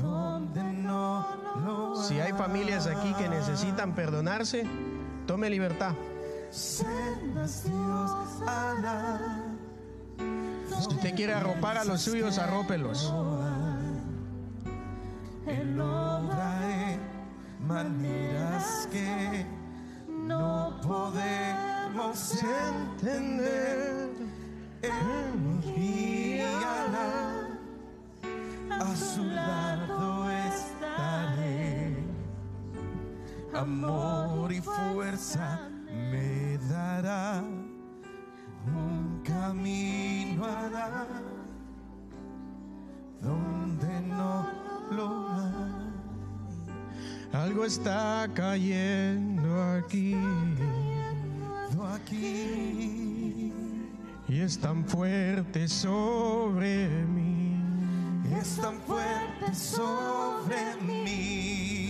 donde 0.00 0.62
no 0.62 1.26
lo 1.56 2.04
Si 2.04 2.20
hay 2.20 2.32
familias 2.34 2.86
aquí 2.86 3.12
que 3.14 3.28
necesitan 3.28 3.96
perdonarse, 3.96 4.64
tome 5.26 5.50
libertad. 5.50 5.94
sendas 6.52 7.64
Dios 7.64 8.42
hará. 8.46 9.49
Si 10.78 10.88
usted 10.88 11.14
quiere 11.14 11.34
arropar 11.34 11.76
a 11.78 11.84
los 11.84 12.00
suyos, 12.02 12.38
arrópelos. 12.38 13.12
Él 15.46 15.80
obra 15.80 16.60
maneras 17.66 18.88
que 18.90 19.46
no 20.08 20.80
podemos 20.82 22.42
entender. 22.42 24.10
Él 24.82 25.44
nos 25.44 25.64
guiará, 25.74 27.48
a 28.70 28.96
su 28.96 29.24
lado 29.24 30.30
estaré. 30.30 31.96
amor 33.54 34.52
y 34.52 34.60
fuerza 34.60 35.68
me 36.10 36.58
dará, 36.68 37.42
un 38.66 39.09
camino 39.40 40.44
hará, 40.44 41.06
donde 43.22 44.00
no 44.02 44.46
lo 44.90 45.28
hay. 45.28 45.80
Algo 47.32 47.64
está 47.64 48.28
cayendo 48.34 49.62
aquí 49.78 50.16
aquí 51.94 53.52
y 54.28 54.40
es 54.40 54.58
tan 54.58 54.84
fuerte 54.84 55.66
sobre 55.68 56.86
mí. 57.06 57.56
es 58.38 58.56
tan 58.56 58.80
fuerte 58.82 59.54
sobre 59.54 60.76
mí. 60.82 61.89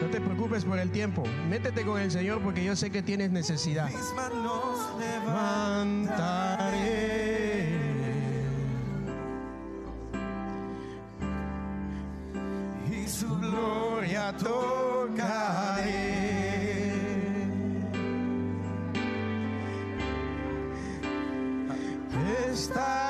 No 0.00 0.06
te 0.08 0.20
preocupes 0.20 0.64
por 0.64 0.78
el 0.78 0.90
tiempo. 0.90 1.24
Métete 1.48 1.82
con 1.84 2.00
el 2.00 2.10
Señor 2.10 2.40
porque 2.42 2.64
yo 2.64 2.74
sé 2.74 2.90
que 2.90 3.02
tienes 3.02 3.30
necesidad. 3.30 3.86
Mis 3.88 4.12
manos 4.14 4.88
Levantaré. 4.98 6.60
y 12.90 13.08
su 13.08 13.28
gloria 13.38 14.34
tocaré. 14.36 16.10
Está 22.50 23.09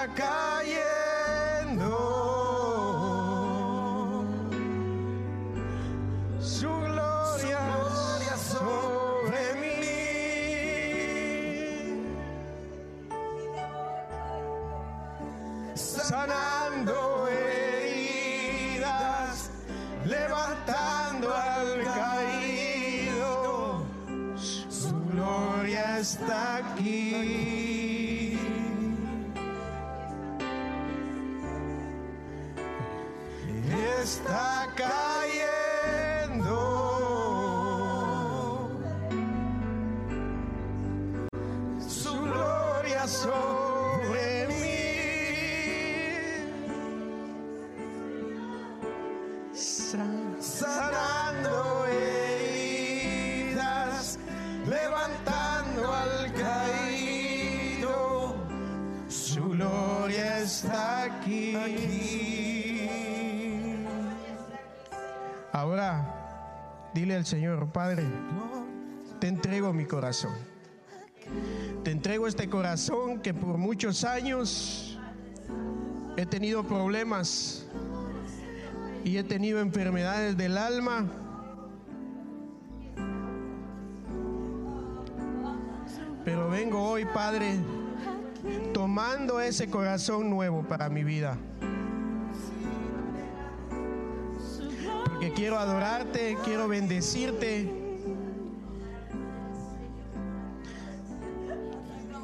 Al 67.15 67.27
Señor, 67.27 67.73
Padre, 67.73 68.05
te 69.19 69.27
entrego 69.27 69.73
mi 69.73 69.85
corazón. 69.85 70.33
Te 71.83 71.91
entrego 71.91 72.29
este 72.29 72.49
corazón 72.49 73.21
que 73.21 73.35
por 73.35 73.59
muchos 73.59 74.05
años 74.05 74.99
he 76.17 76.25
tenido 76.25 76.63
problemas 76.63 77.67
y 79.05 79.17
he 79.17 79.25
tenido 79.25 79.61
enfermedades 79.61 80.37
del 80.37 80.57
alma. 80.57 81.07
Pero 86.25 86.49
vengo 86.49 86.81
hoy, 86.83 87.07
Padre, 87.07 87.57
tomando 88.73 89.41
ese 89.41 89.69
corazón 89.69 90.31
nuevo 90.31 90.63
para 90.63 90.89
mi 90.89 91.03
vida. 91.03 91.37
Quiero 95.35 95.59
adorarte, 95.59 96.37
quiero 96.45 96.69
bendecirte. 96.69 97.71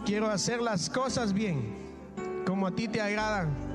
Quiero 0.04 0.28
hacer 0.28 0.62
las 0.62 0.88
cosas 0.88 1.32
bien, 1.32 1.74
como 2.46 2.66
a 2.66 2.70
ti 2.70 2.86
te 2.86 3.00
agradan. 3.00 3.66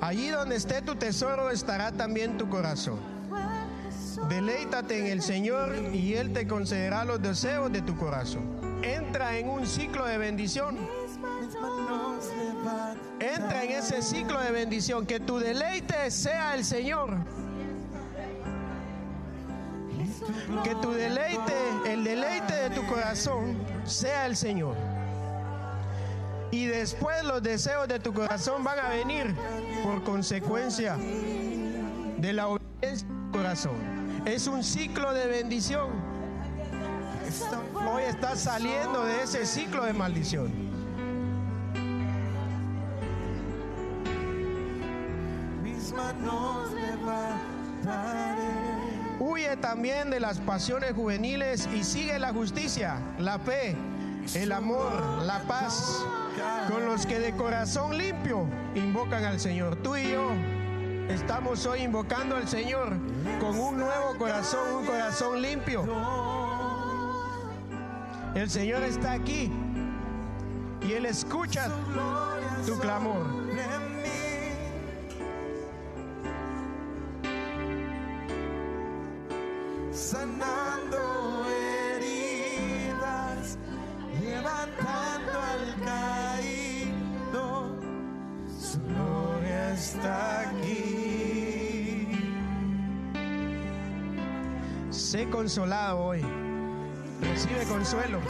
Allí 0.00 0.28
donde 0.28 0.56
esté 0.56 0.82
tu 0.82 0.96
tesoro 0.96 1.50
estará 1.50 1.92
también 1.92 2.36
tu 2.36 2.48
corazón. 2.48 2.98
Deleítate 4.28 4.98
en 4.98 5.06
el 5.06 5.22
Señor 5.22 5.74
y 5.92 6.14
Él 6.14 6.32
te 6.32 6.48
concederá 6.48 7.04
los 7.04 7.22
deseos 7.22 7.70
de 7.70 7.82
tu 7.82 7.96
corazón. 7.96 8.42
Entra 8.82 9.36
en 9.36 9.48
un 9.48 9.66
ciclo 9.66 10.06
de 10.06 10.18
bendición. 10.18 10.78
En 13.62 13.72
ese 13.72 14.00
ciclo 14.00 14.40
de 14.40 14.52
bendición. 14.52 15.04
Que 15.04 15.20
tu 15.20 15.38
deleite 15.38 16.10
sea 16.10 16.54
el 16.54 16.64
Señor. 16.64 17.10
Que 20.64 20.74
tu 20.76 20.92
deleite, 20.92 21.54
el 21.86 22.02
deleite 22.02 22.54
de 22.54 22.70
tu 22.70 22.86
corazón 22.86 23.56
sea 23.84 24.24
el 24.24 24.36
Señor. 24.36 24.76
Y 26.50 26.66
después 26.66 27.22
los 27.22 27.42
deseos 27.42 27.86
de 27.86 28.00
tu 28.00 28.14
corazón 28.14 28.64
van 28.64 28.78
a 28.78 28.88
venir 28.88 29.34
por 29.84 30.02
consecuencia 30.04 30.96
de 30.96 32.32
la 32.32 32.48
obediencia 32.48 33.06
de 33.06 33.14
tu 33.14 33.30
corazón. 33.30 34.22
Es 34.24 34.46
un 34.46 34.64
ciclo 34.64 35.12
de 35.12 35.26
bendición. 35.26 35.90
Hoy 37.74 38.04
estás 38.04 38.40
saliendo 38.40 39.04
de 39.04 39.22
ese 39.22 39.44
ciclo 39.44 39.84
de 39.84 39.92
maldición. 39.92 40.69
También 49.56 50.10
de 50.10 50.20
las 50.20 50.38
pasiones 50.38 50.92
juveniles 50.92 51.68
y 51.74 51.82
sigue 51.82 52.18
la 52.18 52.32
justicia, 52.32 53.00
la 53.18 53.38
fe, 53.38 53.76
el 54.34 54.52
amor, 54.52 54.92
la 55.24 55.40
paz, 55.40 56.04
con 56.68 56.84
los 56.86 57.04
que 57.04 57.18
de 57.18 57.34
corazón 57.34 57.98
limpio 57.98 58.46
invocan 58.76 59.24
al 59.24 59.40
Señor. 59.40 59.76
Tú 59.82 59.96
y 59.96 60.12
yo 60.12 60.30
estamos 61.08 61.66
hoy 61.66 61.80
invocando 61.80 62.36
al 62.36 62.46
Señor 62.46 62.96
con 63.40 63.58
un 63.58 63.78
nuevo 63.78 64.16
corazón, 64.18 64.76
un 64.76 64.86
corazón 64.86 65.42
limpio. 65.42 65.84
El 68.36 68.48
Señor 68.48 68.84
está 68.84 69.12
aquí 69.12 69.50
y 70.80 70.92
Él 70.92 71.06
escucha 71.06 71.68
tu 72.64 72.78
clamor. 72.78 73.39
Sanando 79.92 81.46
heridas, 81.96 83.58
levantando 84.20 85.32
al 85.32 85.74
caído, 85.84 87.44
su 88.60 88.80
gloria 88.82 89.72
está 89.72 90.48
aquí. 90.48 92.08
Sé 94.90 95.28
consolado 95.28 95.98
hoy. 95.98 96.24
Recibe 97.20 97.64
consuelo. 97.64 98.20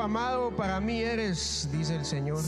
Amado, 0.00 0.50
para 0.50 0.80
mí 0.80 1.00
eres, 1.02 1.68
dice 1.72 1.96
el 1.96 2.04
Señor. 2.04 2.38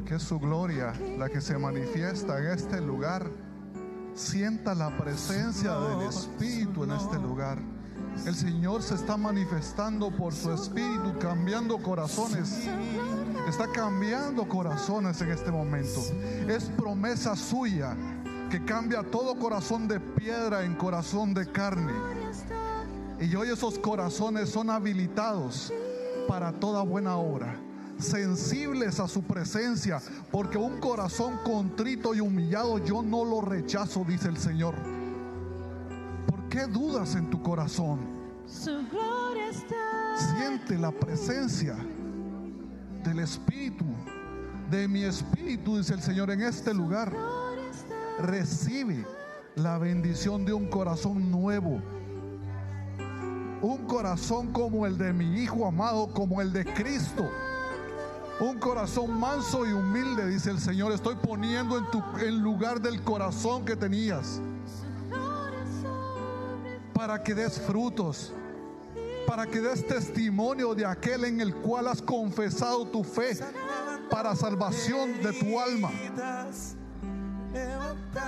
Porque 0.00 0.14
es 0.14 0.22
su 0.22 0.38
gloria 0.38 0.94
la 1.18 1.28
que 1.28 1.42
se 1.42 1.58
manifiesta 1.58 2.38
en 2.38 2.46
este 2.46 2.80
lugar. 2.80 3.30
Sienta 4.14 4.74
la 4.74 4.96
presencia 4.96 5.74
del 5.78 6.08
Espíritu 6.08 6.84
en 6.84 6.92
este 6.92 7.18
lugar. 7.18 7.58
El 8.24 8.34
Señor 8.34 8.82
se 8.82 8.94
está 8.94 9.18
manifestando 9.18 10.10
por 10.10 10.32
su 10.32 10.54
Espíritu, 10.54 11.18
cambiando 11.20 11.76
corazones. 11.76 12.66
Está 13.46 13.70
cambiando 13.70 14.48
corazones 14.48 15.20
en 15.20 15.32
este 15.32 15.50
momento. 15.50 16.00
Es 16.48 16.64
promesa 16.70 17.36
suya 17.36 17.94
que 18.50 18.64
cambia 18.64 19.02
todo 19.02 19.38
corazón 19.38 19.86
de 19.86 20.00
piedra 20.00 20.64
en 20.64 20.76
corazón 20.76 21.34
de 21.34 21.52
carne. 21.52 21.92
Y 23.20 23.36
hoy 23.36 23.50
esos 23.50 23.78
corazones 23.78 24.48
son 24.48 24.70
habilitados 24.70 25.70
para 26.26 26.52
toda 26.52 26.82
buena 26.84 27.18
obra, 27.18 27.54
sensibles 28.00 29.00
a 29.00 29.08
su 29.08 29.22
presencia, 29.22 30.00
porque 30.30 30.58
un 30.58 30.78
corazón 30.78 31.38
contrito 31.44 32.14
y 32.14 32.20
humillado 32.20 32.78
yo 32.78 33.02
no 33.02 33.24
lo 33.24 33.40
rechazo, 33.40 34.04
dice 34.06 34.28
el 34.28 34.36
Señor. 34.36 34.74
¿Por 36.26 36.48
qué 36.48 36.66
dudas 36.66 37.14
en 37.14 37.30
tu 37.30 37.42
corazón? 37.42 38.00
Siente 40.14 40.78
la 40.78 40.90
presencia 40.90 41.76
del 43.04 43.20
Espíritu, 43.20 43.84
de 44.70 44.86
mi 44.86 45.04
Espíritu, 45.04 45.78
dice 45.78 45.94
el 45.94 46.02
Señor, 46.02 46.30
en 46.30 46.42
este 46.42 46.74
lugar. 46.74 47.12
Recibe 48.18 49.06
la 49.56 49.78
bendición 49.78 50.44
de 50.44 50.52
un 50.52 50.66
corazón 50.68 51.30
nuevo. 51.30 51.80
Un 53.62 53.86
corazón 53.86 54.52
como 54.52 54.86
el 54.86 54.96
de 54.98 55.12
mi 55.12 55.42
Hijo 55.42 55.66
amado, 55.66 56.12
como 56.12 56.40
el 56.40 56.52
de 56.52 56.64
Cristo. 56.64 57.30
Un 58.40 58.58
corazón 58.58 59.20
manso 59.20 59.66
y 59.66 59.72
humilde, 59.72 60.26
dice 60.26 60.50
el 60.50 60.58
Señor. 60.58 60.92
Estoy 60.92 61.14
poniendo 61.16 61.76
en 61.76 61.90
tu 61.90 62.02
en 62.18 62.40
lugar 62.40 62.80
del 62.80 63.02
corazón 63.02 63.66
que 63.66 63.76
tenías 63.76 64.40
para 66.94 67.22
que 67.22 67.34
des 67.34 67.58
frutos, 67.58 68.32
para 69.26 69.46
que 69.46 69.60
des 69.60 69.86
testimonio 69.86 70.74
de 70.74 70.84
aquel 70.84 71.24
en 71.24 71.40
el 71.40 71.54
cual 71.54 71.88
has 71.88 72.02
confesado 72.02 72.86
tu 72.86 73.04
fe 73.04 73.38
para 74.10 74.34
salvación 74.36 75.22
de 75.22 75.32
tu 75.32 75.58
alma, 75.58 75.90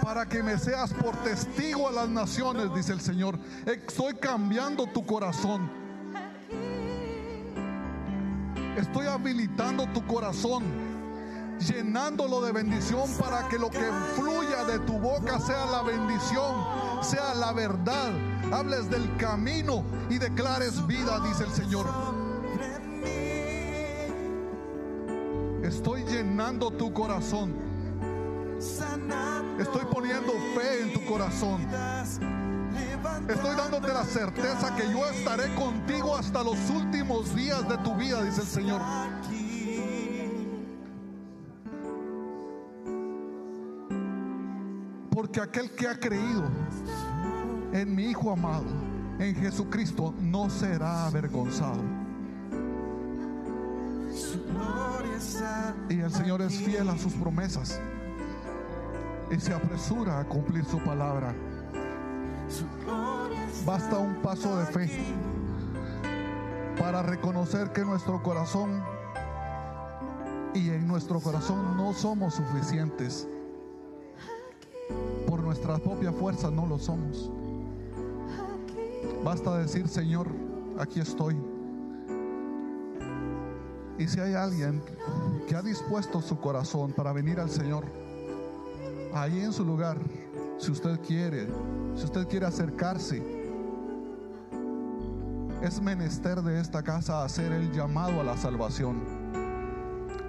para 0.03 0.27
que 0.27 0.43
me 0.43 0.59
seas 0.59 0.93
por 0.95 1.17
testigo 1.23 1.89
a 1.89 1.93
las 1.93 2.09
naciones, 2.09 2.73
dice 2.75 2.93
el 2.93 3.01
Señor. 3.01 3.39
Estoy 3.67 4.15
cambiando 4.15 4.87
tu 4.87 5.05
corazón. 5.05 5.82
Estoy 8.77 9.07
habilitando 9.07 9.87
tu 9.89 10.07
corazón, 10.07 10.65
llenándolo 11.59 12.41
de 12.41 12.53
bendición 12.53 13.11
para 13.21 13.47
que 13.49 13.59
lo 13.59 13.71
que 13.71 13.91
fluya 14.17 14.65
de 14.65 14.79
tu 14.81 14.99
boca 14.99 15.39
sea 15.39 15.67
la 15.67 15.83
bendición, 15.83 16.55
sea 17.03 17.35
la 17.35 17.53
verdad. 17.53 18.11
Hables 18.51 18.91
del 18.91 19.17
camino 19.17 19.85
y 20.09 20.19
declares 20.19 20.87
vida, 20.87 21.21
dice 21.21 21.45
el 21.45 21.51
Señor. 21.51 21.87
Estoy 25.63 26.05
llenando 26.05 26.71
tu 26.71 26.93
corazón. 26.93 27.55
Estoy 29.59 29.85
poniendo 29.91 30.33
fe 30.55 30.83
en 30.83 30.93
tu 30.93 31.05
corazón. 31.05 31.67
Estoy 33.29 33.57
dándote 33.57 33.89
la 33.89 34.05
certeza 34.05 34.75
que 34.77 34.91
yo 34.91 35.07
estaré 35.09 35.55
contigo 35.55 36.17
hasta 36.17 36.43
los 36.43 36.59
últimos 36.71 37.35
días 37.35 37.69
de 37.69 37.79
tu 37.79 37.95
vida, 37.95 38.23
dice 38.23 38.43
el 38.43 38.47
Señor. 38.47 38.81
Porque 45.11 45.41
aquel 45.41 45.71
que 45.73 45.89
ha 45.89 45.99
creído 45.99 46.45
en 47.73 47.95
mi 47.95 48.07
Hijo 48.07 48.33
amado, 48.33 48.67
en 49.19 49.35
Jesucristo, 49.37 50.15
no 50.21 50.51
será 50.51 51.07
avergonzado. 51.07 51.83
Y 55.89 56.01
el 56.01 56.13
Señor 56.13 56.43
es 56.43 56.55
fiel 56.55 56.89
a 56.89 56.99
sus 56.99 57.13
promesas 57.15 57.81
y 59.31 59.41
se 59.41 59.55
apresura 59.55 60.21
a 60.21 60.25
cumplir 60.25 60.65
su 60.65 60.79
palabra. 60.79 61.35
Basta 63.65 63.97
un 63.97 64.17
paso 64.17 64.57
de 64.59 64.67
fe 64.67 64.91
para 66.81 67.01
reconocer 67.01 67.71
que 67.73 67.85
nuestro 67.85 68.21
corazón 68.21 68.83
y 70.53 70.71
en 70.71 70.89
nuestro 70.89 71.21
corazón 71.21 71.77
no 71.77 71.93
somos 71.93 72.35
suficientes. 72.35 73.29
Por 75.29 75.45
nuestra 75.45 75.79
propia 75.79 76.13
fuerza 76.13 76.51
no 76.51 76.67
lo 76.67 76.77
somos. 76.79 77.31
Basta 79.25 79.57
decir, 79.59 79.87
Señor, 79.87 80.27
aquí 80.79 80.99
estoy. 80.99 81.37
Y 83.97 84.09
si 84.09 84.19
hay 84.19 84.35
alguien 84.35 84.83
que 85.47 85.55
ha 85.55 85.63
dispuesto 85.63 86.21
su 86.21 86.37
corazón 86.41 86.93
para 86.93 87.13
venir 87.13 87.39
al 87.39 87.49
Señor, 87.49 87.85
ahí 89.15 89.39
en 89.39 89.53
su 89.53 89.65
lugar, 89.65 89.99
si 90.59 90.73
usted 90.73 90.99
quiere, 91.07 91.47
si 91.95 92.05
usted 92.05 92.27
quiere 92.27 92.47
acercarse, 92.47 93.42
es 95.63 95.81
menester 95.81 96.43
de 96.43 96.61
esta 96.61 96.83
casa 96.83 97.23
hacer 97.23 97.53
el 97.53 97.71
llamado 97.71 98.21
a 98.21 98.25
la 98.25 98.37
salvación, 98.37 99.01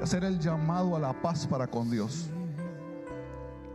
hacer 0.01 0.23
el 0.23 0.37
llamado 0.37 0.95
a 0.95 0.99
la 0.99 1.21
paz 1.21 1.47
para 1.47 1.65
con 1.65 1.89
Dios. 1.89 2.29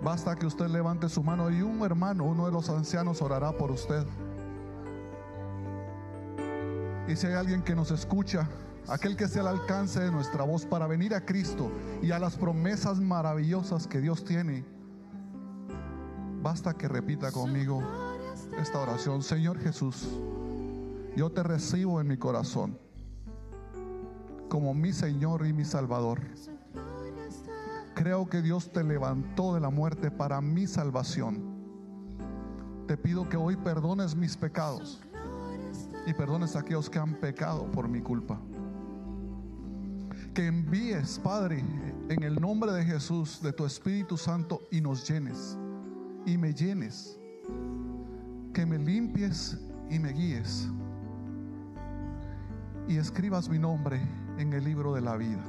Basta 0.00 0.36
que 0.36 0.46
usted 0.46 0.68
levante 0.68 1.08
su 1.08 1.20
mano 1.24 1.50
y 1.50 1.60
un 1.60 1.82
hermano, 1.82 2.24
uno 2.24 2.46
de 2.46 2.52
los 2.52 2.70
ancianos, 2.70 3.20
orará 3.22 3.50
por 3.50 3.72
usted. 3.72 4.06
Y 7.08 7.16
si 7.16 7.26
hay 7.26 7.34
alguien 7.34 7.62
que 7.62 7.74
nos 7.74 7.90
escucha, 7.90 8.48
aquel 8.86 9.16
que 9.16 9.26
sea 9.26 9.42
al 9.42 9.48
alcance 9.48 9.98
de 9.98 10.12
nuestra 10.12 10.44
voz 10.44 10.64
para 10.64 10.86
venir 10.86 11.12
a 11.12 11.24
Cristo 11.24 11.72
y 12.00 12.12
a 12.12 12.20
las 12.20 12.36
promesas 12.36 13.00
maravillosas 13.00 13.88
que 13.88 14.00
Dios 14.00 14.24
tiene, 14.24 14.64
basta 16.40 16.74
que 16.74 16.86
repita 16.86 17.32
conmigo 17.32 17.82
esta 18.60 18.78
oración. 18.78 19.24
Señor 19.24 19.58
Jesús, 19.58 20.08
yo 21.16 21.30
te 21.30 21.42
recibo 21.42 22.00
en 22.00 22.08
mi 22.08 22.16
corazón 22.16 22.78
como 24.48 24.74
mi 24.74 24.92
Señor 24.92 25.46
y 25.46 25.52
mi 25.52 25.64
Salvador. 25.64 26.20
Creo 27.94 28.28
que 28.28 28.42
Dios 28.42 28.72
te 28.72 28.82
levantó 28.82 29.54
de 29.54 29.60
la 29.60 29.70
muerte 29.70 30.10
para 30.10 30.40
mi 30.40 30.66
salvación. 30.66 31.42
Te 32.86 32.96
pido 32.96 33.28
que 33.28 33.36
hoy 33.36 33.56
perdones 33.56 34.16
mis 34.16 34.36
pecados 34.36 35.00
y 36.06 36.14
perdones 36.14 36.56
a 36.56 36.60
aquellos 36.60 36.88
que 36.88 36.98
han 36.98 37.14
pecado 37.14 37.70
por 37.70 37.88
mi 37.88 38.00
culpa. 38.00 38.40
Que 40.32 40.46
envíes, 40.46 41.18
Padre, 41.18 41.64
en 42.08 42.22
el 42.22 42.40
nombre 42.40 42.72
de 42.72 42.84
Jesús, 42.84 43.42
de 43.42 43.52
tu 43.52 43.66
Espíritu 43.66 44.16
Santo 44.16 44.60
y 44.70 44.80
nos 44.80 45.06
llenes 45.08 45.58
y 46.24 46.38
me 46.38 46.54
llenes. 46.54 47.18
Que 48.54 48.64
me 48.64 48.78
limpies 48.78 49.58
y 49.90 49.98
me 49.98 50.12
guíes. 50.12 50.68
Y 52.88 52.96
escribas 52.96 53.48
mi 53.48 53.58
nombre 53.58 54.00
en 54.38 54.52
el 54.54 54.64
libro 54.64 54.94
de 54.94 55.02
la 55.02 55.16
vida. 55.16 55.44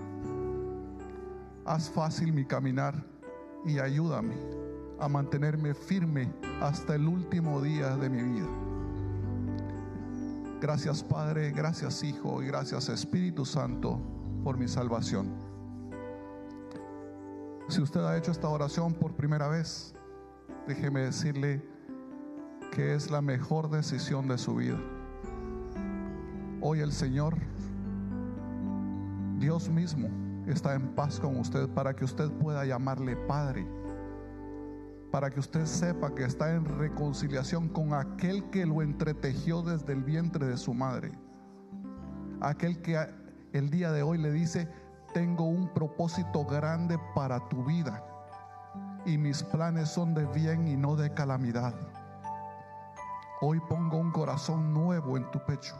Haz 1.65 1.89
fácil 1.89 2.33
mi 2.33 2.43
caminar 2.43 2.93
y 3.65 3.79
ayúdame 3.79 4.35
a 4.99 5.07
mantenerme 5.07 5.73
firme 5.73 6.29
hasta 6.61 6.95
el 6.95 7.07
último 7.07 7.61
día 7.61 7.95
de 7.95 8.09
mi 8.09 8.21
vida. 8.21 8.47
Gracias 10.59 11.01
Padre, 11.01 11.51
gracias 11.51 12.03
Hijo 12.03 12.43
y 12.43 12.47
gracias 12.47 12.89
Espíritu 12.89 13.45
Santo 13.45 14.01
por 14.43 14.57
mi 14.57 14.67
salvación. 14.67 15.33
Si 17.69 17.81
usted 17.81 18.01
ha 18.01 18.17
hecho 18.17 18.31
esta 18.31 18.49
oración 18.49 18.93
por 18.93 19.13
primera 19.13 19.47
vez, 19.47 19.95
déjeme 20.67 21.01
decirle 21.01 21.63
que 22.73 22.95
es 22.95 23.09
la 23.09 23.21
mejor 23.21 23.69
decisión 23.69 24.27
de 24.27 24.37
su 24.37 24.55
vida. 24.55 24.77
Hoy 26.61 26.81
el 26.81 26.91
Señor, 26.91 27.37
Dios 29.37 29.69
mismo, 29.69 30.09
está 30.45 30.73
en 30.75 30.93
paz 30.95 31.17
con 31.17 31.39
usted 31.39 31.69
para 31.69 31.95
que 31.95 32.03
usted 32.03 32.29
pueda 32.31 32.65
llamarle 32.65 33.15
Padre. 33.15 33.65
Para 35.09 35.29
que 35.29 35.39
usted 35.39 35.65
sepa 35.65 36.13
que 36.13 36.25
está 36.25 36.53
en 36.53 36.65
reconciliación 36.65 37.69
con 37.69 37.93
aquel 37.93 38.49
que 38.49 38.65
lo 38.65 38.81
entretejió 38.81 39.61
desde 39.61 39.93
el 39.93 40.03
vientre 40.03 40.47
de 40.47 40.57
su 40.57 40.73
madre. 40.73 41.11
Aquel 42.41 42.81
que 42.81 43.07
el 43.53 43.69
día 43.69 43.93
de 43.93 44.03
hoy 44.03 44.17
le 44.17 44.31
dice, 44.31 44.67
tengo 45.13 45.45
un 45.45 45.73
propósito 45.73 46.45
grande 46.45 46.99
para 47.15 47.39
tu 47.47 47.63
vida 47.63 48.03
y 49.05 49.17
mis 49.17 49.43
planes 49.43 49.87
son 49.87 50.13
de 50.13 50.25
bien 50.25 50.67
y 50.67 50.75
no 50.75 50.97
de 50.97 51.13
calamidad. 51.13 51.73
Hoy 53.41 53.61
pongo 53.69 53.97
un 53.97 54.11
corazón 54.11 54.73
nuevo 54.73 55.15
en 55.15 55.31
tu 55.31 55.39
pecho, 55.45 55.75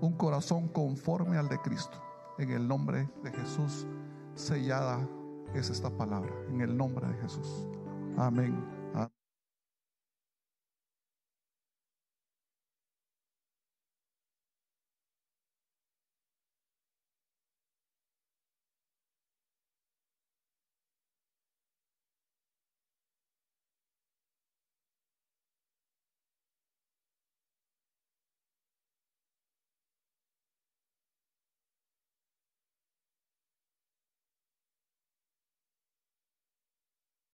un 0.00 0.12
corazón 0.12 0.68
conforme 0.68 1.36
al 1.36 1.48
de 1.48 1.58
Cristo. 1.58 2.02
En 2.38 2.50
el 2.50 2.68
nombre 2.68 3.08
de 3.22 3.32
Jesús, 3.32 3.86
sellada 4.34 5.00
es 5.54 5.70
esta 5.70 5.90
palabra, 5.90 6.32
en 6.48 6.60
el 6.60 6.76
nombre 6.76 7.06
de 7.06 7.14
Jesús. 7.14 7.66
Amén. 8.18 8.75